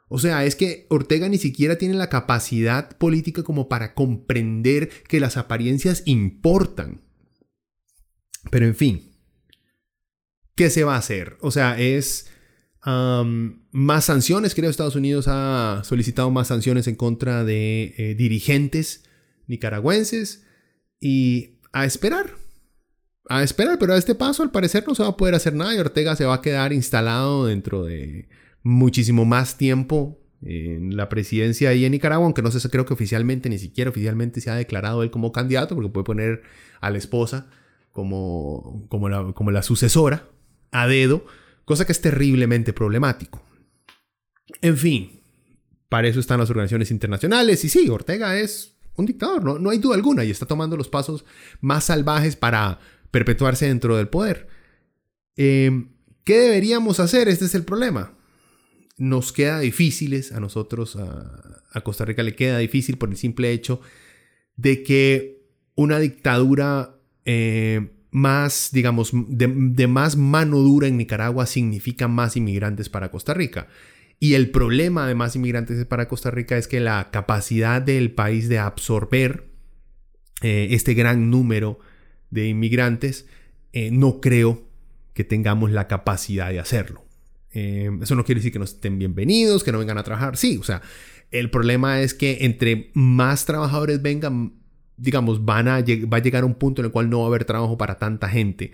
O 0.08 0.18
sea, 0.18 0.44
es 0.44 0.56
que 0.56 0.86
Ortega 0.88 1.28
ni 1.28 1.38
siquiera 1.38 1.76
tiene 1.76 1.94
la 1.94 2.08
capacidad 2.08 2.96
política 2.96 3.42
como 3.42 3.68
para 3.68 3.94
comprender 3.94 4.88
que 5.06 5.20
las 5.20 5.36
apariencias 5.36 6.02
importan. 6.06 7.02
Pero 8.50 8.66
en 8.66 8.74
fin, 8.74 9.12
¿qué 10.54 10.70
se 10.70 10.84
va 10.84 10.94
a 10.94 10.98
hacer? 10.98 11.36
O 11.40 11.50
sea, 11.50 11.78
es 11.78 12.30
más 12.84 14.04
sanciones, 14.04 14.54
creo 14.54 14.70
Estados 14.70 14.96
Unidos 14.96 15.26
ha 15.28 15.82
solicitado 15.84 16.30
más 16.30 16.48
sanciones 16.48 16.86
en 16.86 16.94
contra 16.94 17.44
de 17.44 17.94
eh, 17.98 18.14
dirigentes 18.14 19.04
nicaragüenses 19.46 20.44
y 21.00 21.58
a 21.72 21.84
esperar, 21.84 22.34
a 23.28 23.42
esperar, 23.42 23.78
pero 23.78 23.94
a 23.94 23.98
este 23.98 24.14
paso 24.14 24.42
al 24.42 24.50
parecer 24.50 24.84
no 24.86 24.94
se 24.94 25.02
va 25.02 25.10
a 25.10 25.16
poder 25.16 25.34
hacer 25.34 25.54
nada 25.54 25.74
y 25.74 25.78
Ortega 25.78 26.16
se 26.16 26.24
va 26.24 26.34
a 26.34 26.42
quedar 26.42 26.72
instalado 26.72 27.46
dentro 27.46 27.84
de 27.84 28.28
muchísimo 28.62 29.24
más 29.24 29.56
tiempo 29.56 30.20
en 30.42 30.96
la 30.96 31.08
presidencia 31.08 31.70
ahí 31.70 31.84
en 31.84 31.92
Nicaragua, 31.92 32.24
aunque 32.24 32.42
no 32.42 32.50
sé, 32.50 32.68
creo 32.70 32.86
que 32.86 32.94
oficialmente, 32.94 33.48
ni 33.48 33.58
siquiera 33.58 33.90
oficialmente 33.90 34.40
se 34.40 34.50
ha 34.50 34.54
declarado 34.54 35.02
él 35.02 35.10
como 35.10 35.32
candidato, 35.32 35.74
porque 35.74 35.90
puede 35.90 36.04
poner 36.04 36.42
a 36.80 36.90
la 36.90 36.98
esposa 36.98 37.48
como, 37.92 38.86
como, 38.88 39.08
la, 39.08 39.32
como 39.32 39.50
la 39.50 39.62
sucesora 39.62 40.28
a 40.70 40.86
dedo 40.86 41.24
cosa 41.68 41.84
que 41.84 41.92
es 41.92 42.00
terriblemente 42.00 42.72
problemático. 42.72 43.44
En 44.62 44.78
fin, 44.78 45.20
para 45.90 46.08
eso 46.08 46.18
están 46.18 46.40
las 46.40 46.48
organizaciones 46.48 46.90
internacionales 46.90 47.62
y 47.62 47.68
sí, 47.68 47.90
Ortega 47.90 48.38
es 48.38 48.78
un 48.96 49.04
dictador, 49.04 49.44
no, 49.44 49.58
no 49.58 49.68
hay 49.68 49.76
duda 49.76 49.94
alguna, 49.94 50.24
y 50.24 50.30
está 50.30 50.46
tomando 50.46 50.78
los 50.78 50.88
pasos 50.88 51.26
más 51.60 51.84
salvajes 51.84 52.36
para 52.36 52.80
perpetuarse 53.10 53.66
dentro 53.66 53.98
del 53.98 54.08
poder. 54.08 54.48
Em, 55.36 55.90
¿Qué 56.24 56.38
deberíamos 56.38 57.00
hacer? 57.00 57.28
Este 57.28 57.44
es 57.44 57.54
el 57.54 57.64
problema. 57.64 58.16
Nos 58.96 59.30
queda 59.30 59.60
difíciles 59.60 60.32
a 60.32 60.40
nosotros, 60.40 60.96
a, 60.96 61.80
Costa 61.84 62.06
Rica 62.06 62.22
le 62.22 62.34
queda 62.34 62.58
difícil 62.58 62.96
por 62.96 63.10
el 63.10 63.16
simple 63.16 63.52
hecho 63.52 63.80
de 64.56 64.82
que 64.82 65.44
una 65.76 65.98
dictadura 66.00 66.98
eh, 67.24 67.90
más, 68.10 68.70
digamos, 68.72 69.10
de, 69.12 69.86
más 69.86 70.16
mano 70.16 70.58
dura 70.58 70.88
en 70.88 70.96
Nicaragua 70.96 71.46
significa 71.46 72.08
más 72.08 72.36
inmigrantes 72.36 72.88
para 72.88 73.10
Costa 73.10 73.34
Rica. 73.34 73.68
Y 74.20 74.34
el 74.34 74.50
problema 74.50 75.06
de 75.06 75.14
más 75.14 75.36
inmigrantes 75.36 75.84
para 75.86 76.08
Costa 76.08 76.30
Rica 76.30 76.56
es 76.56 76.66
que 76.66 76.80
la 76.80 77.10
capacidad 77.10 77.80
del 77.80 78.10
país 78.10 78.48
de 78.48 78.58
absorber 78.58 79.48
eh, 80.42 80.68
este 80.70 80.94
gran 80.94 81.30
número 81.30 81.78
de 82.30 82.48
inmigrantes, 82.48 83.26
eh, 83.72 83.90
no 83.90 84.20
creo 84.20 84.66
que 85.14 85.24
tengamos 85.24 85.70
la 85.70 85.88
capacidad 85.88 86.50
de 86.50 86.60
hacerlo. 86.60 87.04
Eh, 87.52 87.90
eso 88.02 88.14
no 88.14 88.24
quiere 88.24 88.40
decir 88.40 88.52
que 88.52 88.58
no 88.58 88.64
estén 88.64 88.98
bienvenidos, 88.98 89.64
que 89.64 89.72
no 89.72 89.78
vengan 89.78 89.98
a 89.98 90.04
trabajar. 90.04 90.36
Sí, 90.36 90.56
o 90.58 90.62
sea, 90.62 90.82
el 91.30 91.50
problema 91.50 92.00
es 92.00 92.14
que 92.14 92.38
entre 92.42 92.90
más 92.94 93.44
trabajadores 93.44 94.00
vengan, 94.00 94.54
digamos, 94.98 95.44
van 95.44 95.68
a, 95.68 95.80
va 95.80 96.16
a 96.18 96.22
llegar 96.22 96.42
a 96.42 96.46
un 96.46 96.54
punto 96.54 96.82
en 96.82 96.86
el 96.86 96.92
cual 96.92 97.08
no 97.08 97.20
va 97.20 97.24
a 97.24 97.28
haber 97.28 97.44
trabajo 97.44 97.78
para 97.78 97.98
tanta 97.98 98.28
gente. 98.28 98.72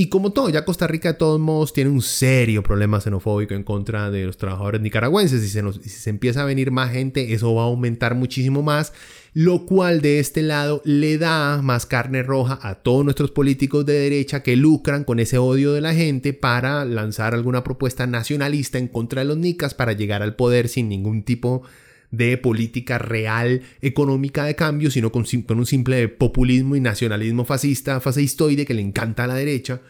Y 0.00 0.10
como 0.10 0.30
todo, 0.30 0.48
ya 0.48 0.64
Costa 0.64 0.86
Rica 0.86 1.08
de 1.08 1.18
todos 1.18 1.40
modos 1.40 1.72
tiene 1.72 1.90
un 1.90 2.02
serio 2.02 2.62
problema 2.62 3.00
xenofóbico 3.00 3.54
en 3.54 3.64
contra 3.64 4.12
de 4.12 4.26
los 4.26 4.36
trabajadores 4.36 4.80
nicaragüenses. 4.80 5.42
Y 5.42 5.48
se 5.48 5.60
si 5.72 5.88
se 5.88 6.10
empieza 6.10 6.42
a 6.42 6.44
venir 6.44 6.70
más 6.70 6.92
gente, 6.92 7.32
eso 7.34 7.52
va 7.52 7.62
a 7.62 7.64
aumentar 7.64 8.14
muchísimo 8.14 8.62
más. 8.62 8.92
Lo 9.34 9.66
cual 9.66 10.00
de 10.00 10.20
este 10.20 10.42
lado 10.42 10.82
le 10.84 11.18
da 11.18 11.62
más 11.62 11.84
carne 11.84 12.22
roja 12.22 12.60
a 12.62 12.76
todos 12.76 13.04
nuestros 13.04 13.32
políticos 13.32 13.84
de 13.86 13.94
derecha 13.94 14.44
que 14.44 14.54
lucran 14.54 15.02
con 15.02 15.18
ese 15.18 15.38
odio 15.38 15.72
de 15.72 15.80
la 15.80 15.94
gente 15.94 16.32
para 16.32 16.84
lanzar 16.84 17.34
alguna 17.34 17.64
propuesta 17.64 18.06
nacionalista 18.06 18.78
en 18.78 18.86
contra 18.86 19.22
de 19.22 19.26
los 19.26 19.36
nicas 19.36 19.74
para 19.74 19.94
llegar 19.94 20.22
al 20.22 20.36
poder 20.36 20.68
sin 20.68 20.88
ningún 20.88 21.24
tipo 21.24 21.62
de 21.64 21.87
de 22.10 22.38
política 22.38 22.98
real 22.98 23.62
económica 23.80 24.44
de 24.44 24.56
cambio, 24.56 24.90
sino 24.90 25.12
con, 25.12 25.24
un 25.48 25.66
simple 25.66 26.08
populismo 26.08 26.76
y 26.76 26.80
nacionalismo 26.80 27.44
fascista, 27.44 28.00
fascistoide 28.00 28.66
que 28.66 28.74
le 28.74 28.82
encanta 28.82 29.24
a 29.24 29.26
la 29.26 29.34
derecha. 29.34 29.82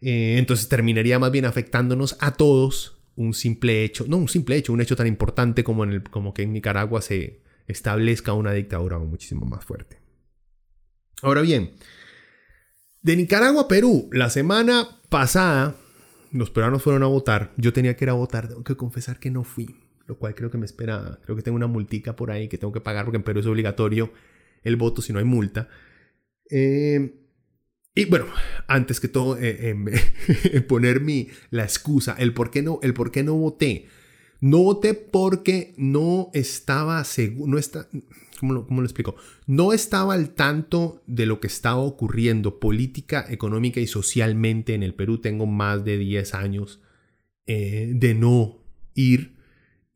Eh, 0.00 0.36
entonces 0.38 0.68
terminaría 0.68 1.18
más 1.18 1.30
bien 1.30 1.44
afectándonos 1.44 2.16
a 2.20 2.32
todos 2.32 2.98
un 3.16 3.32
simple 3.32 3.82
hecho, 3.84 4.04
no 4.08 4.18
un 4.18 4.28
simple 4.28 4.56
hecho, 4.56 4.72
un 4.72 4.80
hecho 4.80 4.96
tan 4.96 5.06
importante 5.06 5.64
como, 5.64 5.84
en 5.84 5.90
el, 5.90 6.02
como 6.02 6.34
que 6.34 6.42
en 6.42 6.52
Nicaragua 6.52 7.00
se 7.00 7.40
establezca 7.66 8.32
una 8.34 8.52
dictadura 8.52 8.98
muchísimo 8.98 9.46
más 9.46 9.64
fuerte. 9.64 9.98
Ahora 11.22 11.40
bien, 11.40 11.72
de 13.00 13.16
Nicaragua 13.16 13.62
a 13.62 13.68
Perú, 13.68 14.10
la 14.12 14.28
semana 14.28 15.00
pasada 15.08 15.76
los 16.30 16.50
peruanos 16.50 16.82
fueron 16.82 17.02
a 17.02 17.06
votar. 17.06 17.52
Yo 17.56 17.72
tenía 17.72 17.96
que 17.96 18.04
ir 18.04 18.10
a 18.10 18.14
votar, 18.14 18.48
tengo 18.48 18.64
que 18.64 18.76
confesar 18.76 19.18
que 19.18 19.30
no 19.30 19.44
fui 19.44 19.85
lo 20.06 20.18
cual 20.18 20.34
creo 20.34 20.50
que 20.50 20.58
me 20.58 20.66
espera, 20.66 21.18
creo 21.24 21.36
que 21.36 21.42
tengo 21.42 21.56
una 21.56 21.66
multica 21.66 22.16
por 22.16 22.30
ahí 22.30 22.48
que 22.48 22.58
tengo 22.58 22.72
que 22.72 22.80
pagar 22.80 23.04
porque 23.04 23.16
en 23.16 23.22
Perú 23.22 23.40
es 23.40 23.46
obligatorio 23.46 24.12
el 24.62 24.76
voto 24.76 25.02
si 25.02 25.12
no 25.12 25.18
hay 25.18 25.24
multa. 25.24 25.68
Eh, 26.50 27.22
y 27.94 28.04
bueno, 28.04 28.26
antes 28.66 29.00
que 29.00 29.08
todo, 29.08 29.38
eh, 29.38 29.74
eh 30.52 30.60
poner 30.68 31.00
mi, 31.00 31.28
la 31.50 31.62
excusa, 31.62 32.14
el 32.18 32.34
por, 32.34 32.50
qué 32.50 32.62
no, 32.62 32.78
el 32.82 32.94
por 32.94 33.10
qué 33.10 33.22
no 33.22 33.34
voté. 33.34 33.86
No 34.40 34.58
voté 34.58 34.92
porque 34.92 35.74
no 35.78 36.30
estaba 36.34 37.02
seguro, 37.04 37.50
no 37.50 37.58
está, 37.58 37.88
¿cómo 38.38 38.52
lo, 38.52 38.66
¿cómo 38.66 38.82
lo, 38.82 38.86
explico? 38.86 39.16
No 39.46 39.72
estaba 39.72 40.12
al 40.12 40.34
tanto 40.34 41.02
de 41.06 41.24
lo 41.24 41.40
que 41.40 41.46
estaba 41.46 41.78
ocurriendo 41.78 42.60
política, 42.60 43.24
económica 43.30 43.80
y 43.80 43.86
socialmente 43.86 44.74
en 44.74 44.82
el 44.82 44.94
Perú. 44.94 45.18
Tengo 45.18 45.46
más 45.46 45.84
de 45.86 45.96
10 45.96 46.34
años 46.34 46.80
eh, 47.46 47.92
de 47.94 48.14
no 48.14 48.58
ir 48.94 49.35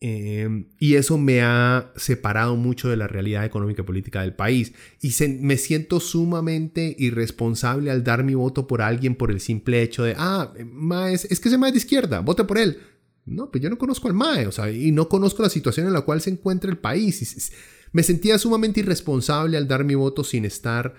Em, 0.03 0.69
y 0.79 0.95
eso 0.95 1.19
me 1.19 1.43
ha 1.43 1.93
separado 1.95 2.57
mucho 2.57 2.89
de 2.89 2.97
la 2.97 3.07
realidad 3.07 3.45
económica 3.45 3.83
y 3.83 3.85
política 3.85 4.23
del 4.23 4.35
país. 4.35 4.73
Y 5.03 5.13
me 5.41 5.59
siento 5.59 6.01
sumamente 6.01 6.97
irresponsable 6.99 7.91
al 7.91 8.03
dar 8.03 8.25
mi 8.25 8.35
voto 8.35 8.67
por 8.67 8.81
alguien 8.81 9.15
por 9.15 9.31
el 9.31 9.41
simple 9.41 9.83
hecho 9.83 10.03
de, 10.03 10.15
ah, 10.17 10.55
Maes, 10.65 11.27
es 11.27 11.39
que 11.39 11.49
ese 11.49 11.59
Mae 11.59 11.73
de 11.73 11.79
izquierda, 11.79 12.21
vote 12.21 12.45
por 12.45 12.57
él. 12.57 12.79
No, 13.27 13.51
pues 13.51 13.63
yo 13.63 13.69
no 13.69 13.77
conozco 13.77 14.09
al 14.09 14.15
Mae, 14.15 14.47
o 14.47 14.53
sea, 14.53 14.71
y 14.71 14.91
no 14.91 15.09
conozco 15.09 15.43
la 15.43 15.51
situación 15.51 15.87
en 15.87 15.93
la 15.93 16.01
cual 16.01 16.23
se 16.23 16.31
encuentra 16.31 16.71
el 16.71 16.79
país. 16.79 17.53
me 17.93 18.03
sentía 18.03 18.39
sumamente 18.39 18.81
irresponsable 18.81 19.59
al 19.59 19.69
dar 19.69 19.85
mi 19.85 19.95
voto 19.95 20.25
sin 20.25 20.47
estar, 20.47 20.95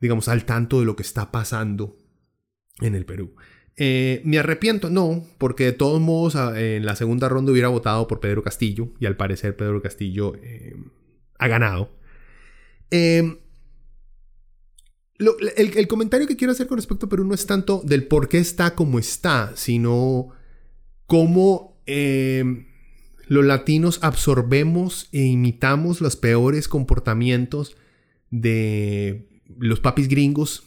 digamos, 0.00 0.28
al 0.28 0.44
tanto 0.44 0.80
de 0.80 0.86
lo 0.86 0.96
que 0.96 1.02
está 1.02 1.30
pasando 1.30 1.96
en 2.80 2.96
el 2.96 3.06
Perú. 3.06 3.36
Eh, 3.76 4.20
¿Me 4.24 4.38
arrepiento? 4.38 4.90
No, 4.90 5.24
porque 5.38 5.64
de 5.64 5.72
todos 5.72 6.00
modos 6.00 6.34
en 6.56 6.84
la 6.84 6.96
segunda 6.96 7.28
ronda 7.28 7.52
hubiera 7.52 7.68
votado 7.68 8.06
por 8.06 8.20
Pedro 8.20 8.42
Castillo 8.42 8.88
y 8.98 9.06
al 9.06 9.16
parecer 9.16 9.56
Pedro 9.56 9.80
Castillo 9.80 10.34
eh, 10.42 10.76
ha 11.38 11.48
ganado. 11.48 11.90
Em, 12.90 13.38
el, 15.56 15.88
comentario 15.88 16.26
que 16.26 16.36
quiero 16.36 16.52
hacer 16.52 16.66
con 16.66 16.78
respecto 16.78 17.06
a 17.06 17.08
Perú 17.08 17.24
no 17.24 17.34
es 17.34 17.46
tanto 17.46 17.82
del 17.84 18.06
por 18.06 18.28
qué 18.28 18.38
está 18.38 18.74
como 18.74 18.98
está, 18.98 19.52
sino 19.54 20.30
cómo 21.06 21.80
em, 21.86 22.66
los 23.26 23.44
latinos 23.44 23.98
absorbemos 24.02 25.08
e 25.12 25.22
imitamos 25.22 26.00
los 26.00 26.16
peores 26.16 26.68
comportamientos 26.68 27.76
de 28.30 29.28
los 29.58 29.80
papis 29.80 30.08
gringos 30.08 30.64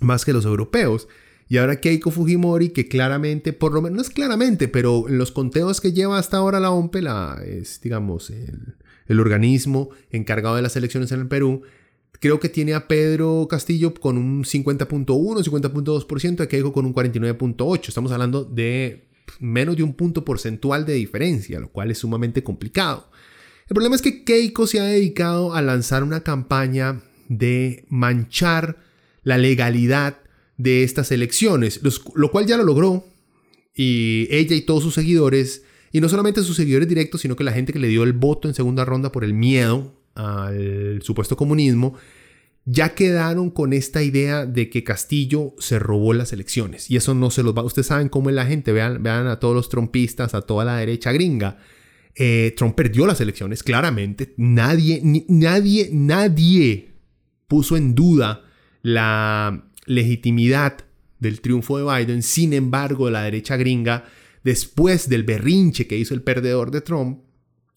más 0.00 0.24
que 0.24 0.32
los 0.32 0.44
europeos. 0.44 1.08
Y 1.48 1.56
ahora 1.56 1.80
Keiko 1.80 2.10
Fujimori, 2.10 2.70
que 2.70 2.88
claramente, 2.88 3.54
por 3.54 3.72
lo 3.72 3.80
menos, 3.80 3.96
no 3.96 4.02
es 4.02 4.10
claramente, 4.10 4.68
pero 4.68 5.08
en 5.08 5.16
los 5.16 5.32
conteos 5.32 5.80
que 5.80 5.92
lleva 5.92 6.18
hasta 6.18 6.36
ahora 6.36 6.60
la 6.60 6.70
OMPE, 6.70 7.02
la, 7.02 7.42
es, 7.44 7.80
digamos, 7.80 8.30
el, 8.30 9.20
organismo 9.20 9.88
encargado 10.10 10.56
de 10.56 10.62
las 10.62 10.76
elecciones 10.76 11.10
en 11.12 11.20
el 11.20 11.28
Perú, 11.28 11.62
creo 12.20 12.38
que 12.38 12.50
tiene 12.50 12.74
a 12.74 12.86
Pedro 12.86 13.46
Castillo 13.48 13.94
con 13.94 14.18
un 14.18 14.44
50.1, 14.44 15.06
50.2%, 15.06 16.40
a 16.40 16.46
Keiko 16.46 16.72
con 16.74 16.84
un 16.84 16.94
49.8%. 16.94 17.88
Estamos 17.88 18.12
hablando 18.12 18.44
de 18.44 19.08
menos 19.40 19.76
de 19.76 19.82
un 19.82 19.94
punto 19.94 20.26
porcentual 20.26 20.84
de 20.84 20.94
diferencia, 20.94 21.58
lo 21.60 21.70
cual 21.70 21.90
es 21.90 21.98
sumamente 21.98 22.42
complicado. 22.42 23.10
El 23.68 23.74
problema 23.74 23.96
es 23.96 24.02
que 24.02 24.24
Keiko 24.24 24.66
se 24.66 24.80
ha 24.80 24.84
dedicado 24.84 25.54
a 25.54 25.62
lanzar 25.62 26.02
una 26.02 26.20
campaña 26.20 27.00
de 27.28 27.86
manchar 27.88 28.78
la 29.22 29.38
legalidad 29.38 30.18
de 30.58 30.82
estas 30.82 31.10
elecciones, 31.12 31.80
lo 32.14 32.30
cual 32.30 32.46
ya 32.46 32.58
lo 32.58 32.64
logró. 32.64 33.06
Y 33.74 34.26
ella 34.30 34.56
y 34.56 34.62
todos 34.62 34.82
sus 34.82 34.94
seguidores, 34.94 35.62
y 35.92 36.00
no 36.00 36.08
solamente 36.08 36.42
sus 36.42 36.56
seguidores 36.56 36.88
directos, 36.88 37.20
sino 37.20 37.36
que 37.36 37.44
la 37.44 37.52
gente 37.52 37.72
que 37.72 37.78
le 37.78 37.88
dio 37.88 38.02
el 38.02 38.12
voto 38.12 38.48
en 38.48 38.54
segunda 38.54 38.84
ronda 38.84 39.12
por 39.12 39.24
el 39.24 39.32
miedo 39.34 39.94
al 40.14 41.00
supuesto 41.02 41.36
comunismo, 41.36 41.94
ya 42.64 42.94
quedaron 42.94 43.50
con 43.50 43.72
esta 43.72 44.02
idea 44.02 44.44
de 44.44 44.68
que 44.68 44.84
Castillo 44.84 45.54
se 45.58 45.78
robó 45.78 46.12
las 46.12 46.32
elecciones. 46.32 46.90
Y 46.90 46.96
eso 46.96 47.14
no 47.14 47.30
se 47.30 47.42
los 47.42 47.56
va. 47.56 47.62
Ustedes 47.62 47.86
saben 47.86 48.08
cómo 48.08 48.28
es 48.28 48.34
la 48.34 48.44
gente. 48.44 48.72
Vean, 48.72 49.02
vean 49.02 49.28
a 49.28 49.38
todos 49.38 49.54
los 49.54 49.68
trompistas, 49.68 50.34
a 50.34 50.42
toda 50.42 50.64
la 50.64 50.76
derecha 50.76 51.12
gringa. 51.12 51.58
Eh, 52.14 52.52
Trump 52.56 52.74
perdió 52.74 53.06
las 53.06 53.20
elecciones, 53.20 53.62
claramente. 53.62 54.34
Nadie, 54.36 55.00
nadie, 55.28 55.88
nadie 55.92 56.94
puso 57.46 57.76
en 57.76 57.94
duda 57.94 58.44
la 58.82 59.67
legitimidad 59.88 60.84
del 61.18 61.40
triunfo 61.40 61.78
de 61.78 61.84
Biden. 61.84 62.22
Sin 62.22 62.52
embargo, 62.52 63.10
la 63.10 63.22
derecha 63.22 63.56
gringa, 63.56 64.04
después 64.44 65.08
del 65.08 65.24
berrinche 65.24 65.86
que 65.86 65.98
hizo 65.98 66.14
el 66.14 66.22
perdedor 66.22 66.70
de 66.70 66.80
Trump, 66.80 67.20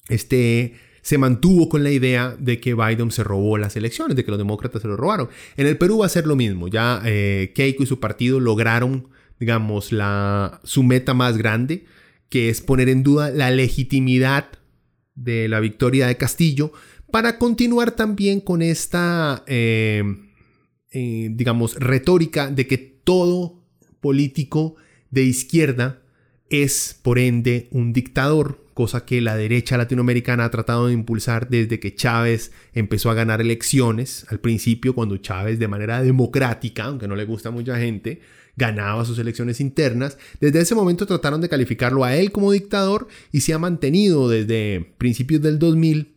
este, 0.09 0.75
se 1.01 1.17
mantuvo 1.17 1.69
con 1.69 1.83
la 1.83 1.91
idea 1.91 2.35
de 2.37 2.59
que 2.59 2.75
Biden 2.75 3.11
se 3.11 3.23
robó 3.23 3.57
las 3.57 3.75
elecciones, 3.75 4.15
de 4.15 4.23
que 4.23 4.31
los 4.31 4.37
demócratas 4.37 4.81
se 4.81 4.87
lo 4.87 4.97
robaron. 4.97 5.29
En 5.57 5.67
el 5.67 5.77
Perú 5.77 5.99
va 5.99 6.05
a 6.05 6.09
ser 6.09 6.27
lo 6.27 6.35
mismo. 6.35 6.67
Ya 6.67 7.01
eh, 7.05 7.51
Keiko 7.55 7.83
y 7.83 7.87
su 7.87 7.99
partido 7.99 8.39
lograron, 8.39 9.07
digamos, 9.39 9.91
la, 9.91 10.61
su 10.63 10.83
meta 10.83 11.13
más 11.13 11.37
grande, 11.37 11.85
que 12.29 12.49
es 12.49 12.61
poner 12.61 12.89
en 12.89 13.03
duda 13.03 13.31
la 13.31 13.51
legitimidad 13.51 14.49
de 15.15 15.47
la 15.47 15.59
victoria 15.59 16.07
de 16.07 16.17
Castillo, 16.17 16.71
para 17.11 17.37
continuar 17.37 17.91
también 17.91 18.39
con 18.39 18.61
esta... 18.61 19.43
Eh, 19.47 20.03
eh, 20.91 21.29
digamos, 21.31 21.75
retórica 21.75 22.51
de 22.51 22.67
que 22.67 22.77
todo 22.77 23.61
político 24.01 24.75
de 25.09 25.23
izquierda 25.23 26.01
es, 26.49 26.99
por 27.01 27.17
ende, 27.17 27.69
un 27.71 27.93
dictador, 27.93 28.65
cosa 28.73 29.05
que 29.05 29.21
la 29.21 29.37
derecha 29.37 29.77
latinoamericana 29.77 30.45
ha 30.45 30.51
tratado 30.51 30.87
de 30.87 30.93
impulsar 30.93 31.49
desde 31.49 31.79
que 31.79 31.95
Chávez 31.95 32.51
empezó 32.73 33.09
a 33.09 33.13
ganar 33.13 33.39
elecciones. 33.41 34.25
Al 34.29 34.39
principio, 34.39 34.93
cuando 34.93 35.17
Chávez 35.17 35.59
de 35.59 35.67
manera 35.67 36.01
democrática, 36.01 36.85
aunque 36.85 37.07
no 37.07 37.15
le 37.15 37.25
gusta 37.25 37.49
a 37.49 37.51
mucha 37.53 37.77
gente, 37.77 38.21
ganaba 38.57 39.05
sus 39.05 39.17
elecciones 39.17 39.61
internas, 39.61 40.17
desde 40.39 40.59
ese 40.59 40.75
momento 40.75 41.05
trataron 41.05 41.39
de 41.39 41.49
calificarlo 41.49 42.03
a 42.03 42.15
él 42.15 42.31
como 42.31 42.51
dictador 42.51 43.07
y 43.31 43.41
se 43.41 43.53
ha 43.53 43.59
mantenido 43.59 44.27
desde 44.27 44.93
principios 44.97 45.41
del 45.41 45.57
2000 45.57 46.15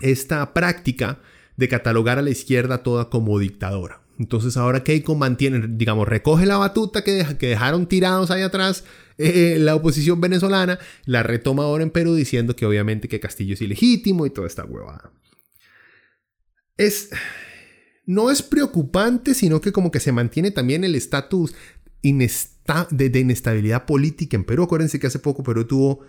esta 0.00 0.54
práctica 0.54 1.20
de 1.56 1.68
catalogar 1.68 2.18
a 2.18 2.22
la 2.22 2.30
izquierda 2.30 2.82
toda 2.82 3.10
como 3.10 3.38
dictadora. 3.38 4.00
Entonces 4.18 4.56
ahora 4.56 4.82
Keiko 4.82 5.14
mantiene, 5.14 5.66
digamos, 5.68 6.08
recoge 6.08 6.44
la 6.44 6.58
batuta 6.58 7.04
que, 7.04 7.24
dejaron 7.38 7.86
tirados 7.86 8.30
ahí 8.30 8.42
atrás 8.42 8.84
eh, 9.16 9.56
la 9.60 9.76
oposición 9.76 10.20
venezolana, 10.20 10.78
la 11.04 11.22
retoma 11.22 11.62
ahora 11.62 11.84
en 11.84 11.90
Perú 11.90 12.14
diciendo 12.14 12.56
que 12.56 12.66
obviamente 12.66 13.08
que 13.08 13.20
Castillo 13.20 13.54
es 13.54 13.62
ilegítimo 13.62 14.26
y 14.26 14.30
toda 14.30 14.46
esta 14.46 14.64
huevada. 14.64 15.12
Es... 16.76 17.10
No 18.06 18.30
es 18.30 18.40
preocupante, 18.40 19.34
sino 19.34 19.60
que 19.60 19.70
como 19.70 19.90
que 19.90 20.00
se 20.00 20.12
mantiene 20.12 20.50
también 20.50 20.82
el 20.82 20.94
estatus 20.94 21.54
de, 22.02 23.10
de 23.10 23.20
inestabilidad 23.20 23.84
política 23.84 24.34
en 24.34 24.44
Perú. 24.44 24.62
Acuérdense 24.62 24.98
que 24.98 25.08
hace 25.08 25.18
poco 25.18 25.42
Perú 25.42 25.66
tuvo 25.66 26.00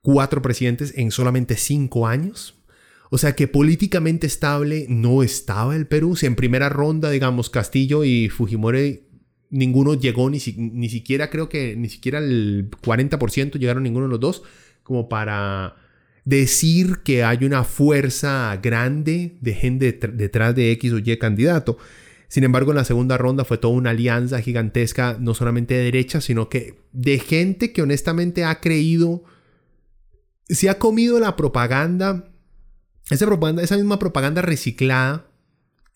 cuatro 0.00 0.40
presidentes 0.40 0.94
en 0.96 1.10
solamente 1.10 1.58
cinco 1.58 2.06
años. 2.06 2.63
O 3.10 3.18
sea 3.18 3.34
que 3.34 3.48
políticamente 3.48 4.26
estable 4.26 4.86
no 4.88 5.22
estaba 5.22 5.76
el 5.76 5.86
Perú. 5.86 6.16
Si 6.16 6.26
en 6.26 6.36
primera 6.36 6.68
ronda, 6.68 7.10
digamos, 7.10 7.50
Castillo 7.50 8.04
y 8.04 8.28
Fujimori, 8.28 9.04
ninguno 9.50 9.94
llegó, 9.94 10.30
ni, 10.30 10.38
ni 10.56 10.88
siquiera 10.88 11.30
creo 11.30 11.48
que 11.48 11.76
ni 11.76 11.88
siquiera 11.88 12.18
el 12.18 12.70
40% 12.82 13.58
llegaron 13.58 13.84
ninguno 13.84 14.06
de 14.06 14.10
los 14.10 14.20
dos, 14.20 14.42
como 14.82 15.08
para 15.08 15.76
decir 16.24 17.00
que 17.04 17.22
hay 17.22 17.44
una 17.44 17.64
fuerza 17.64 18.58
grande 18.62 19.36
de 19.40 19.54
gente 19.54 19.92
detrás 19.92 20.54
de 20.54 20.72
X 20.72 20.92
o 20.92 20.98
Y 20.98 21.16
candidato. 21.18 21.78
Sin 22.28 22.42
embargo, 22.42 22.72
en 22.72 22.78
la 22.78 22.84
segunda 22.84 23.16
ronda 23.16 23.44
fue 23.44 23.58
toda 23.58 23.74
una 23.74 23.90
alianza 23.90 24.40
gigantesca, 24.40 25.16
no 25.20 25.34
solamente 25.34 25.74
de 25.74 25.84
derecha, 25.84 26.20
sino 26.20 26.48
que 26.48 26.80
de 26.92 27.18
gente 27.18 27.72
que 27.72 27.82
honestamente 27.82 28.44
ha 28.44 28.60
creído, 28.60 29.22
se 30.48 30.68
ha 30.68 30.78
comido 30.78 31.20
la 31.20 31.36
propaganda 31.36 32.33
esa, 33.10 33.26
propaganda, 33.26 33.62
esa 33.62 33.76
misma 33.76 33.98
propaganda 33.98 34.42
reciclada 34.42 35.28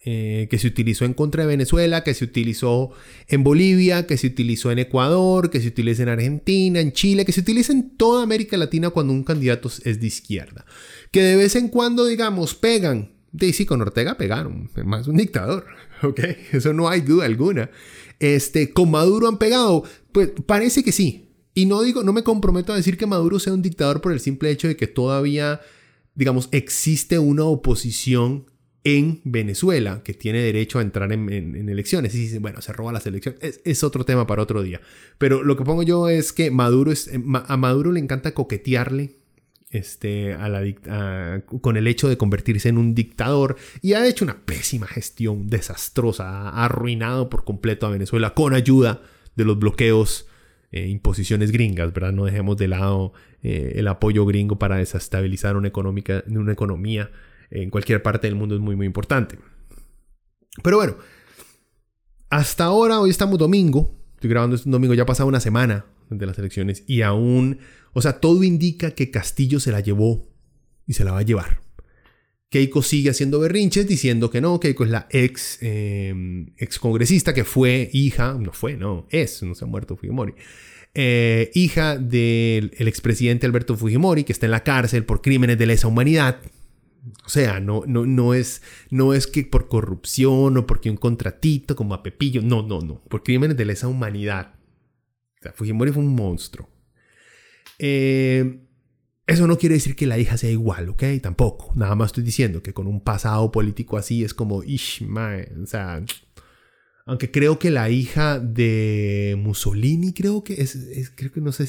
eh, 0.04 0.46
que 0.48 0.58
se 0.58 0.68
utilizó 0.68 1.04
en 1.04 1.12
contra 1.12 1.42
de 1.42 1.48
Venezuela, 1.48 2.04
que 2.04 2.14
se 2.14 2.24
utilizó 2.24 2.92
en 3.26 3.42
Bolivia, 3.42 4.06
que 4.06 4.16
se 4.16 4.28
utilizó 4.28 4.70
en 4.70 4.78
Ecuador, 4.78 5.50
que 5.50 5.60
se 5.60 5.68
utiliza 5.68 6.04
en 6.04 6.08
Argentina, 6.08 6.80
en 6.80 6.92
Chile, 6.92 7.24
que 7.24 7.32
se 7.32 7.40
utiliza 7.40 7.72
en 7.72 7.96
toda 7.96 8.22
América 8.22 8.56
Latina 8.56 8.90
cuando 8.90 9.12
un 9.12 9.24
candidato 9.24 9.68
es 9.68 10.00
de 10.00 10.06
izquierda. 10.06 10.64
Que 11.10 11.22
de 11.22 11.36
vez 11.36 11.56
en 11.56 11.68
cuando, 11.68 12.06
digamos, 12.06 12.54
pegan. 12.54 13.12
De 13.32 13.52
sí, 13.52 13.66
con 13.66 13.82
Ortega 13.82 14.16
pegaron, 14.16 14.70
más 14.84 15.08
un 15.08 15.16
dictador, 15.16 15.66
¿ok? 16.02 16.20
Eso 16.52 16.72
no 16.72 16.88
hay 16.88 17.02
duda 17.02 17.26
alguna. 17.26 17.70
Este, 18.20 18.72
con 18.72 18.90
Maduro 18.90 19.28
han 19.28 19.38
pegado, 19.38 19.84
pues 20.12 20.30
parece 20.46 20.82
que 20.82 20.92
sí. 20.92 21.28
Y 21.54 21.66
no 21.66 21.82
digo, 21.82 22.02
no 22.02 22.12
me 22.12 22.22
comprometo 22.22 22.72
a 22.72 22.76
decir 22.76 22.96
que 22.96 23.06
Maduro 23.06 23.38
sea 23.40 23.52
un 23.52 23.62
dictador 23.62 24.00
por 24.00 24.12
el 24.12 24.20
simple 24.20 24.50
hecho 24.50 24.68
de 24.68 24.76
que 24.76 24.86
todavía 24.86 25.60
digamos, 26.18 26.48
existe 26.50 27.20
una 27.20 27.44
oposición 27.44 28.46
en 28.82 29.20
Venezuela 29.22 30.02
que 30.02 30.14
tiene 30.14 30.40
derecho 30.40 30.80
a 30.80 30.82
entrar 30.82 31.12
en, 31.12 31.68
elecciones. 31.68 32.12
Y 32.12 32.38
bueno, 32.38 32.60
se 32.60 32.72
roba 32.72 32.90
las 32.90 33.06
elecciones. 33.06 33.60
Es, 33.64 33.84
otro 33.84 34.04
tema 34.04 34.26
para 34.26 34.42
otro 34.42 34.62
día. 34.62 34.80
Pero 35.18 35.44
lo 35.44 35.56
que 35.56 35.62
pongo 35.62 35.84
yo 35.84 36.08
es 36.08 36.32
que 36.32 36.50
Maduro 36.50 36.90
es, 36.90 37.08
a 37.12 37.56
Maduro 37.56 37.92
le 37.92 38.00
encanta 38.00 38.34
coquetearle 38.34 39.12
este, 39.70 40.34
a 40.34 40.48
la, 40.48 41.44
con 41.60 41.76
el 41.76 41.86
hecho 41.86 42.08
de 42.08 42.18
convertirse 42.18 42.68
en 42.68 42.78
un 42.78 42.96
dictador 42.96 43.54
y 43.80 43.92
ha 43.92 44.04
hecho 44.04 44.24
una 44.24 44.44
pésima 44.44 44.88
gestión 44.88 45.48
desastrosa. 45.48 46.48
Ha 46.48 46.64
arruinado 46.64 47.30
por 47.30 47.44
completo 47.44 47.86
a 47.86 47.90
Venezuela 47.90 48.34
con 48.34 48.54
ayuda 48.54 49.02
de 49.36 49.44
los 49.44 49.56
bloqueos 49.56 50.27
eh, 50.70 50.88
imposiciones 50.88 51.50
gringas, 51.50 51.92
¿verdad? 51.92 52.12
No 52.12 52.24
dejemos 52.24 52.56
de 52.56 52.68
lado 52.68 53.12
eh, 53.42 53.74
el 53.76 53.88
apoyo 53.88 54.26
gringo 54.26 54.58
para 54.58 54.76
desestabilizar 54.76 55.56
una, 55.56 55.68
económica, 55.68 56.22
una 56.28 56.52
economía 56.52 57.10
en 57.50 57.70
cualquier 57.70 58.02
parte 58.02 58.26
del 58.26 58.36
mundo 58.36 58.54
es 58.54 58.60
muy, 58.60 58.76
muy 58.76 58.86
importante. 58.86 59.38
Pero 60.62 60.76
bueno, 60.76 60.96
hasta 62.30 62.64
ahora, 62.64 63.00
hoy 63.00 63.10
estamos 63.10 63.38
domingo, 63.38 63.96
estoy 64.14 64.28
grabando 64.28 64.56
este 64.56 64.68
domingo, 64.68 64.94
ya 64.94 65.04
ha 65.04 65.06
pasado 65.06 65.28
una 65.28 65.40
semana 65.40 65.86
de 66.10 66.26
las 66.26 66.38
elecciones 66.38 66.84
y 66.86 67.02
aún, 67.02 67.60
o 67.92 68.02
sea, 68.02 68.20
todo 68.20 68.44
indica 68.44 68.90
que 68.90 69.10
Castillo 69.10 69.60
se 69.60 69.72
la 69.72 69.80
llevó 69.80 70.28
y 70.86 70.94
se 70.94 71.04
la 71.04 71.12
va 71.12 71.20
a 71.20 71.22
llevar. 71.22 71.60
Keiko 72.50 72.82
sigue 72.82 73.10
haciendo 73.10 73.40
berrinches 73.40 73.86
diciendo 73.86 74.30
que 74.30 74.40
no, 74.40 74.58
Keiko 74.58 74.84
es 74.84 74.90
la 74.90 75.06
ex, 75.10 75.58
em, 75.60 76.46
ex 76.56 76.78
congresista 76.78 77.34
que 77.34 77.44
fue 77.44 77.90
hija, 77.92 78.34
no 78.34 78.52
fue, 78.52 78.76
no, 78.76 79.06
es, 79.10 79.42
no 79.42 79.54
se 79.54 79.64
ha 79.64 79.68
muerto 79.68 79.96
Fujimori, 79.96 80.34
eh, 80.94 81.50
hija 81.54 81.98
del 81.98 82.72
expresidente 82.78 83.46
Alberto 83.46 83.76
Fujimori, 83.76 84.24
que 84.24 84.32
está 84.32 84.46
en 84.46 84.52
la 84.52 84.64
cárcel 84.64 85.04
por 85.04 85.20
crímenes 85.20 85.58
de 85.58 85.66
lesa 85.66 85.88
humanidad. 85.88 86.40
O 87.24 87.28
sea, 87.28 87.60
no, 87.60 87.84
no, 87.86 88.06
no, 88.06 88.32
es, 88.32 88.62
no 88.90 89.12
es 89.12 89.26
que 89.26 89.44
por 89.44 89.68
corrupción 89.68 90.56
o 90.56 90.66
porque 90.66 90.90
un 90.90 90.96
contratito 90.96 91.76
como 91.76 91.94
a 91.94 92.02
Pepillo, 92.02 92.40
no, 92.42 92.62
no, 92.62 92.80
no, 92.80 93.02
por 93.08 93.22
crímenes 93.22 93.56
de 93.56 93.66
lesa 93.66 93.88
humanidad. 93.88 94.54
O 95.38 95.42
sea, 95.42 95.52
Fujimori 95.52 95.92
fue 95.92 96.02
un 96.02 96.14
monstruo. 96.14 96.68
Eh, 97.78 98.67
eso 99.28 99.46
no 99.46 99.58
quiere 99.58 99.74
decir 99.74 99.94
que 99.94 100.06
la 100.06 100.18
hija 100.18 100.38
sea 100.38 100.50
igual, 100.50 100.88
¿ok? 100.88 101.04
Tampoco. 101.22 101.70
Nada 101.74 101.94
más 101.94 102.06
estoy 102.06 102.24
diciendo 102.24 102.62
que 102.62 102.72
con 102.72 102.86
un 102.86 103.00
pasado 103.00 103.52
político 103.52 103.98
así 103.98 104.24
es 104.24 104.32
como, 104.32 104.64
ish, 104.64 105.04
o 105.04 105.66
sea, 105.66 106.02
aunque 107.04 107.30
creo 107.30 107.58
que 107.58 107.70
la 107.70 107.90
hija 107.90 108.38
de 108.38 109.36
Mussolini, 109.38 110.14
creo 110.14 110.42
que 110.44 110.54
es, 110.54 111.12
creo 111.14 111.30
que 111.30 111.42
no 111.42 111.52
sé, 111.52 111.68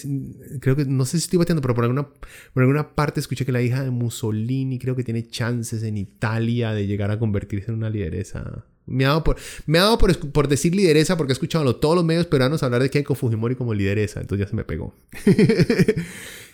creo 0.62 0.78
que 0.78 0.86
no 0.86 1.04
sé 1.04 1.20
si 1.20 1.26
estoy 1.26 1.38
batiendo, 1.38 1.62
pero 1.62 1.76
por 1.76 1.84
alguna, 1.84 2.08
por 2.54 2.64
alguna 2.64 2.96
parte 2.96 3.20
escuché 3.20 3.46
que 3.46 3.52
la 3.52 3.62
hija 3.62 3.84
de 3.84 3.90
Mussolini 3.90 4.80
creo 4.80 4.96
que 4.96 5.04
tiene 5.04 5.28
chances 5.28 5.84
en 5.84 5.98
Italia 5.98 6.72
de 6.72 6.88
llegar 6.88 7.12
a 7.12 7.20
convertirse 7.20 7.72
en 7.72 7.78
una 7.78 7.90
lideresa. 7.90 8.66
Me 8.86 9.04
ha 9.04 9.10
dado 9.10 9.24
por, 9.26 9.36
me 9.66 9.80
por, 9.98 10.32
por 10.32 10.48
decir 10.48 10.74
lideresa 10.74 11.18
porque 11.18 11.32
he 11.32 11.36
escuchado 11.36 11.76
todos 11.76 11.96
los 11.96 12.06
medios 12.06 12.26
peruanos 12.26 12.64
hablar 12.64 12.82
de 12.82 12.90
Keiko 12.90 13.16
Fujimori 13.16 13.56
como 13.56 13.74
lideresa, 13.74 14.22
entonces 14.22 14.46
ya 14.46 14.50
se 14.50 14.56
me 14.56 14.64
pegó. 14.64 14.94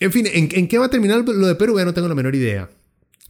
En 0.00 0.10
fin, 0.12 0.26
¿en, 0.26 0.68
qué 0.68 0.78
va 0.78 0.86
a 0.86 0.90
terminar 0.90 1.24
lo 1.26 1.46
de 1.46 1.54
Perú? 1.54 1.78
Ya 1.78 1.84
no 1.84 1.94
tengo 1.94 2.08
la 2.08 2.14
menor 2.14 2.34
idea. 2.34 2.68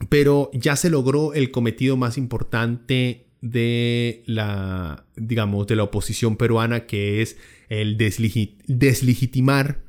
Pero 0.09 0.49
ya 0.53 0.75
se 0.75 0.89
logró 0.89 1.33
el 1.33 1.51
cometido 1.51 1.95
más 1.95 2.17
importante 2.17 3.27
de 3.41 4.23
la, 4.25 5.05
digamos, 5.15 5.67
de 5.67 5.75
la 5.75 5.83
oposición 5.83 6.37
peruana, 6.37 6.87
que 6.87 7.21
es 7.21 7.37
el 7.69 7.97
deslegitimar 7.97 9.83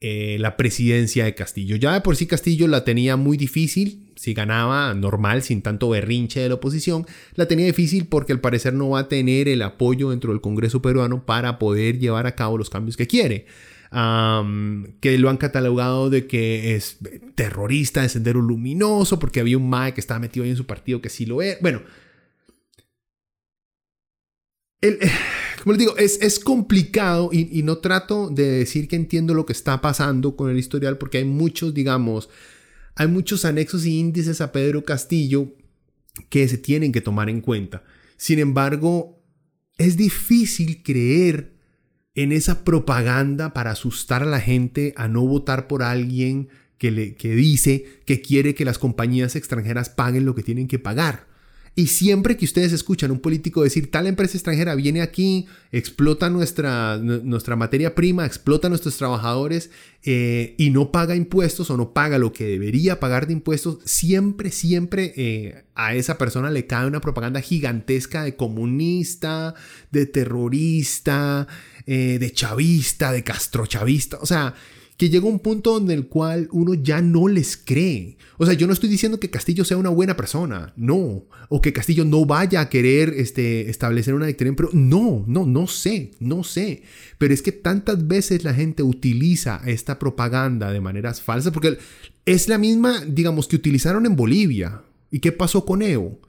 eh, 0.00 0.36
la 0.38 0.56
presidencia 0.56 1.24
de 1.24 1.34
Castillo. 1.34 1.76
Ya 1.76 1.92
de 1.92 2.00
por 2.00 2.16
sí 2.16 2.26
Castillo 2.26 2.68
la 2.68 2.84
tenía 2.84 3.16
muy 3.16 3.36
difícil, 3.36 4.12
si 4.14 4.32
ganaba 4.32 4.94
normal, 4.94 5.42
sin 5.42 5.60
tanto 5.62 5.90
berrinche 5.90 6.40
de 6.40 6.48
la 6.48 6.54
oposición, 6.54 7.04
la 7.34 7.46
tenía 7.46 7.66
difícil 7.66 8.06
porque 8.06 8.32
al 8.32 8.40
parecer 8.40 8.74
no 8.74 8.90
va 8.90 9.00
a 9.00 9.08
tener 9.08 9.48
el 9.48 9.62
apoyo 9.62 10.10
dentro 10.10 10.32
del 10.32 10.40
Congreso 10.40 10.80
peruano 10.80 11.26
para 11.26 11.58
poder 11.58 11.98
llevar 11.98 12.26
a 12.26 12.36
cabo 12.36 12.58
los 12.58 12.70
cambios 12.70 12.96
que 12.96 13.08
quiere 13.08 13.46
que 13.92 15.18
lo 15.18 15.28
han 15.28 15.36
catalogado 15.36 16.08
de 16.08 16.26
que 16.26 16.74
es 16.74 16.98
terrorista 17.34 18.00
de 18.00 18.08
Sendero 18.08 18.40
Luminoso, 18.40 19.18
porque 19.18 19.40
había 19.40 19.58
un 19.58 19.68
MAE 19.68 19.92
que 19.92 20.00
estaba 20.00 20.20
metido 20.20 20.44
ahí 20.44 20.50
en 20.50 20.56
su 20.56 20.66
partido 20.66 21.02
que 21.02 21.10
sí 21.10 21.26
lo 21.26 21.42
es. 21.42 21.60
Bueno, 21.60 21.82
como 25.62 25.72
les 25.72 25.78
digo, 25.78 25.96
es, 25.98 26.38
complicado 26.38 27.28
y, 27.32 27.58
y, 27.58 27.62
no 27.62 27.78
trato 27.78 28.30
de 28.30 28.44
decir 28.44 28.88
que 28.88 28.96
entiendo 28.96 29.34
lo 29.34 29.44
que 29.44 29.52
está 29.52 29.80
pasando 29.82 30.36
con 30.36 30.50
el 30.50 30.58
historial, 30.58 30.96
porque 30.96 31.18
hay 31.18 31.24
muchos, 31.24 31.74
digamos, 31.74 32.30
hay 32.94 33.08
muchos 33.08 33.44
anexos 33.44 33.84
y 33.84 33.98
índices 33.98 34.40
a 34.40 34.52
Pedro 34.52 34.84
Castillo 34.84 35.54
que 36.30 36.48
se 36.48 36.56
tienen 36.58 36.92
que 36.92 37.00
tomar 37.02 37.28
en 37.28 37.42
cuenta. 37.42 37.84
Sin 38.16 38.38
embargo, 38.38 39.22
es 39.76 39.96
difícil 39.96 40.82
creer 40.82 41.51
en 42.14 42.32
esa 42.32 42.64
propaganda 42.64 43.52
para 43.52 43.70
asustar 43.70 44.22
a 44.22 44.26
la 44.26 44.40
gente 44.40 44.92
a 44.96 45.08
no 45.08 45.22
votar 45.22 45.66
por 45.66 45.82
alguien 45.82 46.48
que, 46.78 46.90
le, 46.90 47.14
que 47.14 47.34
dice 47.34 48.00
que 48.06 48.20
quiere 48.20 48.54
que 48.54 48.64
las 48.64 48.78
compañías 48.78 49.36
extranjeras 49.36 49.88
paguen 49.88 50.26
lo 50.26 50.34
que 50.34 50.42
tienen 50.42 50.68
que 50.68 50.78
pagar. 50.78 51.32
Y 51.74 51.86
siempre 51.86 52.36
que 52.36 52.44
ustedes 52.44 52.72
escuchan 52.72 53.08
a 53.10 53.14
un 53.14 53.20
político 53.20 53.62
decir, 53.62 53.90
tal 53.90 54.06
empresa 54.06 54.36
extranjera 54.36 54.74
viene 54.74 55.00
aquí, 55.00 55.46
explota 55.70 56.28
nuestra, 56.28 56.98
nuestra 56.98 57.56
materia 57.56 57.94
prima, 57.94 58.26
explota 58.26 58.66
a 58.66 58.68
nuestros 58.68 58.98
trabajadores 58.98 59.70
eh, 60.02 60.54
y 60.58 60.68
no 60.68 60.92
paga 60.92 61.16
impuestos 61.16 61.70
o 61.70 61.78
no 61.78 61.94
paga 61.94 62.18
lo 62.18 62.34
que 62.34 62.44
debería 62.44 63.00
pagar 63.00 63.26
de 63.26 63.32
impuestos, 63.32 63.78
siempre, 63.86 64.50
siempre 64.50 65.14
eh, 65.16 65.64
a 65.74 65.94
esa 65.94 66.18
persona 66.18 66.50
le 66.50 66.66
cae 66.66 66.86
una 66.86 67.00
propaganda 67.00 67.40
gigantesca 67.40 68.22
de 68.24 68.36
comunista, 68.36 69.54
de 69.90 70.04
terrorista, 70.04 71.48
eh, 71.86 72.18
de 72.18 72.32
chavista, 72.32 73.12
de 73.12 73.24
castrochavista. 73.24 74.18
O 74.20 74.26
sea, 74.26 74.54
que 74.96 75.10
llega 75.10 75.26
un 75.26 75.40
punto 75.40 75.72
donde 75.72 75.94
el 75.94 76.06
cual 76.06 76.48
uno 76.52 76.74
ya 76.74 77.00
no 77.02 77.26
les 77.26 77.56
cree. 77.56 78.16
O 78.38 78.46
sea, 78.46 78.54
yo 78.54 78.66
no 78.66 78.72
estoy 78.72 78.88
diciendo 78.88 79.18
que 79.18 79.30
Castillo 79.30 79.64
sea 79.64 79.76
una 79.76 79.88
buena 79.88 80.16
persona, 80.16 80.72
no, 80.76 81.24
o 81.48 81.60
que 81.60 81.72
Castillo 81.72 82.04
no 82.04 82.24
vaya 82.24 82.60
a 82.60 82.68
querer 82.68 83.12
este, 83.16 83.68
establecer 83.68 84.14
una 84.14 84.26
dictadura, 84.26 84.56
pero 84.56 84.70
no, 84.72 85.24
no, 85.26 85.44
no 85.44 85.66
sé, 85.66 86.12
no 86.20 86.44
sé. 86.44 86.82
Pero 87.18 87.34
es 87.34 87.42
que 87.42 87.52
tantas 87.52 88.06
veces 88.06 88.44
la 88.44 88.54
gente 88.54 88.82
utiliza 88.82 89.60
esta 89.66 89.98
propaganda 89.98 90.70
de 90.70 90.80
maneras 90.80 91.20
falsas, 91.20 91.52
porque 91.52 91.78
es 92.24 92.48
la 92.48 92.58
misma, 92.58 93.04
digamos, 93.04 93.48
que 93.48 93.56
utilizaron 93.56 94.06
en 94.06 94.14
Bolivia. 94.14 94.82
¿Y 95.10 95.18
qué 95.18 95.32
pasó 95.32 95.64
con 95.64 95.82
Evo? 95.82 96.20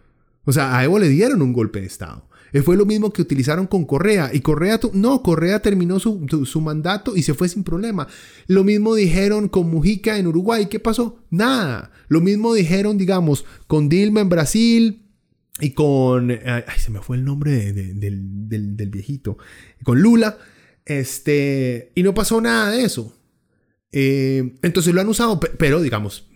O 0.45 0.51
sea, 0.51 0.77
a 0.77 0.83
Evo 0.83 0.99
le 0.99 1.09
dieron 1.09 1.41
un 1.41 1.53
golpe 1.53 1.79
de 1.79 1.87
Estado. 1.87 2.27
Eh, 2.53 2.61
fue 2.61 2.77
lo 2.77 2.85
mismo 2.85 3.11
que 3.11 3.21
utilizaron 3.21 3.67
con 3.67 3.83
Correa. 3.85 4.29
Y 4.31 4.41
Correa, 4.41 4.79
no, 4.93 5.23
Correa 5.23 5.61
terminó 5.61 5.99
su, 5.99 6.61
mandato 6.61 7.15
y 7.17 7.23
se 7.23 7.33
fue 7.33 7.49
sin 7.49 7.63
problema. 7.63 8.07
Lo 8.47 8.63
mismo 8.63 8.95
dijeron 8.95 9.49
con 9.49 9.69
Mujica 9.69 10.17
en 10.17 10.27
Uruguay. 10.27 10.67
¿Qué 10.67 10.79
pasó? 10.79 11.19
Nada. 11.31 11.91
Lo 12.07 12.21
mismo 12.21 12.53
dijeron, 12.53 12.97
digamos, 12.97 13.43
con 13.67 13.89
Dilma 13.89 14.21
en 14.21 14.29
Brasil. 14.29 14.99
Y 15.59 15.71
con. 15.71 16.31
Ay, 16.31 16.63
se 16.77 16.91
me 16.91 17.01
fue 17.01 17.17
el 17.17 17.25
nombre 17.25 17.73
del, 17.73 18.89
viejito. 18.89 19.37
Con 19.83 20.01
Lula. 20.01 20.37
Este. 20.85 21.91
Y 21.95 22.03
no 22.03 22.13
pasó 22.13 22.39
nada 22.39 22.71
de 22.71 22.83
eso. 22.83 23.15
Eh, 23.91 24.55
entonces 24.61 24.93
lo 24.93 25.01
han 25.01 25.07
usado, 25.07 25.39
pero 25.39 25.81
digamos, 25.81 26.27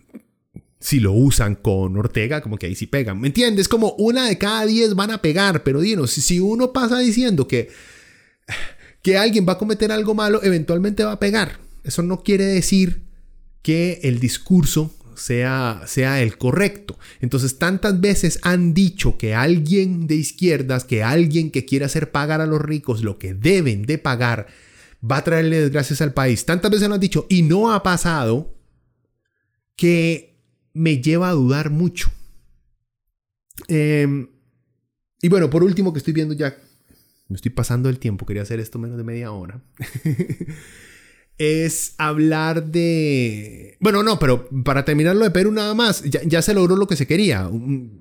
si 0.80 1.00
lo 1.00 1.12
usan 1.12 1.56
con 1.56 1.98
Ortega, 1.98 2.42
como 2.42 2.58
que 2.58 2.68
ahí 2.68 2.76
sí 2.76 2.88
pegan. 2.88 3.20
¿Me 3.20 3.28
entiendes? 3.28 3.68
Como 3.68 3.94
una 3.98 4.28
de 4.28 4.38
cada 4.38 4.66
diez 4.66 4.94
van 4.96 5.12
a 5.12 5.22
pegar, 5.22 5.64
pero 5.64 5.82
dinos, 5.82 6.12
si 6.12 6.40
uno 6.40 6.72
pasa 6.72 7.00
diciendo 7.00 7.48
que, 7.48 7.70
que 9.02 9.18
alguien 9.18 9.48
va 9.48 9.54
a 9.54 9.58
cometer 9.58 9.92
algo 9.92 10.14
malo, 10.14 10.44
eventualmente 10.44 11.04
va 11.04 11.14
a 11.14 11.20
pegar. 11.20 11.60
Eso 11.84 12.04
no 12.04 12.24
quiere 12.24 12.46
decir 12.46 13.04
que 13.62 14.00
el 14.04 14.20
discurso 14.20 14.94
sea, 15.16 15.82
sea 15.88 16.22
el 16.22 16.38
correcto. 16.38 16.98
Entonces, 17.22 17.58
tantas 17.58 18.00
veces 18.00 18.40
han 18.44 18.74
dicho 18.74 19.18
que 19.18 19.34
alguien 19.34 20.06
de 20.06 20.16
izquierdas, 20.16 20.84
que 20.84 21.04
alguien 21.04 21.50
que 21.50 21.66
quiere 21.66 21.86
hacer 21.86 22.12
pagar 22.12 22.40
a 22.42 22.46
los 22.46 22.62
ricos 22.62 23.04
lo 23.04 23.18
que 23.18 23.34
deben 23.34 23.86
de 23.86 23.98
pagar, 23.98 24.48
va 25.10 25.18
a 25.18 25.24
traerle 25.24 25.62
desgracias 25.62 26.02
al 26.02 26.14
país. 26.14 26.46
Tantas 26.46 26.72
veces 26.72 26.88
lo 26.88 26.96
han 26.96 27.02
dicho 27.02 27.26
y 27.30 27.42
no 27.42 27.74
ha 27.74 27.82
pasado 27.84 28.54
que 29.76 30.37
me 30.78 31.02
lleva 31.02 31.30
a 31.30 31.34
dudar 31.34 31.70
mucho. 31.70 32.12
Em, 33.68 34.28
y 35.22 35.30
bueno, 35.30 35.50
por 35.50 35.64
último, 35.64 35.94
que 35.94 36.00
estoy 36.00 36.14
viendo 36.14 36.34
ya, 36.34 36.56
me 37.28 37.36
estoy 37.36 37.52
pasando 37.52 37.90
el 37.90 38.00
tiempo, 38.00 38.26
quería 38.26 38.44
hacer 38.44 38.60
esto 38.60 38.80
menos 38.80 38.98
de 38.98 39.04
media 39.04 39.32
hora. 39.32 39.62
es 41.38 41.94
hablar 41.98 42.66
de... 42.66 43.78
Bueno, 43.80 44.02
no, 44.02 44.18
pero 44.18 44.50
para 44.64 44.86
terminar 44.86 45.16
lo 45.16 45.24
de 45.24 45.32
Perú 45.32 45.52
nada 45.52 45.74
más, 45.74 46.04
ya, 46.04 46.42
se 46.42 46.54
logró 46.54 46.76
lo 46.76 46.88
que 46.88 46.96
se 46.96 47.06
quería. 47.06 47.50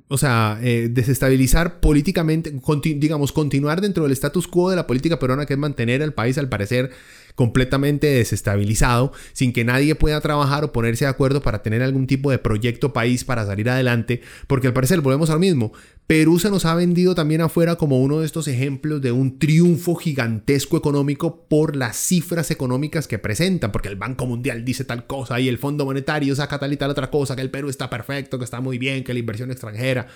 O 0.09 0.19
sea, 0.19 0.59
eh, 0.63 0.89
desestabilizar 0.91 1.81
políticamente, 1.81 2.55
digamos, 2.97 3.33
continuar 3.33 3.81
dentro 3.81 4.05
del 4.05 4.13
status 4.13 4.49
quo 4.49 4.71
de 4.71 4.77
la 4.77 4.87
política 4.87 5.19
peruana, 5.19 5.45
que 5.45 5.55
es 5.55 5.59
mantener 5.59 6.03
al 6.03 6.15
país, 6.15 6.39
al 6.39 6.49
parecer, 6.49 6.91
completamente 7.37 8.09
desestabilizado, 8.09 9.13
sin 9.33 9.53
que 9.53 9.65
nadie 9.65 9.95
pueda 9.95 10.21
trabajar 10.21 10.65
o 10.65 10.73
ponerse 10.73 11.05
de 11.05 11.11
acuerdo 11.11 11.43
para 11.43 11.63
tener 11.63 11.83
algún 11.83 12.09
tipo 12.09 12.33
de 12.33 12.39
proyecto 12.39 12.93
país 12.93 13.25
para 13.25 13.47
salir 13.47 13.71
adelante, 13.71 14.23
porque 14.49 14.67
al 14.67 14.73
parecer 14.73 15.01
volvemos 15.03 15.31
al 15.31 15.39
mismo. 15.39 15.73
Perú 16.07 16.39
se 16.39 16.51
nos 16.51 16.65
ha 16.65 16.75
vendido 16.75 17.15
también 17.15 17.41
afuera 17.41 17.77
como 17.77 18.01
uno 18.01 18.21
de 18.21 18.27
estos 18.27 18.49
ejemplos 18.49 19.03
de 19.03 19.13
un 19.13 19.39
triunfo 19.39 19.97
gigantesco 19.97 20.77
económico 20.77 21.47
por 21.49 21.77
las 21.77 21.97
cifras 21.97 22.51
económicas 22.51 23.07
que 23.07 23.19
presentan, 23.19 23.71
porque 23.71 23.89
el 23.89 23.97
Banco 23.97 24.25
Mundial 24.25 24.65
dice 24.65 24.85
tal 24.85 25.07
cosa 25.07 25.39
y 25.39 25.49
el 25.49 25.59
Fondo 25.59 25.85
Monetario 25.85 26.35
saca 26.35 26.59
tal 26.59 26.73
y 26.73 26.77
tal 26.77 26.91
otra 26.91 27.11
cosa, 27.11 27.37
que 27.37 27.43
el 27.43 27.51
Perú 27.51 27.69
está 27.69 27.91
perfecto, 27.91 28.39
que 28.39 28.45
está 28.45 28.61
muy 28.61 28.79
bien, 28.79 29.05
que 29.05 29.13
la 29.13 29.19
inversión 29.21 29.51
extranjera. 29.51 30.07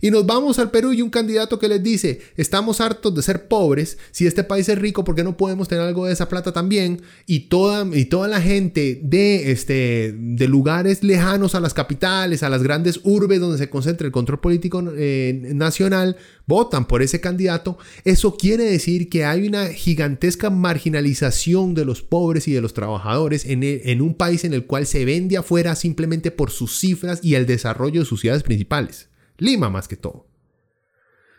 Y 0.00 0.10
nos 0.10 0.26
vamos 0.26 0.58
al 0.58 0.70
Perú 0.70 0.92
y 0.92 1.02
un 1.02 1.10
candidato 1.10 1.58
que 1.58 1.68
les 1.68 1.82
dice, 1.82 2.20
estamos 2.36 2.80
hartos 2.80 3.14
de 3.14 3.22
ser 3.22 3.48
pobres, 3.48 3.98
si 4.10 4.26
este 4.26 4.44
país 4.44 4.68
es 4.68 4.78
rico, 4.78 5.04
¿por 5.04 5.14
qué 5.14 5.24
no 5.24 5.36
podemos 5.36 5.68
tener 5.68 5.84
algo 5.84 6.06
de 6.06 6.12
esa 6.12 6.28
plata 6.28 6.52
también? 6.52 7.02
Y 7.26 7.48
toda, 7.48 7.86
y 7.96 8.06
toda 8.06 8.28
la 8.28 8.40
gente 8.40 9.00
de, 9.02 9.50
este, 9.50 10.14
de 10.16 10.48
lugares 10.48 11.02
lejanos 11.02 11.54
a 11.54 11.60
las 11.60 11.74
capitales, 11.74 12.42
a 12.42 12.48
las 12.48 12.62
grandes 12.62 13.00
urbes 13.04 13.40
donde 13.40 13.58
se 13.58 13.70
concentra 13.70 14.06
el 14.06 14.12
control 14.12 14.40
político 14.40 14.82
eh, 14.96 15.50
nacional, 15.54 16.16
votan 16.46 16.86
por 16.86 17.02
ese 17.02 17.20
candidato. 17.20 17.78
Eso 18.04 18.36
quiere 18.36 18.64
decir 18.64 19.08
que 19.08 19.24
hay 19.24 19.46
una 19.46 19.68
gigantesca 19.68 20.50
marginalización 20.50 21.74
de 21.74 21.84
los 21.84 22.02
pobres 22.02 22.48
y 22.48 22.52
de 22.52 22.60
los 22.60 22.74
trabajadores 22.74 23.44
en, 23.44 23.62
en 23.62 24.02
un 24.02 24.14
país 24.14 24.44
en 24.44 24.52
el 24.54 24.66
cual 24.66 24.86
se 24.86 25.04
vende 25.04 25.36
afuera 25.36 25.74
simplemente 25.74 26.30
por 26.30 26.50
sus 26.50 26.78
cifras 26.78 27.20
y 27.22 27.34
el 27.34 27.46
desarrollo 27.46 28.00
de 28.00 28.06
sus 28.06 28.20
ciudades 28.20 28.42
principales. 28.42 29.08
Lima 29.38 29.70
más 29.70 29.88
que 29.88 29.96
todo. 29.96 30.26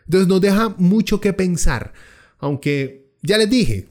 Entonces 0.04 0.28
nos 0.28 0.40
deja 0.40 0.74
mucho 0.78 1.20
que 1.20 1.32
pensar, 1.32 1.92
aunque 2.38 3.12
ya 3.22 3.38
les 3.38 3.50
dije, 3.50 3.88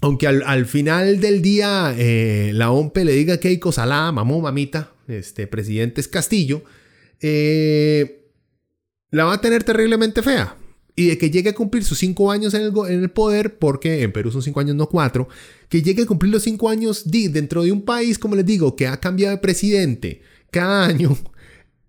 aunque 0.00 0.26
al, 0.26 0.66
final 0.66 1.20
del 1.20 1.42
día 1.42 1.94
eh, 1.96 2.50
la 2.54 2.70
OMPE 2.70 3.04
le 3.04 3.12
diga 3.12 3.38
que 3.38 3.48
hay 3.48 3.60
Salá, 3.72 4.12
mamó, 4.12 4.40
mamita, 4.40 4.92
este 5.08 5.46
presidente 5.46 6.00
es 6.00 6.08
Castillo, 6.08 6.62
eh, 7.20 8.30
la 9.10 9.24
va 9.24 9.34
a 9.34 9.40
tener 9.40 9.64
terriblemente 9.64 10.22
fea. 10.22 10.56
Y 10.98 11.08
de 11.08 11.18
que 11.18 11.30
llegue 11.30 11.50
a 11.50 11.54
cumplir 11.54 11.84
sus 11.84 11.98
cinco 11.98 12.30
años 12.30 12.54
en 12.54 12.62
el, 12.62 12.72
en 12.88 13.02
el, 13.02 13.10
poder, 13.10 13.58
porque 13.58 14.02
en 14.02 14.12
Perú 14.12 14.30
son 14.30 14.42
cinco 14.42 14.60
años, 14.60 14.76
no 14.76 14.88
cuatro, 14.88 15.28
que 15.68 15.82
llegue 15.82 16.04
a 16.04 16.06
cumplir 16.06 16.32
los 16.32 16.42
cinco 16.42 16.70
años 16.70 17.02
dentro 17.04 17.62
de 17.64 17.72
un 17.72 17.82
país, 17.82 18.18
como 18.18 18.34
les 18.34 18.46
digo, 18.46 18.76
que 18.76 18.86
ha 18.86 18.98
cambiado 18.98 19.36
de 19.36 19.42
presidente 19.42 20.22
cada 20.50 20.86
año, 20.86 21.16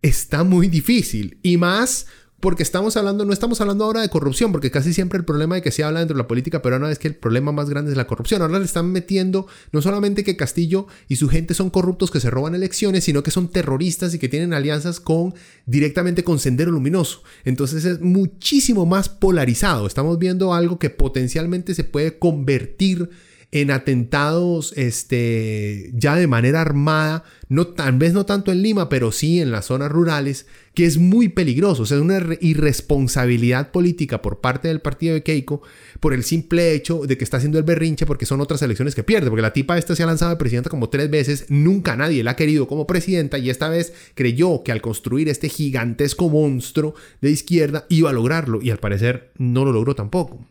está 0.01 0.43
muy 0.43 0.67
difícil. 0.67 1.39
Y 1.43 1.57
más 1.57 2.07
porque 2.39 2.61
estamos 2.61 2.95
hablando, 2.97 3.25
no 3.25 3.33
estamos 3.33 3.59
hablando 3.61 3.83
ahora 3.83 4.01
de 4.01 4.09
corrupción, 4.09 4.51
porque 4.51 4.69
casi 4.69 4.93
siempre 4.93 5.17
el 5.17 5.25
problema 5.25 5.55
de 5.55 5.63
que 5.63 5.71
se 5.71 5.83
habla 5.83 5.99
dentro 5.99 6.15
de 6.15 6.21
la 6.21 6.27
política 6.27 6.61
peruana 6.61 6.91
es 6.91 6.99
que 6.99 7.07
el 7.07 7.15
problema 7.15 7.51
más 7.51 7.69
grande 7.69 7.89
es 7.91 7.97
la 7.97 8.05
corrupción. 8.05 8.41
Ahora 8.41 8.59
le 8.59 8.65
están 8.65 8.91
metiendo 8.91 9.47
no 9.71 9.81
solamente 9.81 10.23
que 10.23 10.37
Castillo 10.37 10.85
y 11.07 11.15
su 11.15 11.29
gente 11.29 11.55
son 11.55 11.71
corruptos 11.71 12.11
que 12.11 12.19
se 12.19 12.29
roban 12.29 12.53
elecciones, 12.53 13.05
sino 13.05 13.23
que 13.23 13.31
son 13.31 13.47
terroristas 13.47 14.13
y 14.13 14.19
que 14.19 14.29
tienen 14.29 14.53
alianzas 14.53 14.99
con 14.99 15.33
directamente 15.65 16.23
con 16.23 16.37
Sendero 16.37 16.71
Luminoso. 16.71 17.23
Entonces 17.43 17.85
es 17.85 18.01
muchísimo 18.01 18.85
más 18.85 19.09
polarizado. 19.09 19.87
Estamos 19.87 20.19
viendo 20.19 20.53
algo 20.53 20.77
que 20.77 20.91
potencialmente 20.91 21.73
se 21.73 21.85
puede 21.85 22.19
convertir 22.19 23.09
en 23.51 23.71
atentados 23.71 24.73
este, 24.75 25.89
ya 25.93 26.15
de 26.15 26.27
manera 26.27 26.61
armada, 26.61 27.23
no, 27.47 27.67
tal 27.67 27.97
vez 27.97 28.11
no 28.13 28.25
tanto 28.25 28.51
en 28.51 28.61
Lima, 28.61 28.89
pero 28.89 29.13
sí 29.13 29.39
en 29.39 29.51
las 29.51 29.67
zonas 29.67 29.89
rurales, 29.89 30.47
que 30.73 30.85
es 30.85 30.97
muy 30.97 31.29
peligroso. 31.29 31.83
O 31.83 31.85
sea, 31.85 31.95
es 31.95 32.03
una 32.03 32.19
irresponsabilidad 32.41 33.71
política 33.71 34.21
por 34.21 34.41
parte 34.41 34.67
del 34.67 34.81
partido 34.81 35.13
de 35.13 35.23
Keiko 35.23 35.61
por 36.01 36.13
el 36.13 36.25
simple 36.25 36.73
hecho 36.73 37.05
de 37.07 37.17
que 37.17 37.23
está 37.23 37.37
haciendo 37.37 37.57
el 37.57 37.63
berrinche 37.63 38.05
porque 38.05 38.25
son 38.25 38.41
otras 38.41 38.61
elecciones 38.61 38.95
que 38.95 39.03
pierde. 39.03 39.29
Porque 39.29 39.41
la 39.41 39.53
tipa 39.53 39.77
esta 39.77 39.95
se 39.95 40.03
ha 40.03 40.07
lanzado 40.07 40.31
de 40.31 40.37
presidenta 40.37 40.69
como 40.69 40.89
tres 40.89 41.09
veces, 41.09 41.45
nunca 41.47 41.95
nadie 41.95 42.23
la 42.23 42.31
ha 42.31 42.35
querido 42.35 42.67
como 42.67 42.85
presidenta 42.85 43.37
y 43.37 43.49
esta 43.49 43.69
vez 43.69 43.93
creyó 44.13 44.63
que 44.63 44.73
al 44.73 44.81
construir 44.81 45.29
este 45.29 45.47
gigantesco 45.47 46.29
monstruo 46.29 46.95
de 47.21 47.31
izquierda 47.31 47.85
iba 47.87 48.09
a 48.09 48.13
lograrlo 48.13 48.61
y 48.61 48.71
al 48.71 48.79
parecer 48.79 49.31
no 49.37 49.63
lo 49.63 49.71
logró 49.71 49.95
tampoco. 49.95 50.45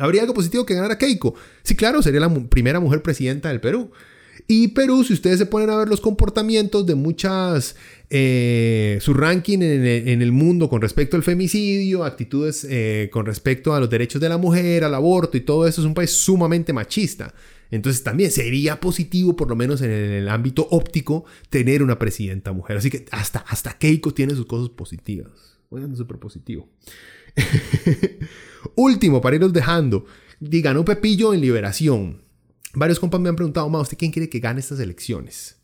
¿Habría 0.00 0.22
algo 0.22 0.32
positivo 0.32 0.64
que 0.64 0.74
ganara 0.74 0.96
Keiko? 0.96 1.34
Sí, 1.62 1.76
claro, 1.76 2.02
sería 2.02 2.20
la 2.20 2.34
primera 2.48 2.80
mujer 2.80 3.02
presidenta 3.02 3.50
del 3.50 3.60
Perú. 3.60 3.90
Y 4.48 4.68
Perú, 4.68 5.04
si 5.04 5.12
ustedes 5.12 5.38
se 5.38 5.46
ponen 5.46 5.68
a 5.68 5.76
ver 5.76 5.88
los 5.88 6.00
comportamientos 6.00 6.86
de 6.86 6.94
muchas, 6.94 7.76
eh, 8.08 8.98
su 9.02 9.12
ranking 9.12 9.58
en, 9.58 10.22
el 10.22 10.32
mundo 10.32 10.70
con 10.70 10.80
respecto 10.80 11.16
al 11.16 11.22
femicidio, 11.22 12.02
actitudes 12.02 12.66
eh, 12.68 13.10
con 13.12 13.26
respecto 13.26 13.74
a 13.74 13.80
los 13.80 13.90
derechos 13.90 14.22
de 14.22 14.30
la 14.30 14.38
mujer, 14.38 14.84
al 14.84 14.94
aborto 14.94 15.36
y 15.36 15.42
todo 15.42 15.66
eso, 15.66 15.82
es 15.82 15.86
un 15.86 15.94
país 15.94 16.10
sumamente 16.12 16.72
machista. 16.72 17.34
Entonces 17.70 18.02
también 18.02 18.30
sería 18.30 18.80
positivo, 18.80 19.36
por 19.36 19.50
lo 19.50 19.54
menos 19.54 19.82
en 19.82 19.90
el, 19.90 20.28
ámbito 20.30 20.66
óptico, 20.70 21.26
tener 21.50 21.82
una 21.82 21.98
presidenta 21.98 22.52
mujer. 22.52 22.78
Así 22.78 22.90
que 22.90 23.04
hasta, 23.10 23.40
hasta 23.40 23.76
Keiko 23.78 24.12
tiene 24.12 24.34
sus 24.34 24.46
cosas 24.46 24.70
positivas. 24.70 25.30
Oigan, 25.68 25.94
súper 25.94 26.18
positivo. 26.18 26.68
Último, 28.76 29.20
para 29.20 29.36
irnos 29.36 29.52
dejando. 29.52 30.06
Ganó 30.40 30.84
Pepillo 30.84 31.34
en 31.34 31.40
Liberación. 31.40 32.22
Varios 32.74 33.00
compas 33.00 33.20
me 33.20 33.28
han 33.28 33.36
preguntado, 33.36 33.68
ma, 33.68 33.80
¿usted 33.80 33.98
quién 33.98 34.12
quiere 34.12 34.28
que 34.28 34.38
gane 34.38 34.60
estas 34.60 34.80
elecciones? 34.80 35.60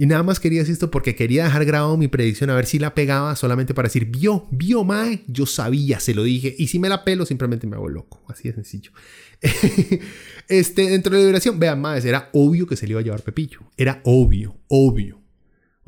Y 0.00 0.06
nada 0.06 0.22
más 0.22 0.38
quería 0.38 0.60
decir 0.60 0.74
esto 0.74 0.92
porque 0.92 1.16
quería 1.16 1.42
dejar 1.44 1.64
grabado 1.64 1.96
mi 1.96 2.06
predicción 2.06 2.50
a 2.50 2.54
ver 2.54 2.66
si 2.66 2.78
la 2.78 2.94
pegaba 2.94 3.34
solamente 3.34 3.74
para 3.74 3.88
decir, 3.88 4.04
vio, 4.04 4.46
vio, 4.52 4.84
mae, 4.84 5.24
yo 5.26 5.44
sabía, 5.44 5.98
se 5.98 6.14
lo 6.14 6.22
dije. 6.22 6.54
Y 6.56 6.68
si 6.68 6.78
me 6.78 6.88
la 6.88 7.02
pelo, 7.02 7.26
simplemente 7.26 7.66
me 7.66 7.74
hago 7.74 7.88
loco. 7.88 8.22
Así 8.28 8.46
de 8.46 8.54
sencillo. 8.54 8.92
este, 10.48 10.90
dentro 10.90 11.10
de 11.10 11.18
la 11.18 11.24
liberación, 11.24 11.58
vean, 11.58 11.80
más 11.80 12.04
era 12.04 12.30
obvio 12.32 12.68
que 12.68 12.76
se 12.76 12.86
le 12.86 12.92
iba 12.92 13.00
a 13.00 13.02
llevar 13.02 13.22
Pepillo. 13.22 13.58
Era 13.76 14.00
obvio, 14.04 14.56
obvio. 14.68 15.20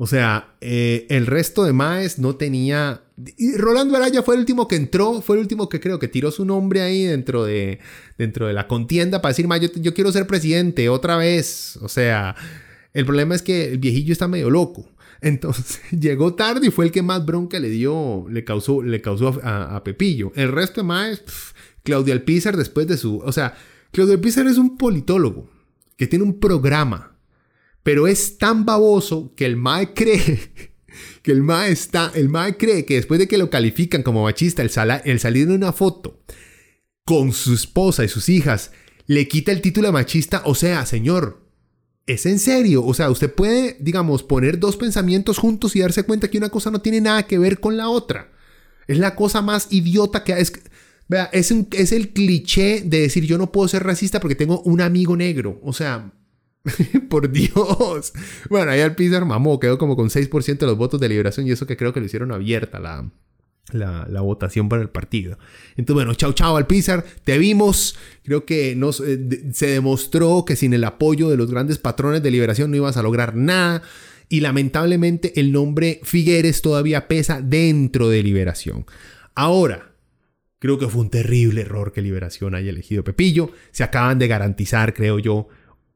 O 0.03 0.07
sea, 0.07 0.55
eh, 0.61 1.05
el 1.11 1.27
resto 1.27 1.63
de 1.63 1.73
Maes 1.73 2.17
no 2.17 2.35
tenía. 2.35 3.03
Y 3.37 3.55
Rolando 3.55 3.95
Araya 3.95 4.23
fue 4.23 4.33
el 4.33 4.39
último 4.39 4.67
que 4.67 4.75
entró, 4.75 5.21
fue 5.21 5.35
el 5.35 5.43
último 5.43 5.69
que 5.69 5.79
creo 5.79 5.99
que 5.99 6.07
tiró 6.07 6.31
su 6.31 6.43
nombre 6.43 6.81
ahí 6.81 7.03
dentro 7.03 7.45
de, 7.45 7.77
dentro 8.17 8.47
de 8.47 8.53
la 8.53 8.67
contienda 8.67 9.21
para 9.21 9.29
decir, 9.29 9.47
Ma, 9.47 9.57
yo, 9.57 9.93
quiero 9.93 10.11
ser 10.11 10.25
presidente 10.25 10.89
otra 10.89 11.17
vez. 11.17 11.77
O 11.83 11.87
sea, 11.87 12.35
el 12.95 13.05
problema 13.05 13.35
es 13.35 13.43
que 13.43 13.73
el 13.73 13.77
viejillo 13.77 14.11
está 14.11 14.27
medio 14.27 14.49
loco. 14.49 14.89
Entonces 15.21 15.79
llegó 15.91 16.33
tarde 16.33 16.65
y 16.65 16.71
fue 16.71 16.85
el 16.85 16.91
que 16.91 17.03
más 17.03 17.23
bronca 17.23 17.59
le 17.59 17.69
dio, 17.69 18.25
le 18.27 18.43
causó, 18.43 18.81
le 18.81 19.01
causó 19.01 19.39
a, 19.43 19.83
Pepillo. 19.83 20.31
El 20.33 20.51
resto 20.51 20.81
de 20.81 20.87
Maes, 20.87 21.23
Claudia 21.83 22.15
Alpizar 22.15 22.57
después 22.57 22.87
de 22.87 22.97
su. 22.97 23.19
O 23.19 23.31
sea, 23.31 23.53
Claudia 23.91 24.15
Alpizar 24.15 24.47
es 24.47 24.57
un 24.57 24.79
politólogo 24.79 25.47
que 25.95 26.07
tiene 26.07 26.25
un 26.25 26.39
programa 26.39 27.10
pero 27.83 28.07
es 28.07 28.37
tan 28.37 28.65
baboso 28.65 29.33
que 29.35 29.45
el 29.45 29.57
MAE 29.57 29.93
cree 29.93 30.39
que 31.21 31.31
el 31.31 31.43
MAE 31.43 31.71
está, 31.71 32.11
el 32.15 32.29
MAE 32.29 32.57
cree 32.57 32.85
que 32.85 32.95
después 32.95 33.19
de 33.19 33.27
que 33.27 33.37
lo 33.37 33.49
califican 33.49 34.03
como 34.03 34.23
machista, 34.23 34.61
el, 34.61 34.71
el 35.05 35.19
salir 35.19 35.43
en 35.43 35.53
una 35.53 35.73
foto 35.73 36.21
con 37.05 37.33
su 37.33 37.53
esposa 37.53 38.03
y 38.03 38.07
sus 38.07 38.29
hijas 38.29 38.71
le 39.07 39.27
quita 39.27 39.51
el 39.51 39.61
título 39.61 39.87
de 39.87 39.93
machista. 39.93 40.41
O 40.45 40.55
sea, 40.55 40.85
señor, 40.85 41.45
es 42.07 42.25
en 42.25 42.39
serio. 42.39 42.83
O 42.83 42.93
sea, 42.93 43.09
usted 43.09 43.33
puede, 43.33 43.77
digamos, 43.79 44.23
poner 44.23 44.59
dos 44.59 44.77
pensamientos 44.77 45.37
juntos 45.37 45.75
y 45.75 45.81
darse 45.81 46.03
cuenta 46.03 46.29
que 46.29 46.37
una 46.37 46.49
cosa 46.49 46.71
no 46.71 46.81
tiene 46.81 47.01
nada 47.01 47.23
que 47.23 47.37
ver 47.37 47.59
con 47.59 47.77
la 47.77 47.89
otra. 47.89 48.31
Es 48.87 48.97
la 48.97 49.15
cosa 49.15 49.41
más 49.41 49.67
idiota 49.71 50.23
que 50.23 50.33
es. 50.39 50.53
Vea, 51.07 51.29
es, 51.33 51.53
es 51.71 51.91
el 51.91 52.13
cliché 52.13 52.81
de 52.85 53.01
decir 53.01 53.25
yo 53.25 53.37
no 53.37 53.51
puedo 53.51 53.67
ser 53.67 53.83
racista 53.83 54.19
porque 54.19 54.35
tengo 54.35 54.61
un 54.61 54.81
amigo 54.81 55.17
negro. 55.17 55.59
O 55.63 55.73
sea, 55.73 56.13
Por 57.09 57.31
Dios. 57.31 58.13
Bueno, 58.49 58.71
ahí 58.71 58.81
Alpizar 58.81 59.25
mamó, 59.25 59.59
quedó 59.59 59.77
como 59.77 59.95
con 59.95 60.09
6% 60.09 60.57
de 60.57 60.65
los 60.65 60.77
votos 60.77 60.99
de 60.99 61.09
liberación 61.09 61.47
y 61.47 61.51
eso 61.51 61.65
que 61.65 61.77
creo 61.77 61.93
que 61.93 61.99
lo 61.99 62.05
hicieron 62.05 62.31
abierta 62.31 62.79
la, 62.79 63.09
la, 63.73 64.21
votación 64.21 64.69
para 64.69 64.81
el 64.81 64.89
partido. 64.89 65.37
Entonces, 65.71 65.95
bueno, 65.95 66.13
chao, 66.13 66.33
chao 66.33 66.57
Alpizar, 66.57 67.03
te 67.23 67.37
vimos. 67.37 67.97
Creo 68.23 68.45
que 68.45 68.75
nos, 68.75 68.99
eh, 69.01 69.51
se 69.53 69.67
demostró 69.67 70.45
que 70.45 70.55
sin 70.55 70.73
el 70.73 70.83
apoyo 70.83 71.29
de 71.29 71.37
los 71.37 71.49
grandes 71.49 71.77
patrones 71.77 72.21
de 72.23 72.31
liberación 72.31 72.71
no 72.71 72.77
ibas 72.77 72.97
a 72.97 73.03
lograr 73.03 73.35
nada. 73.35 73.81
Y 74.29 74.39
lamentablemente 74.39 75.39
el 75.39 75.51
nombre 75.51 75.99
Figueres 76.03 76.61
todavía 76.61 77.07
pesa 77.07 77.41
dentro 77.41 78.07
de 78.07 78.23
liberación. 78.23 78.85
Ahora, 79.35 79.91
creo 80.59 80.79
que 80.79 80.87
fue 80.87 81.01
un 81.01 81.09
terrible 81.09 81.61
error 81.61 81.91
que 81.91 82.01
liberación 82.01 82.55
haya 82.55 82.69
elegido 82.69 83.03
Pepillo. 83.03 83.51
Se 83.71 83.83
acaban 83.83 84.19
de 84.19 84.27
garantizar, 84.27 84.93
creo 84.93 85.19
yo, 85.19 85.49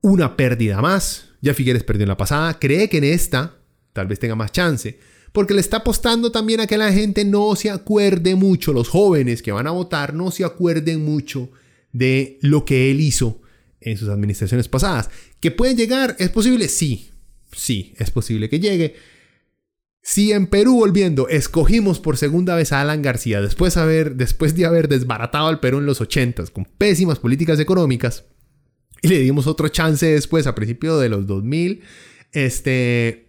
una 0.05 0.37
pérdida 0.37 0.81
más. 0.81 1.29
Ya 1.41 1.55
Figueres 1.55 1.83
perdió 1.83 2.03
en 2.03 2.09
la 2.09 2.17
pasada, 2.17 2.59
cree 2.59 2.89
que 2.89 2.99
en 2.99 3.05
esta 3.05 3.57
tal 3.91 4.05
vez 4.05 4.19
tenga 4.19 4.35
más 4.35 4.51
chance, 4.51 4.99
porque 5.31 5.55
le 5.55 5.61
está 5.61 5.77
apostando 5.77 6.31
también 6.31 6.59
a 6.59 6.67
que 6.67 6.77
la 6.77 6.93
gente 6.93 7.25
no 7.25 7.55
se 7.55 7.71
acuerde 7.71 8.35
mucho, 8.35 8.71
los 8.71 8.87
jóvenes 8.87 9.41
que 9.41 9.51
van 9.51 9.65
a 9.65 9.71
votar 9.71 10.13
no 10.13 10.29
se 10.29 10.43
acuerden 10.45 11.03
mucho 11.03 11.49
de 11.91 12.37
lo 12.41 12.65
que 12.65 12.91
él 12.91 12.99
hizo 12.99 13.41
en 13.81 13.97
sus 13.97 14.09
administraciones 14.09 14.67
pasadas. 14.67 15.09
¿Que 15.39 15.49
puede 15.49 15.75
llegar? 15.75 16.15
¿Es 16.19 16.29
posible? 16.29 16.67
Sí, 16.67 17.09
sí, 17.51 17.95
es 17.97 18.11
posible 18.11 18.47
que 18.47 18.59
llegue. 18.59 18.95
Si 20.03 20.33
en 20.33 20.45
Perú, 20.45 20.75
volviendo, 20.75 21.29
escogimos 21.29 21.99
por 21.99 22.17
segunda 22.17 22.55
vez 22.55 22.71
a 22.71 22.81
Alan 22.81 23.01
García 23.01 23.41
después, 23.41 23.75
haber, 23.77 24.15
después 24.15 24.55
de 24.55 24.67
haber 24.67 24.87
desbaratado 24.87 25.47
al 25.47 25.59
Perú 25.59 25.79
en 25.79 25.87
los 25.87 25.99
80 25.99 26.45
con 26.53 26.65
pésimas 26.65 27.17
políticas 27.17 27.59
económicas, 27.59 28.25
y 29.05 29.07
le 29.07 29.19
dimos 29.19 29.45
otro 29.45 29.67
chance 29.67 30.03
después, 30.07 30.47
a 30.47 30.55
principios 30.55 30.99
de 30.99 31.09
los 31.09 31.27
2000, 31.27 31.81
este, 32.31 33.27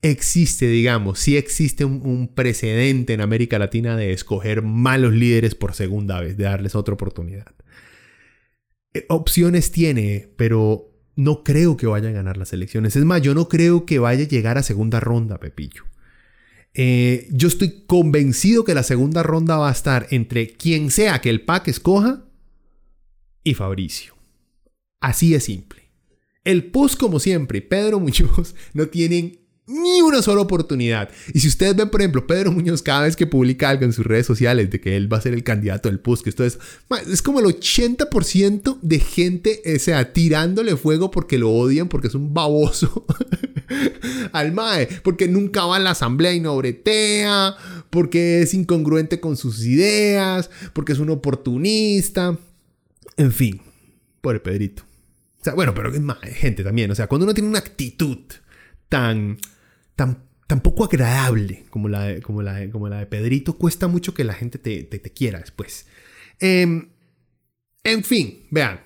existe, 0.00 0.68
digamos, 0.68 1.18
sí 1.18 1.36
existe 1.36 1.84
un, 1.84 2.28
precedente 2.32 3.12
en 3.12 3.20
América 3.20 3.58
Latina 3.58 3.96
de 3.96 4.12
escoger 4.12 4.62
malos 4.62 5.12
líderes 5.12 5.56
por 5.56 5.74
segunda 5.74 6.20
vez, 6.20 6.36
de 6.36 6.44
darles 6.44 6.76
otra 6.76 6.94
oportunidad. 6.94 7.52
Eh, 8.94 9.04
opciones 9.08 9.72
tiene, 9.72 10.28
pero 10.36 10.92
no 11.16 11.42
creo 11.42 11.76
que 11.76 11.88
vaya 11.88 12.10
a 12.10 12.12
ganar 12.12 12.36
las 12.36 12.52
elecciones. 12.52 12.94
Es 12.94 13.04
más, 13.04 13.20
yo 13.20 13.34
no 13.34 13.48
creo 13.48 13.84
que 13.84 13.98
vaya 13.98 14.24
a 14.24 14.28
llegar 14.28 14.58
a 14.58 14.62
segunda 14.62 15.00
ronda, 15.00 15.40
Pepillo. 15.40 15.86
Eh, 16.72 17.26
yo 17.32 17.48
estoy 17.48 17.84
convencido 17.88 18.62
que 18.62 18.74
la 18.74 18.84
segunda 18.84 19.24
ronda 19.24 19.56
va 19.56 19.70
a 19.70 19.72
estar 19.72 20.06
entre 20.10 20.52
quien 20.52 20.92
sea 20.92 21.20
que 21.20 21.30
el 21.30 21.40
PAC 21.40 21.66
escoja 21.66 22.22
y 23.42 23.54
Fabricio. 23.54 24.15
Así 25.06 25.30
de 25.30 25.38
simple. 25.38 25.82
El 26.42 26.64
post, 26.64 26.98
como 26.98 27.20
siempre, 27.20 27.62
Pedro 27.62 28.00
Muñoz 28.00 28.56
no 28.74 28.88
tienen 28.88 29.38
ni 29.68 30.02
una 30.02 30.20
sola 30.20 30.40
oportunidad. 30.40 31.10
Y 31.32 31.38
si 31.38 31.46
ustedes 31.46 31.76
ven, 31.76 31.90
por 31.90 32.00
ejemplo, 32.00 32.26
Pedro 32.26 32.50
Muñoz 32.50 32.82
cada 32.82 33.02
vez 33.02 33.14
que 33.14 33.28
publica 33.28 33.68
algo 33.70 33.84
en 33.84 33.92
sus 33.92 34.04
redes 34.04 34.26
sociales 34.26 34.68
de 34.68 34.80
que 34.80 34.96
él 34.96 35.12
va 35.12 35.18
a 35.18 35.20
ser 35.20 35.32
el 35.32 35.44
candidato 35.44 35.88
del 35.88 36.00
PUS, 36.00 36.24
que 36.24 36.30
esto 36.30 36.44
es, 36.44 36.58
es 37.08 37.22
como 37.22 37.38
el 37.38 37.46
80% 37.46 38.80
de 38.82 38.98
gente, 38.98 39.62
o 39.76 39.78
sea, 39.78 40.12
tirándole 40.12 40.76
fuego 40.76 41.12
porque 41.12 41.38
lo 41.38 41.52
odian, 41.52 41.88
porque 41.88 42.08
es 42.08 42.16
un 42.16 42.34
baboso 42.34 43.06
al 44.32 44.50
MAE, 44.50 44.88
porque 45.04 45.28
nunca 45.28 45.66
va 45.66 45.76
a 45.76 45.80
la 45.80 45.90
asamblea 45.90 46.34
y 46.34 46.40
no 46.40 46.56
bretea, 46.56 47.54
porque 47.90 48.42
es 48.42 48.54
incongruente 48.54 49.20
con 49.20 49.36
sus 49.36 49.64
ideas, 49.64 50.50
porque 50.72 50.94
es 50.94 50.98
un 50.98 51.10
oportunista, 51.10 52.36
en 53.16 53.30
fin, 53.30 53.60
pobre 54.20 54.40
Pedrito. 54.40 54.85
Bueno, 55.54 55.74
pero 55.74 55.92
es 55.92 56.00
más, 56.00 56.18
gente 56.20 56.64
también, 56.64 56.90
o 56.90 56.94
sea, 56.94 57.06
cuando 57.06 57.24
uno 57.24 57.34
tiene 57.34 57.48
una 57.48 57.58
actitud 57.58 58.18
tan 58.88 59.38
tan, 59.96 60.60
poco 60.62 60.84
agradable 60.84 61.64
como 61.70 61.88
la, 61.88 62.04
de, 62.04 62.22
como, 62.22 62.42
la 62.42 62.70
como 62.70 62.88
la 62.88 62.98
de 62.98 63.06
Pedrito, 63.06 63.56
cuesta 63.56 63.88
mucho 63.88 64.14
que 64.14 64.24
la 64.24 64.34
gente 64.34 64.58
te, 64.58 64.84
te, 64.84 65.00
quiera 65.12 65.40
después. 65.40 65.86
Em, 66.38 66.90
en 67.82 68.04
fin, 68.04 68.46
vean, 68.50 68.80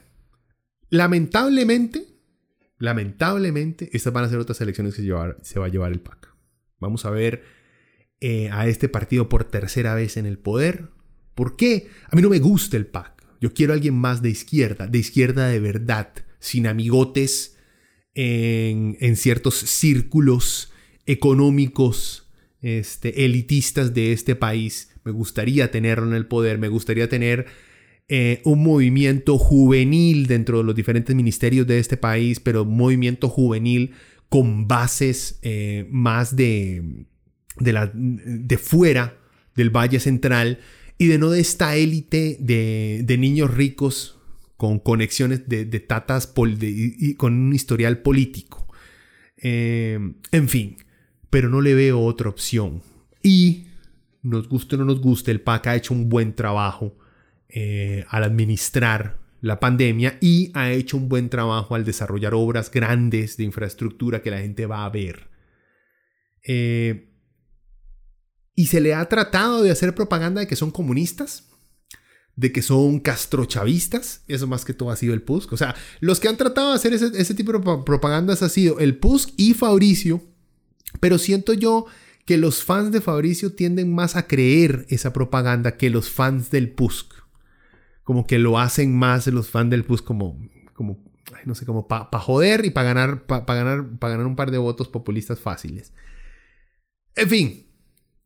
lamentablemente, 0.89 2.07
lamentablemente, 2.79 3.91
estas 3.93 4.13
van 4.13 4.25
a 4.25 4.29
ser 4.29 4.39
otras 4.39 4.61
elecciones 4.61 4.95
que 4.95 5.03
se, 5.03 5.59
va 5.59 5.67
a 5.67 5.69
llevar 5.69 5.93
el 5.93 6.01
PAC. 6.01 6.35
Vamos 6.79 7.05
a 7.05 7.11
ver 7.11 7.45
eh, 8.21 8.49
a 8.51 8.67
este 8.67 8.89
partido 8.89 9.29
por 9.29 9.45
tercera 9.45 9.95
vez 9.95 10.17
en 10.17 10.27
el 10.27 10.39
poder. 10.39 10.89
¿Por 11.35 11.57
qué? 11.57 11.91
A 12.09 12.17
mí 12.17 12.23
no 12.23 12.31
me 12.31 12.39
gusta 12.39 12.77
el 12.77 12.87
PAC. 12.87 13.23
Yo 13.41 13.53
quiero 13.53 13.73
a 13.73 13.77
alguien 13.77 13.95
más 13.95 14.23
de 14.23 14.31
izquierda, 14.31 14.87
de 14.87 14.99
izquierda 14.99 15.49
de 15.49 15.61
verdad, 15.61 16.13
sin 16.41 16.67
amigotes 16.67 17.57
en, 18.15 18.97
en 19.01 19.17
ciertos 19.17 19.55
círculos 19.55 20.73
económicos 21.07 22.29
este, 22.63 23.25
elitistas 23.25 23.95
de 23.95 24.13
este 24.13 24.37
país. 24.37 24.91
Me 25.05 25.13
gustaría 25.13 25.71
tenerlo 25.71 26.07
en 26.07 26.15
el 26.15 26.27
poder, 26.27 26.59
me 26.59 26.69
gustaría 26.69 27.09
tener 27.09 27.47
eh, 28.09 28.41
un 28.45 28.63
movimiento 28.63 29.39
juvenil 29.39 30.27
dentro 30.27 30.59
de 30.59 30.65
los 30.65 30.75
diferentes 30.75 31.15
ministerios 31.15 31.67
de 31.67 31.79
este 31.79 31.97
país, 31.97 32.41
pero 32.41 32.65
un 32.65 32.77
movimiento 32.77 33.29
juvenil 33.29 33.93
con 34.29 34.69
bases 34.69 35.39
eh, 35.43 35.87
más 35.91 36.37
de, 36.37 37.07
de, 37.59 37.73
la, 37.73 37.91
de 37.95 38.59
fuera 38.59 39.19
del 39.57 39.71
Valle 39.71 40.01
Central 40.01 40.59
y 40.99 41.07
de 41.07 41.19
no 41.19 41.31
de 41.31 41.41
esta 41.41 41.77
élite 41.77 42.37
de, 42.41 43.03
de 43.05 43.19
niños 43.19 43.55
ricos 43.55 44.20
con 44.61 44.79
conexiones 44.79 45.49
de, 45.49 45.65
de 45.65 45.81
tatas 45.81 46.35
y, 46.61 47.15
con 47.15 47.33
un 47.33 47.55
historial 47.55 48.03
político. 48.03 48.69
Eh, 49.39 49.99
en 50.33 50.49
fin, 50.51 50.77
pero 51.31 51.49
no 51.49 51.63
le 51.63 51.73
veo 51.73 51.99
otra 52.01 52.29
opción. 52.29 52.83
Y, 53.23 53.69
nos 54.23 54.51
guste 54.51 54.77
o 54.77 54.79
no 54.79 54.85
nos 54.85 55.01
guste, 55.01 55.31
el 55.31 55.41
PAC 55.41 55.67
ha 55.69 55.77
hecho 55.77 55.95
un 55.95 56.11
buen 56.11 56.35
trabajo 56.35 56.95
eh, 57.49 58.05
al 58.11 58.23
administrar 58.23 59.19
la 59.41 59.59
pandemia 59.61 60.19
y 60.21 60.51
ha 60.53 60.71
hecho 60.71 60.99
un 60.99 61.09
buen 61.09 61.31
trabajo 61.31 61.75
al 61.75 61.87
desarrollar 61.87 62.35
obras 62.35 62.71
grandes 62.71 63.39
de 63.39 63.45
infraestructura 63.45 64.21
que 64.21 64.31
la 64.31 64.41
gente 64.41 64.67
va 64.67 64.85
a 64.85 64.91
ver. 64.91 65.31
Eh, 66.47 67.09
y 68.55 68.67
se 68.67 68.83
le 68.83 68.93
ha 68.93 69.09
tratado 69.09 69.63
de 69.63 69.71
hacer 69.71 69.95
propaganda 69.95 70.43
de 70.43 70.47
que 70.47 70.55
son 70.55 70.71
comunistas, 70.71 71.50
de 72.37 72.53
que 72.53 72.63
son 72.63 73.01
castrochavistas. 73.01 74.23
Eso 74.29 74.47
más 74.47 74.65
que 74.65 74.75
todo 74.75 74.91
ha 74.91 74.97
sido 74.97 75.15
el 75.15 75.23
PUSC. 75.23 75.53
O 75.53 75.57
sea, 75.57 75.75
los 76.01 76.21
que 76.21 76.29
han 76.29 76.37
tratado 76.37 76.71
de 76.71 76.77
hacer 76.77 76.93
ese, 76.93 77.11
ese 77.15 77.35
tipo 77.35 77.53
de 77.53 77.61
propagandas 77.85 78.43
ha 78.43 78.49
sido 78.49 78.79
el 78.79 78.97
PUSC 78.97 79.31
y 79.37 79.55
Fabricio, 79.55 80.23
pero 81.01 81.19
siento 81.19 81.53
yo 81.53 81.87
que 82.25 82.37
los 82.37 82.63
fans 82.63 82.93
de 82.93 83.01
Fabricio 83.01 83.53
tienden 83.55 83.95
más 83.95 84.17
a 84.17 84.27
creer 84.27 84.87
esa 84.89 85.13
propaganda 85.13 85.77
que 85.77 85.91
los 85.91 86.11
fans 86.11 86.51
del 86.51 86.71
PUSC. 86.71 87.13
Como 88.05 88.27
que 88.27 88.39
lo 88.39 88.59
hacen 88.59 88.97
más 88.97 89.27
los 89.27 89.51
fans 89.51 89.71
del 89.71 89.85
PUSC 89.85 90.05
como, 90.05 90.39
como 90.75 91.03
no 91.45 91.55
sé, 91.55 91.65
como 91.67 91.89
para 91.89 92.07
joder 92.19 92.65
y 92.65 92.71
para 92.71 92.93
ganar, 92.93 93.27
para 93.27 93.45
ganar, 93.55 93.87
ganar 94.01 94.27
un 94.27 94.37
par 94.37 94.51
de 94.51 94.59
votos 94.59 94.89
populistas 94.89 95.39
fáciles. 95.39 95.93
En 97.15 97.29
fin. 97.29 97.67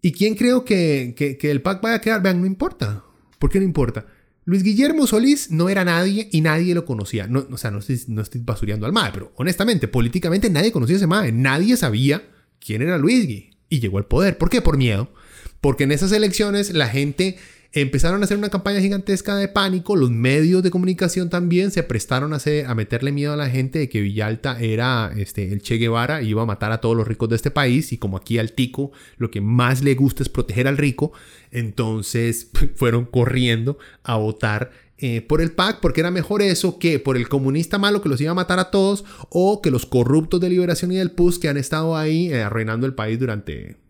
¿Y 0.00 0.12
quién 0.12 0.34
creo 0.34 0.64
que, 0.64 1.14
que, 1.16 1.50
el 1.50 1.62
PAC 1.62 1.82
vaya 1.82 1.96
a 1.96 2.00
quedar? 2.00 2.22
Vean, 2.22 2.40
no 2.40 2.46
importa. 2.46 3.04
¿Por 3.44 3.50
qué 3.50 3.58
no 3.58 3.66
importa? 3.66 4.06
Luis 4.46 4.62
Guillermo 4.62 5.06
Solís 5.06 5.50
no 5.50 5.68
era 5.68 5.84
nadie 5.84 6.30
y 6.32 6.40
nadie 6.40 6.74
lo 6.74 6.86
conocía. 6.86 7.26
No, 7.26 7.46
o 7.50 7.58
sea, 7.58 7.70
no 7.70 7.80
estoy, 7.80 8.00
no 8.08 8.22
estoy 8.22 8.40
basureando 8.42 8.86
al 8.86 8.94
MAE, 8.94 9.10
pero 9.12 9.32
honestamente, 9.36 9.86
políticamente 9.86 10.48
nadie 10.48 10.72
conocía 10.72 10.94
a 10.94 10.96
ese 10.96 11.06
MAE. 11.06 11.30
Nadie 11.30 11.76
sabía 11.76 12.26
quién 12.58 12.80
era 12.80 12.96
Luisgui 12.96 13.50
y 13.68 13.80
llegó 13.80 13.98
al 13.98 14.06
poder. 14.06 14.38
¿Por 14.38 14.48
qué? 14.48 14.62
Por 14.62 14.78
miedo. 14.78 15.12
Porque 15.60 15.84
en 15.84 15.92
esas 15.92 16.10
elecciones 16.12 16.72
la 16.72 16.88
gente 16.88 17.36
empezaron 17.74 18.22
a 18.22 18.24
hacer 18.24 18.38
una 18.38 18.50
campaña 18.50 18.80
gigantesca 18.80 19.34
de 19.36 19.48
pánico, 19.48 19.96
los 19.96 20.10
medios 20.10 20.62
de 20.62 20.70
comunicación 20.70 21.28
también 21.28 21.72
se 21.72 21.82
prestaron 21.82 22.32
a, 22.32 22.38
a 22.66 22.74
meterle 22.74 23.10
miedo 23.10 23.32
a 23.32 23.36
la 23.36 23.50
gente 23.50 23.80
de 23.80 23.88
que 23.88 24.00
Villalta 24.00 24.60
era 24.60 25.12
este, 25.16 25.52
el 25.52 25.60
Che 25.60 25.76
Guevara 25.76 26.22
y 26.22 26.28
iba 26.28 26.42
a 26.42 26.46
matar 26.46 26.70
a 26.70 26.80
todos 26.80 26.96
los 26.96 27.06
ricos 27.06 27.28
de 27.28 27.36
este 27.36 27.50
país 27.50 27.92
y 27.92 27.98
como 27.98 28.16
aquí 28.16 28.38
al 28.38 28.52
tico 28.52 28.92
lo 29.16 29.30
que 29.32 29.40
más 29.40 29.82
le 29.82 29.96
gusta 29.96 30.22
es 30.22 30.28
proteger 30.28 30.68
al 30.68 30.78
rico, 30.78 31.12
entonces 31.50 32.48
fueron 32.76 33.06
corriendo 33.06 33.76
a 34.04 34.16
votar 34.16 34.70
eh, 34.98 35.20
por 35.20 35.40
el 35.40 35.50
PAC 35.50 35.80
porque 35.80 36.00
era 36.00 36.12
mejor 36.12 36.42
eso 36.42 36.78
que 36.78 37.00
por 37.00 37.16
el 37.16 37.28
comunista 37.28 37.78
malo 37.78 38.00
que 38.00 38.08
los 38.08 38.20
iba 38.20 38.30
a 38.30 38.34
matar 38.34 38.60
a 38.60 38.70
todos 38.70 39.04
o 39.30 39.60
que 39.60 39.72
los 39.72 39.84
corruptos 39.84 40.40
de 40.40 40.48
Liberación 40.48 40.92
y 40.92 40.96
del 40.96 41.10
PUS 41.10 41.40
que 41.40 41.48
han 41.48 41.56
estado 41.56 41.96
ahí 41.96 42.32
eh, 42.32 42.42
arruinando 42.42 42.86
el 42.86 42.94
país 42.94 43.18
durante 43.18 43.83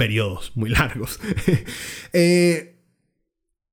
periodos 0.00 0.52
muy 0.54 0.70
largos. 0.70 1.20
Eh, 2.12 2.76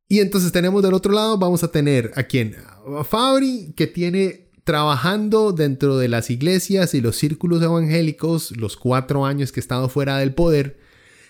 y 0.10 0.20
entonces 0.20 0.52
tenemos 0.52 0.84
del 0.84 0.94
otro 0.94 1.14
lado, 1.14 1.38
vamos 1.38 1.64
a 1.64 1.72
tener 1.72 2.12
a 2.16 2.24
quien, 2.24 2.56
a 3.00 3.04
Fabri, 3.04 3.74
que 3.76 3.88
tiene 3.88 4.50
trabajando 4.64 5.54
dentro 5.54 5.98
de 5.98 6.10
las 6.10 6.30
iglesias 6.30 6.94
y 6.94 7.02
los 7.02 7.16
círculos 7.16 7.64
evangélicos 7.64 8.56
los 8.58 8.76
cuatro 8.76 9.26
años 9.26 9.52
que 9.52 9.60
ha 9.60 9.66
estado 9.66 9.90
fuera 9.90 10.18
del 10.18 10.34
poder, 10.34 10.80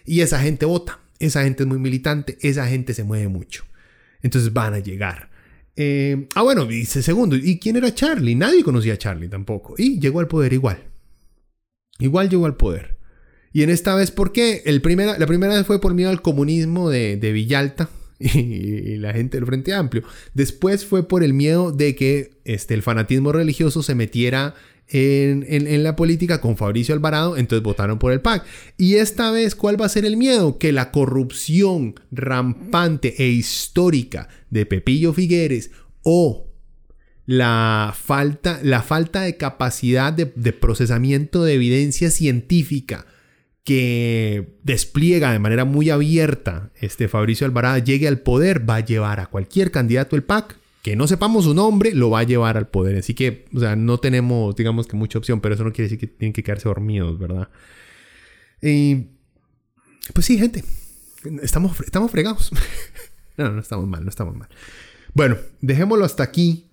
y 0.03 0.21
esa 0.21 0.39
gente 0.39 0.65
vota, 0.65 0.99
esa 1.19 1.43
gente 1.43 1.63
es 1.63 1.69
muy 1.69 1.79
militante, 1.79 2.37
esa 2.41 2.67
gente 2.67 2.93
se 2.93 3.03
mueve 3.03 3.27
mucho. 3.27 3.65
Entonces 4.21 4.51
van 4.51 4.73
a 4.73 4.79
llegar. 4.79 5.29
Eh, 5.75 6.27
ah, 6.33 6.41
bueno, 6.41 6.65
dice 6.65 7.03
segundo. 7.03 7.35
¿Y 7.35 7.59
quién 7.59 7.75
era 7.75 7.93
Charlie? 7.93 8.35
Nadie 8.35 8.63
conocía 8.63 8.95
a 8.95 8.97
Charlie 8.97 9.29
tampoco. 9.29 9.75
Y 9.77 9.99
llegó 9.99 10.19
al 10.19 10.27
poder 10.27 10.53
igual. 10.53 10.83
Igual 11.99 12.29
llegó 12.29 12.47
al 12.47 12.57
poder. 12.57 12.96
Y 13.57 13.63
en 13.63 13.71
esta 13.71 13.95
vez, 13.95 14.11
¿por 14.11 14.33
qué? 14.33 14.61
El 14.65 14.83
primera, 14.83 15.17
la 15.17 15.25
primera 15.25 15.55
vez 15.55 15.65
fue 15.65 15.81
por 15.81 15.95
miedo 15.95 16.11
al 16.11 16.21
comunismo 16.21 16.91
de, 16.91 17.17
de 17.17 17.31
Villalta 17.31 17.89
y, 18.19 18.97
la 18.97 19.13
gente 19.13 19.37
del 19.37 19.47
Frente 19.47 19.73
Amplio. 19.73 20.03
Después 20.35 20.85
fue 20.85 21.07
por 21.07 21.23
el 21.23 21.33
miedo 21.33 21.71
de 21.71 21.95
que 21.95 22.33
este, 22.45 22.75
el 22.75 22.83
fanatismo 22.83 23.31
religioso 23.31 23.81
se 23.81 23.95
metiera 23.95 24.53
en, 24.89 25.81
la 25.81 25.95
política 25.95 26.39
con 26.39 26.55
Fabricio 26.55 26.93
Alvarado, 26.93 27.35
entonces 27.35 27.63
votaron 27.63 27.97
por 27.97 28.11
el 28.11 28.21
PAC. 28.21 28.45
Y 28.77 28.97
esta 28.97 29.31
vez, 29.31 29.55
¿cuál 29.55 29.81
va 29.81 29.87
a 29.87 29.89
ser 29.89 30.05
el 30.05 30.17
miedo? 30.17 30.59
Que 30.59 30.71
la 30.71 30.91
corrupción 30.91 31.95
rampante 32.11 33.15
e 33.17 33.29
histórica 33.29 34.29
de 34.51 34.67
Pepillo 34.67 35.13
Figueres 35.13 35.71
o 36.03 36.45
la 37.25 37.95
falta, 37.99 38.59
la 38.61 38.83
falta 38.83 39.23
de 39.23 39.35
capacidad 39.35 40.13
de, 40.13 40.27
procesamiento 40.53 41.43
de 41.43 41.55
evidencia 41.55 42.11
científica 42.11 43.07
que 43.67 44.47
despliega 44.63 45.33
de 45.33 45.39
manera 45.39 45.65
muy 45.65 45.89
abierta 45.89 46.69
este 46.79 47.09
Fabricio 47.09 47.45
Alvarado 47.45 47.77
llegue 47.79 48.07
al 48.07 48.19
poder 48.19 48.67
va 48.67 48.77
a 48.77 48.79
llevar 48.79 49.19
a 49.19 49.25
cualquier 49.25 49.71
candidato 49.71 50.15
del 50.15 50.23
PAC 50.23 50.55
que 50.81 50.95
no 50.95 51.05
sepamos 51.05 51.43
su 51.43 51.53
nombre 51.53 51.93
lo 51.93 52.09
va 52.09 52.19
a 52.19 52.23
llevar 52.23 52.55
al 52.55 52.69
poder. 52.69 52.95
Así 52.95 53.13
que, 53.13 53.43
o 53.53 53.59
sea, 53.59 53.75
no 53.75 53.97
tenemos, 53.97 54.55
digamos 54.55 54.87
que 54.87 54.95
mucha 54.95 55.17
opción, 55.17 55.41
pero 55.41 55.53
eso 55.53 55.65
no 55.65 55.73
quiere 55.73 55.89
decir 55.89 55.99
que 55.99 56.07
tienen 56.07 56.31
que 56.31 56.43
quedarse 56.43 56.69
dormidos, 56.69 57.19
¿verdad? 57.19 57.49
Y, 58.61 59.07
pues 60.13 60.25
sí, 60.25 60.37
gente, 60.37 60.63
estamos, 61.41 61.77
estamos 61.81 62.09
fregados. 62.09 62.53
no, 63.37 63.51
no 63.51 63.59
estamos 63.59 63.85
mal, 63.85 64.01
no 64.05 64.09
estamos 64.09 64.33
mal. 64.37 64.47
Bueno, 65.13 65.35
dejémoslo 65.59 66.05
hasta 66.05 66.23
aquí 66.23 66.69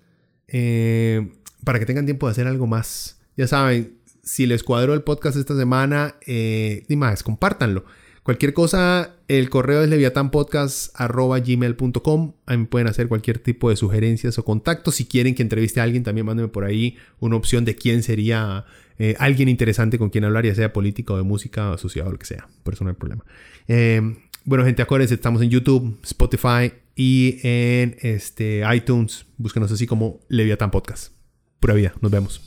eh, 0.47 1.29
para 1.65 1.79
que 1.79 1.85
tengan 1.85 2.05
tiempo 2.05 2.27
de 2.27 2.31
hacer 2.31 2.47
algo 2.47 2.67
más. 2.67 3.19
Ya 3.35 3.47
saben, 3.49 3.94
si 4.25 4.45
les 4.47 4.63
cuadró 4.63 4.93
el 4.93 5.03
podcast 5.03 5.37
esta 5.37 5.55
semana, 5.55 6.15
eh, 6.25 6.83
más, 6.89 7.23
compártanlo. 7.23 7.85
Cualquier 8.23 8.51
cosa, 8.53 9.15
El 9.27 9.49
correo 9.51 9.83
es 9.83 9.89
leviatanpodcast.gmail.com. 9.89 12.33
Ahí 12.47 12.57
me 12.57 12.65
pueden 12.65 12.87
hacer 12.87 13.07
cualquier 13.07 13.37
tipo 13.37 13.69
de 13.69 13.75
sugerencias 13.75 14.39
o 14.39 14.43
contactos. 14.43 14.95
Si 14.95 15.05
quieren 15.05 15.35
que 15.35 15.43
entreviste 15.43 15.79
a 15.79 15.83
alguien, 15.83 16.01
también 16.03 16.25
mándenme 16.25 16.49
por 16.49 16.65
ahí 16.65 16.97
una 17.19 17.35
opción 17.35 17.65
de 17.65 17.75
quién 17.75 18.01
sería 18.01 18.65
eh, 18.97 19.13
alguien 19.19 19.47
interesante 19.47 19.99
con 19.99 20.09
quien 20.09 20.23
hablar, 20.23 20.43
ya 20.43 20.55
sea 20.55 20.73
política 20.73 21.13
o 21.13 21.17
de 21.17 21.23
música, 21.23 21.73
asociado 21.73 22.09
o 22.09 22.13
lo 22.13 22.17
que 22.17 22.25
sea. 22.25 22.47
Por 22.63 22.73
eso 22.73 22.83
no 22.83 22.89
hay 22.89 22.95
problema. 22.95 23.23
Eh, 23.67 24.01
bueno, 24.43 24.65
gente, 24.65 24.81
acuérdense, 24.81 25.13
estamos 25.13 25.43
en 25.43 25.51
YouTube, 25.51 25.99
Spotify 26.03 26.73
y 26.95 27.37
en 27.43 27.95
este, 28.01 28.63
iTunes. 28.73 29.27
Búsquenos 29.37 29.71
así 29.71 29.85
como 29.85 30.19
Leviatán 30.29 30.71
Podcast. 30.71 31.13
Pura 31.59 31.75
vida. 31.75 31.93
Nos 32.01 32.11
vemos. 32.11 32.41